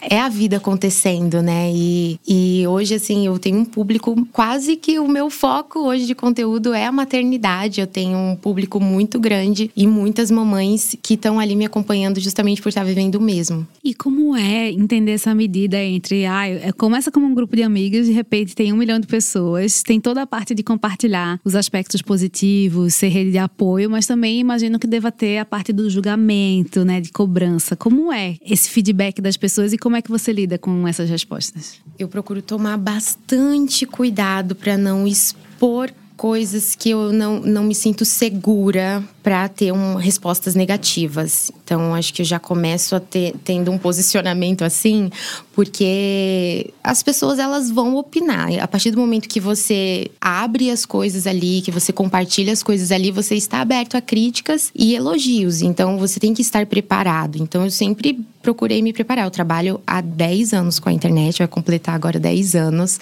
é 0.00 0.20
a 0.20 0.28
vida 0.28 0.56
acontecendo, 0.56 1.42
né? 1.42 1.70
E, 1.72 2.18
e 2.26 2.66
hoje, 2.66 2.94
assim, 2.94 3.26
eu 3.26 3.38
tenho 3.38 3.58
um 3.58 3.64
público 3.64 4.26
quase 4.32 4.76
que 4.76 4.98
o 4.98 5.08
meu 5.08 5.30
foco 5.30 5.80
hoje 5.80 6.06
de 6.06 6.14
conteúdo 6.14 6.72
é 6.72 6.86
a 6.86 6.92
maternidade. 6.92 7.80
Eu 7.80 7.86
tenho 7.86 8.16
um 8.16 8.36
público 8.36 8.80
muito 8.80 9.18
grande 9.18 9.70
e 9.76 9.86
muitas 9.86 10.30
mamães 10.30 10.96
que 11.02 11.14
estão 11.14 11.38
ali 11.38 11.56
me 11.56 11.64
acompanhando 11.64 12.20
justamente 12.20 12.62
por 12.62 12.68
estar 12.68 12.84
vivendo 12.84 13.16
o 13.16 13.20
mesmo. 13.20 13.66
E 13.82 13.94
como 13.94 14.36
é 14.36 14.70
entender 14.70 15.12
essa 15.12 15.34
medida 15.34 15.82
entre, 15.82 16.26
ah, 16.26 16.44
começa 16.76 17.10
como 17.10 17.26
um 17.26 17.34
grupo 17.34 17.56
de 17.56 17.62
amigas, 17.62 18.06
de 18.06 18.12
repente 18.12 18.54
tem 18.54 18.72
um 18.72 18.76
milhão 18.76 18.98
de 18.98 19.06
pessoas, 19.06 19.82
tem 19.82 20.00
toda 20.00 20.22
a 20.22 20.26
parte 20.26 20.54
de 20.54 20.62
compartilhar 20.62 21.40
os 21.44 21.54
aspectos 21.54 22.02
positivos, 22.02 22.94
ser 22.94 23.08
rede 23.08 23.32
de 23.32 23.38
apoio, 23.38 23.90
mas 23.90 24.06
também 24.06 24.38
imagino 24.38 24.78
que 24.78 24.86
deva 24.86 25.10
ter 25.10 25.38
a 25.38 25.44
parte 25.44 25.72
do 25.72 25.88
julgamento, 25.88 26.84
né, 26.84 27.00
de 27.00 27.10
cobrança. 27.10 27.76
Como 27.76 28.12
é 28.12 28.36
esse 28.44 28.70
feedback 28.70 29.20
das 29.20 29.36
pessoas 29.36 29.72
e 29.72 29.78
como 29.78 29.87
é 29.96 30.02
que 30.02 30.10
você 30.10 30.32
lida 30.32 30.58
com 30.58 30.86
essas 30.86 31.08
respostas? 31.08 31.80
Eu 31.98 32.08
procuro 32.08 32.42
tomar 32.42 32.76
bastante 32.76 33.86
cuidado 33.86 34.54
para 34.54 34.76
não 34.76 35.06
expor 35.06 35.90
coisas 36.18 36.74
que 36.74 36.90
eu 36.90 37.12
não, 37.12 37.38
não 37.38 37.62
me 37.62 37.74
sinto 37.74 38.04
segura 38.04 39.02
para 39.22 39.48
ter 39.48 39.70
um, 39.72 39.94
respostas 39.94 40.56
negativas. 40.56 41.52
Então, 41.62 41.94
acho 41.94 42.12
que 42.12 42.22
eu 42.22 42.26
já 42.26 42.40
começo 42.40 42.96
a 42.96 43.00
ter 43.00 43.36
tendo 43.44 43.70
um 43.70 43.78
posicionamento 43.78 44.64
assim, 44.64 45.10
porque 45.58 46.72
as 46.84 47.02
pessoas 47.02 47.40
elas 47.40 47.68
vão 47.68 47.96
opinar. 47.96 48.48
A 48.60 48.68
partir 48.68 48.92
do 48.92 49.00
momento 49.00 49.28
que 49.28 49.40
você 49.40 50.08
abre 50.20 50.70
as 50.70 50.86
coisas 50.86 51.26
ali, 51.26 51.60
que 51.62 51.72
você 51.72 51.92
compartilha 51.92 52.52
as 52.52 52.62
coisas 52.62 52.92
ali, 52.92 53.10
você 53.10 53.34
está 53.34 53.60
aberto 53.60 53.96
a 53.96 54.00
críticas 54.00 54.70
e 54.72 54.94
elogios. 54.94 55.60
Então, 55.60 55.98
você 55.98 56.20
tem 56.20 56.32
que 56.32 56.42
estar 56.42 56.64
preparado. 56.64 57.42
Então, 57.42 57.64
eu 57.64 57.72
sempre 57.72 58.24
procurei 58.40 58.80
me 58.80 58.92
preparar. 58.92 59.26
Eu 59.26 59.30
trabalho 59.30 59.80
há 59.86 60.00
10 60.00 60.54
anos 60.54 60.78
com 60.78 60.88
a 60.88 60.92
internet, 60.92 61.38
vai 61.38 61.48
completar 61.48 61.94
agora 61.94 62.18
10 62.18 62.54
anos. 62.54 63.00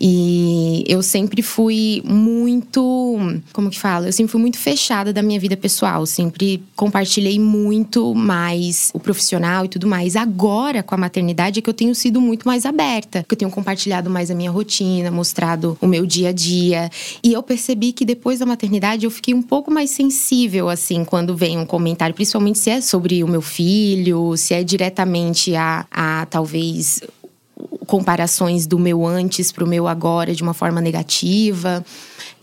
E 0.00 0.84
eu 0.86 1.02
sempre 1.02 1.42
fui 1.42 2.00
muito, 2.04 3.18
como 3.52 3.70
que 3.70 3.78
fala? 3.78 4.06
Eu 4.06 4.12
sempre 4.12 4.32
fui 4.32 4.40
muito 4.40 4.56
fechada 4.56 5.12
da 5.12 5.22
minha 5.22 5.38
vida 5.38 5.56
pessoal, 5.56 6.06
sempre 6.06 6.62
compartilhei 6.76 7.38
muito 7.38 8.14
mais 8.14 8.90
o 8.94 9.00
profissional 9.00 9.64
e 9.64 9.68
tudo 9.68 9.86
mais. 9.86 10.16
Agora, 10.16 10.82
com 10.82 10.94
a 10.94 10.98
maternidade, 10.98 11.58
é 11.58 11.62
que 11.62 11.68
eu 11.68 11.74
tenho 11.74 11.87
sido 11.94 12.20
muito 12.20 12.46
mais 12.46 12.64
aberta, 12.64 13.24
que 13.26 13.34
eu 13.34 13.38
tenho 13.38 13.50
compartilhado 13.50 14.08
mais 14.10 14.30
a 14.30 14.34
minha 14.34 14.50
rotina, 14.50 15.10
mostrado 15.10 15.76
o 15.80 15.86
meu 15.86 16.06
dia 16.06 16.30
a 16.30 16.32
dia. 16.32 16.90
E 17.22 17.32
eu 17.32 17.42
percebi 17.42 17.92
que 17.92 18.04
depois 18.04 18.38
da 18.38 18.46
maternidade 18.46 19.04
eu 19.04 19.10
fiquei 19.10 19.34
um 19.34 19.42
pouco 19.42 19.70
mais 19.70 19.90
sensível, 19.90 20.68
assim, 20.68 21.04
quando 21.04 21.36
vem 21.36 21.58
um 21.58 21.66
comentário, 21.66 22.14
principalmente 22.14 22.58
se 22.58 22.70
é 22.70 22.80
sobre 22.80 23.22
o 23.22 23.28
meu 23.28 23.42
filho, 23.42 24.36
se 24.36 24.54
é 24.54 24.62
diretamente 24.62 25.54
a, 25.54 25.86
a 25.90 26.26
talvez 26.26 27.00
comparações 27.86 28.66
do 28.66 28.78
meu 28.78 29.06
antes 29.06 29.50
para 29.50 29.64
o 29.64 29.66
meu 29.66 29.88
agora 29.88 30.34
de 30.34 30.42
uma 30.42 30.54
forma 30.54 30.80
negativa. 30.80 31.84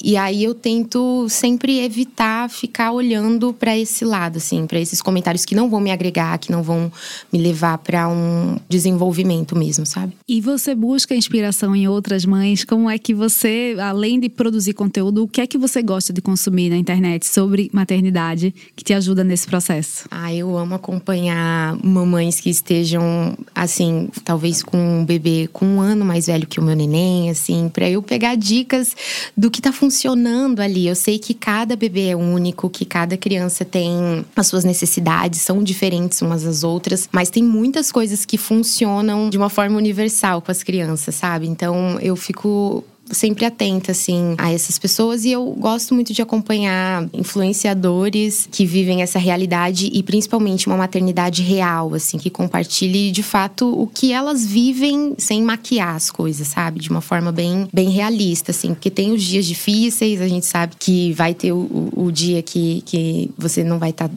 E 0.04 0.18
aí 0.18 0.44
eu 0.44 0.54
tento 0.54 1.28
sempre 1.30 1.80
evitar 1.80 2.50
ficar 2.50 2.92
olhando 2.92 3.54
para 3.54 3.78
esse 3.78 4.04
lado, 4.04 4.38
assim, 4.38 4.68
para 4.68 4.80
esses 4.80 5.02
comentários 5.02 5.46
que 5.46 5.56
não 5.56 5.70
vão 5.70 5.80
me 5.80 5.92
agregar, 5.92 6.38
que 6.38 6.52
não 6.52 6.62
vão 6.62 6.92
me 7.32 7.40
levar 7.40 7.78
para 7.78 8.08
um 8.10 8.58
desenvolvimento 8.68 9.56
mesmo, 9.56 9.86
sabe? 9.86 10.14
E 10.28 10.42
você 10.42 10.76
busca 10.76 11.16
inspiração 11.16 11.76
em 11.76 11.88
outras 11.88 12.26
mães? 12.26 12.64
Como 12.64 12.90
é 12.90 12.98
que 12.98 13.14
você, 13.14 13.76
além 13.80 14.20
de 14.20 14.30
produzir 14.30 14.74
conteúdo, 14.74 15.24
o 15.24 15.28
que 15.28 15.42
é 15.42 15.48
que 15.48 15.58
você 15.58 15.82
gosta 15.82 16.12
de 16.12 16.22
consumir 16.22 16.70
na 16.70 16.78
internet 16.78 17.26
sobre 17.26 17.70
maternidade 17.72 18.54
que 18.76 18.84
te 18.84 18.94
ajuda 18.94 19.24
nesse 19.24 19.48
processo? 19.48 20.08
Ah, 20.12 20.34
eu 20.34 20.58
amo 20.58 20.76
acompanhar 20.76 21.78
mamães 21.84 22.40
que 22.40 22.50
estejam, 22.50 23.38
assim, 23.54 24.10
talvez 24.24 24.62
com 24.62 25.05
bebê 25.06 25.50
com 25.52 25.66
um 25.66 25.82
ano 25.82 26.04
mais 26.04 26.28
velho 26.28 26.48
que 26.48 26.60
o 26.60 26.64
meu 26.64 26.76
neném, 26.76 27.30
assim, 27.30 27.70
para 27.70 27.90
eu 27.90 28.02
pegar 28.02 28.36
dicas 28.36 28.96
do 29.36 29.50
que 29.50 29.62
tá 29.62 29.72
funcionando 29.72 29.96
funcionando 29.96 30.60
ali. 30.60 30.88
Eu 30.88 30.96
sei 30.96 31.18
que 31.20 31.34
cada 31.34 31.76
bebê 31.76 32.10
é 32.10 32.16
único, 32.16 32.70
que 32.70 32.86
cada 32.86 33.16
criança 33.18 33.64
tem 33.64 34.26
as 34.36 34.48
suas 34.48 34.64
necessidades, 34.64 35.42
são 35.42 35.64
diferentes 35.64 36.22
umas 36.22 36.44
das 36.44 36.64
outras, 36.64 37.08
mas 37.12 37.30
tem 37.30 37.44
muitas 37.44 37.92
coisas 37.92 38.26
que 38.26 38.38
funcionam 38.38 39.30
de 39.30 39.38
uma 39.38 39.50
forma 39.50 39.78
universal 39.78 40.42
com 40.42 40.52
as 40.52 40.64
crianças, 40.64 41.16
sabe? 41.16 41.48
Então 41.48 42.00
eu 42.02 42.16
fico 42.16 42.84
sempre 43.12 43.46
atenta, 43.46 43.92
assim, 43.92 44.36
a 44.38 44.52
essas 44.52 44.80
pessoas. 44.80 45.26
E 45.26 45.32
eu 45.32 45.46
gosto 45.58 45.94
muito 45.94 46.14
de 46.14 46.22
acompanhar 46.22 47.08
influenciadores 47.14 48.48
que 48.52 48.66
vivem 48.66 49.02
essa 49.02 49.20
realidade 49.20 49.90
e 49.94 50.02
principalmente 50.04 50.68
uma 50.68 50.78
maternidade 50.78 51.42
real, 51.42 51.94
assim, 51.94 52.18
que 52.18 52.30
compartilhe 52.30 53.12
de 53.12 53.24
fato 53.24 53.68
o 53.68 53.88
que 53.88 54.12
elas 54.12 54.46
vivem 54.46 55.14
sem 55.18 55.42
maquiar 55.42 55.96
as 55.96 56.10
coisas, 56.10 56.48
sabe? 56.48 56.80
De 56.80 56.90
uma 56.90 57.02
forma 57.02 57.32
bem, 57.32 57.68
bem 57.74 57.90
realista, 57.90 58.52
assim. 58.52 58.74
Porque 58.74 58.90
tem 58.90 59.12
os 59.12 59.24
dias 59.24 59.46
difíceis, 59.46 60.22
a 60.22 60.28
gente 60.28 60.46
sabe 60.46 60.76
que 60.78 61.14
vai 61.14 61.34
ter 61.34 61.52
o, 61.52 61.90
o 61.96 62.12
dia 62.12 62.42
que, 62.42 62.82
que 62.86 63.32
você 63.38 63.64
não 63.64 63.80
vai 63.80 63.92
estar 63.92 64.10
tá 64.10 64.16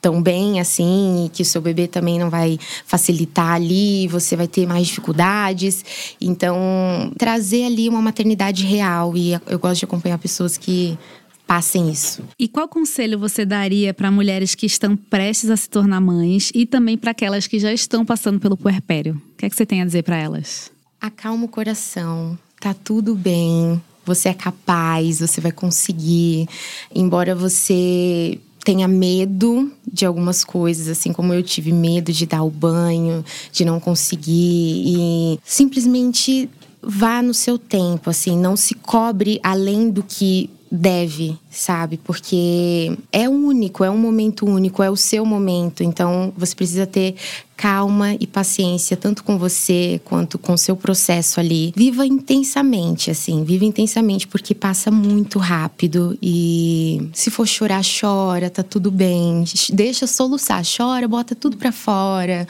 tão 0.00 0.22
bem 0.22 0.60
assim, 0.60 1.26
e 1.26 1.28
que 1.28 1.42
o 1.42 1.44
seu 1.44 1.60
bebê 1.60 1.86
também 1.86 2.18
não 2.18 2.30
vai 2.30 2.58
facilitar 2.86 3.54
ali, 3.54 4.08
você 4.08 4.34
vai 4.36 4.48
ter 4.48 4.66
mais 4.66 4.86
dificuldades. 4.86 6.16
Então, 6.20 7.12
trazer 7.18 7.64
ali 7.64 7.88
uma 7.88 8.00
maternidade 8.00 8.64
real 8.64 9.16
e 9.16 9.32
eu 9.46 9.58
gosto 9.58 9.80
de 9.80 9.84
acompanhar 9.84 10.18
pessoas 10.18 10.56
que 10.56 10.98
passem 11.46 11.90
isso. 11.90 12.22
E 12.38 12.46
qual 12.46 12.68
conselho 12.68 13.18
você 13.18 13.44
daria 13.44 13.92
para 13.92 14.08
mulheres 14.08 14.54
que 14.54 14.66
estão 14.66 14.96
prestes 14.96 15.50
a 15.50 15.56
se 15.56 15.68
tornar 15.68 16.00
mães 16.00 16.52
e 16.54 16.64
também 16.64 16.96
para 16.96 17.10
aquelas 17.10 17.48
que 17.48 17.58
já 17.58 17.72
estão 17.72 18.04
passando 18.04 18.38
pelo 18.38 18.56
puerpério? 18.56 19.20
O 19.32 19.36
que 19.36 19.46
é 19.46 19.50
que 19.50 19.56
você 19.56 19.66
tem 19.66 19.82
a 19.82 19.84
dizer 19.84 20.04
para 20.04 20.16
elas? 20.16 20.70
Acalma 21.00 21.46
o 21.46 21.48
coração, 21.48 22.38
tá 22.60 22.72
tudo 22.72 23.16
bem. 23.16 23.82
Você 24.04 24.28
é 24.28 24.34
capaz, 24.34 25.20
você 25.20 25.40
vai 25.40 25.52
conseguir. 25.52 26.48
Embora 26.94 27.34
você 27.34 28.38
tenha 28.70 28.86
medo 28.86 29.68
de 29.84 30.06
algumas 30.06 30.44
coisas, 30.44 30.86
assim 30.86 31.12
como 31.12 31.34
eu 31.34 31.42
tive 31.42 31.72
medo 31.72 32.12
de 32.12 32.24
dar 32.24 32.44
o 32.44 32.50
banho, 32.50 33.24
de 33.50 33.64
não 33.64 33.80
conseguir 33.80 34.84
e 34.86 35.40
simplesmente 35.44 36.48
vá 36.80 37.20
no 37.20 37.34
seu 37.34 37.58
tempo, 37.58 38.08
assim, 38.08 38.38
não 38.38 38.54
se 38.54 38.76
cobre 38.76 39.40
além 39.42 39.90
do 39.90 40.04
que 40.04 40.48
deve, 40.70 41.36
sabe? 41.50 41.96
Porque 41.96 42.96
é 43.10 43.28
único, 43.28 43.82
é 43.82 43.90
um 43.90 43.98
momento 43.98 44.46
único, 44.46 44.82
é 44.82 44.90
o 44.90 44.96
seu 44.96 45.26
momento. 45.26 45.82
Então, 45.82 46.32
você 46.36 46.54
precisa 46.54 46.86
ter 46.86 47.16
calma 47.56 48.14
e 48.14 48.26
paciência, 48.26 48.96
tanto 48.96 49.24
com 49.24 49.36
você 49.36 50.00
quanto 50.04 50.38
com 50.38 50.54
o 50.54 50.58
seu 50.58 50.76
processo 50.76 51.40
ali. 51.40 51.74
Viva 51.76 52.06
intensamente, 52.06 53.10
assim, 53.10 53.44
viva 53.44 53.64
intensamente, 53.64 54.28
porque 54.28 54.54
passa 54.54 54.90
muito 54.90 55.38
rápido. 55.38 56.16
E 56.22 57.10
se 57.12 57.30
for 57.30 57.46
chorar, 57.46 57.82
chora, 57.82 58.48
tá 58.48 58.62
tudo 58.62 58.90
bem. 58.90 59.44
Deixa 59.72 60.06
soluçar, 60.06 60.62
chora, 60.64 61.08
bota 61.08 61.34
tudo 61.34 61.56
pra 61.56 61.72
fora. 61.72 62.46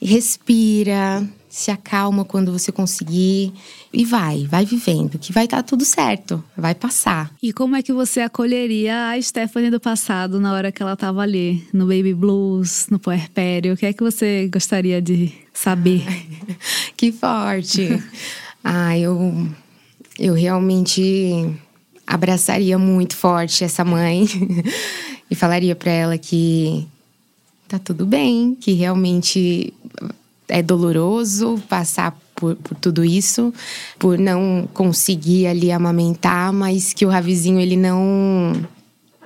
Respira, 0.00 1.22
se 1.52 1.70
acalma 1.70 2.24
quando 2.24 2.50
você 2.50 2.72
conseguir 2.72 3.52
e 3.92 4.06
vai, 4.06 4.46
vai 4.46 4.64
vivendo, 4.64 5.18
que 5.18 5.34
vai 5.34 5.44
estar 5.44 5.58
tá 5.58 5.62
tudo 5.62 5.84
certo, 5.84 6.42
vai 6.56 6.74
passar. 6.74 7.30
E 7.42 7.52
como 7.52 7.76
é 7.76 7.82
que 7.82 7.92
você 7.92 8.22
acolheria 8.22 9.10
a 9.10 9.20
Stephanie 9.20 9.70
do 9.70 9.78
passado 9.78 10.40
na 10.40 10.54
hora 10.54 10.72
que 10.72 10.82
ela 10.82 10.94
estava 10.94 11.20
ali, 11.20 11.62
no 11.70 11.84
baby 11.84 12.14
blues, 12.14 12.86
no 12.90 12.98
puerpério? 12.98 13.74
O 13.74 13.76
que 13.76 13.84
é 13.84 13.92
que 13.92 14.02
você 14.02 14.48
gostaria 14.50 15.02
de 15.02 15.30
saber? 15.52 16.02
que 16.96 17.12
forte. 17.12 18.02
ah, 18.64 18.98
eu 18.98 19.46
eu 20.18 20.32
realmente 20.32 21.54
abraçaria 22.06 22.78
muito 22.78 23.14
forte 23.14 23.62
essa 23.62 23.84
mãe 23.84 24.26
e 25.30 25.34
falaria 25.34 25.76
para 25.76 25.92
ela 25.92 26.16
que 26.16 26.88
tá 27.68 27.78
tudo 27.78 28.06
bem, 28.06 28.54
que 28.54 28.72
realmente 28.72 29.74
é 30.52 30.62
doloroso 30.62 31.60
passar 31.66 32.14
por, 32.34 32.54
por, 32.56 32.76
tudo 32.76 33.02
isso, 33.02 33.52
por 33.98 34.18
não 34.18 34.68
conseguir 34.74 35.46
ali 35.46 35.72
amamentar, 35.72 36.52
mas 36.52 36.92
que 36.92 37.06
o 37.06 37.08
Ravizinho 37.08 37.58
ele 37.58 37.76
não 37.76 38.52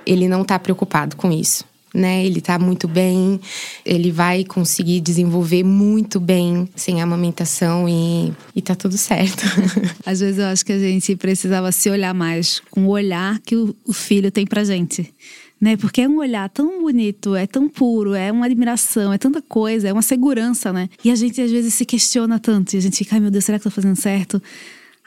ele 0.05 0.29
não 0.29 0.45
tá 0.45 0.57
preocupado 0.57 1.17
com 1.17 1.29
isso. 1.29 1.65
Né? 1.93 2.25
Ele 2.25 2.39
tá 2.39 2.59
muito 2.59 2.87
bem, 2.87 3.41
ele 3.83 4.11
vai 4.11 4.45
conseguir 4.45 5.01
desenvolver 5.01 5.63
muito 5.63 6.19
bem 6.19 6.69
sem 6.75 7.01
amamentação 7.01 7.89
e, 7.89 8.31
e 8.55 8.61
tá 8.61 8.75
tudo 8.75 8.97
certo. 8.97 9.43
Às 10.05 10.19
vezes 10.19 10.37
eu 10.37 10.45
acho 10.45 10.65
que 10.65 10.71
a 10.71 10.79
gente 10.79 11.15
precisava 11.15 11.71
se 11.71 11.89
olhar 11.89 12.13
mais 12.13 12.61
com 12.69 12.85
o 12.85 12.89
olhar 12.89 13.39
que 13.39 13.55
o, 13.55 13.75
o 13.85 13.93
filho 13.93 14.31
tem 14.31 14.45
pra 14.45 14.63
gente 14.63 15.13
né? 15.59 15.75
Porque 15.75 16.01
é 16.01 16.07
um 16.07 16.17
olhar 16.17 16.49
tão 16.49 16.81
bonito, 16.81 17.35
é 17.35 17.47
tão 17.47 17.67
puro, 17.67 18.13
é 18.13 18.31
uma 18.31 18.45
admiração, 18.45 19.11
é 19.11 19.17
tanta 19.17 19.41
coisa, 19.41 19.87
é 19.87 19.93
uma 19.93 20.01
segurança, 20.01 20.71
né? 20.71 20.89
E 21.03 21.11
a 21.11 21.15
gente 21.15 21.41
às 21.41 21.51
vezes 21.51 21.73
se 21.73 21.85
questiona 21.85 22.39
tanto 22.39 22.73
e 22.73 22.77
a 22.77 22.81
gente 22.81 22.97
fica, 22.97 23.15
ai 23.15 23.19
meu 23.19 23.31
Deus, 23.31 23.45
será 23.45 23.59
que 23.59 23.67
eu 23.67 23.71
tô 23.71 23.75
fazendo 23.75 23.95
certo? 23.95 24.41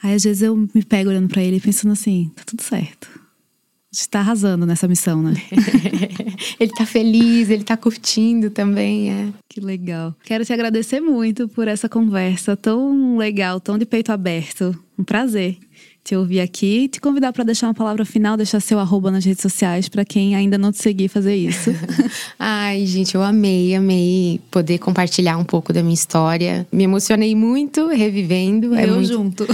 Aí 0.03 0.15
às 0.15 0.25
vezes 0.25 0.43
eu 0.43 0.57
me 0.57 0.85
pego 0.85 1.11
olhando 1.11 1.29
para 1.29 1.43
ele 1.43 1.57
e 1.57 1.61
pensando 1.61 1.93
assim, 1.93 2.31
tá 2.35 2.43
tudo 2.45 2.63
certo. 2.63 3.09
A 3.93 3.97
gente 3.97 4.09
tá 4.09 4.21
arrasando 4.21 4.65
nessa 4.65 4.87
missão, 4.87 5.21
né? 5.21 5.35
ele 6.61 6.73
tá 6.73 6.87
feliz, 6.87 7.51
ele 7.51 7.65
tá 7.65 7.77
curtindo 7.77 8.49
também, 8.49 9.11
é. 9.11 9.29
Que 9.49 9.61
legal. 9.61 10.15
Quero 10.23 10.45
te 10.45 10.53
agradecer 10.53 11.01
muito 11.01 11.49
por 11.49 11.67
essa 11.67 11.89
conversa 11.89 12.57
tão 12.57 13.17
legal, 13.17 13.61
tão 13.61 13.77
de 13.77 13.85
peito 13.85 14.13
aberto. 14.13 14.79
Um 14.97 15.03
prazer 15.03 15.59
te 16.03 16.17
ouvir 16.17 16.41
aqui 16.41 16.85
e 16.85 16.89
te 16.89 17.01
convidar 17.01 17.33
para 17.33 17.45
deixar 17.45 17.67
uma 17.67 17.75
palavra 17.75 18.05
final, 18.05 18.37
deixar 18.37 18.61
seu 18.61 18.79
arroba 18.79 19.11
nas 19.11 19.25
redes 19.25 19.43
sociais 19.43 19.89
para 19.89 20.05
quem 20.05 20.35
ainda 20.35 20.57
não 20.57 20.73
te 20.73 20.79
seguir 20.79 21.09
fazer 21.09 21.37
isso. 21.37 21.71
Ai, 22.39 22.87
gente, 22.87 23.15
eu 23.15 23.23
amei, 23.23 23.75
amei 23.75 24.41
poder 24.51 24.79
compartilhar 24.79 25.37
um 25.37 25.45
pouco 25.45 25.73
da 25.73 25.83
minha 25.83 25.95
história. 25.95 26.67
Me 26.73 26.85
emocionei 26.85 27.35
muito 27.35 27.89
revivendo. 27.89 28.75
É 28.75 28.85
eu 28.85 28.95
muito... 28.95 29.09
junto. 29.09 29.47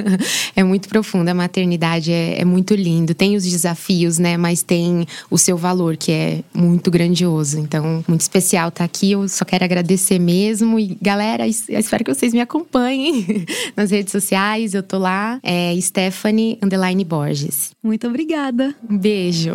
é 0.56 0.64
muito 0.64 0.88
profunda. 0.88 1.30
A 1.30 1.34
maternidade 1.34 2.12
é, 2.12 2.40
é 2.40 2.44
muito 2.44 2.74
lindo. 2.74 3.14
Tem 3.14 3.36
os 3.36 3.44
desafios, 3.44 4.18
né? 4.18 4.36
Mas 4.36 4.62
tem 4.62 5.06
o 5.30 5.38
seu 5.38 5.56
valor, 5.56 5.96
que 5.96 6.12
é 6.12 6.40
muito 6.54 6.90
grandioso. 6.90 7.58
Então, 7.58 8.04
muito 8.08 8.22
especial 8.22 8.68
estar 8.68 8.78
tá 8.80 8.84
aqui. 8.84 9.12
Eu 9.12 9.28
só 9.28 9.44
quero 9.44 9.64
agradecer 9.64 10.18
mesmo. 10.18 10.78
E, 10.78 10.96
galera, 11.00 11.46
espero 11.46 12.04
que 12.04 12.14
vocês 12.14 12.32
me 12.32 12.40
acompanhem 12.40 13.44
nas 13.76 13.90
redes 13.90 14.12
sociais. 14.12 14.74
Eu 14.74 14.82
tô 14.82 14.98
lá. 14.98 15.38
É, 15.42 15.74
Stephanie 15.90 16.56
Underline 16.62 17.04
Borges. 17.04 17.72
Muito 17.82 18.06
obrigada. 18.06 18.72
Um 18.88 18.96
beijo. 18.96 19.54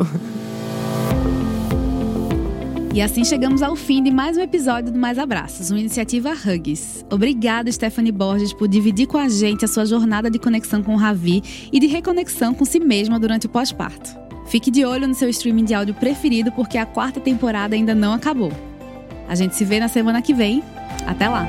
E 2.94 3.02
assim 3.02 3.24
chegamos 3.24 3.62
ao 3.62 3.74
fim 3.74 4.04
de 4.04 4.12
mais 4.12 4.36
um 4.36 4.42
episódio 4.42 4.92
do 4.92 5.00
Mais 5.00 5.18
Abraços, 5.18 5.72
uma 5.72 5.80
iniciativa 5.80 6.32
Hugs. 6.34 7.06
Obrigada, 7.10 7.72
Stephanie 7.72 8.12
Borges, 8.12 8.52
por 8.52 8.68
dividir 8.68 9.08
com 9.08 9.18
a 9.18 9.30
gente 9.30 9.64
a 9.64 9.68
sua 9.68 9.86
jornada 9.86 10.30
de 10.30 10.38
conexão 10.38 10.84
com 10.84 10.96
o 10.96 10.98
Ravi 10.98 11.42
e 11.72 11.80
de 11.80 11.88
reconexão 11.88 12.54
com 12.54 12.66
si 12.66 12.82
mesma 12.82 13.18
durante 13.18 13.46
o 13.46 13.50
pós-parto. 13.50 14.18
Fique 14.48 14.70
de 14.70 14.84
olho 14.84 15.08
no 15.08 15.16
seu 15.16 15.30
streaming 15.30 15.64
de 15.64 15.74
áudio 15.74 15.94
preferido, 15.94 16.52
porque 16.52 16.78
a 16.78 16.86
quarta 16.86 17.22
temporada 17.22 17.76
ainda 17.76 17.96
não 17.96 18.12
acabou. 18.12 18.52
A 19.28 19.36
gente 19.36 19.56
se 19.56 19.64
vê 19.64 19.80
na 19.80 19.88
semana 19.88 20.22
que 20.22 20.34
vem. 20.34 20.62
Até 21.08 21.30
lá! 21.30 21.48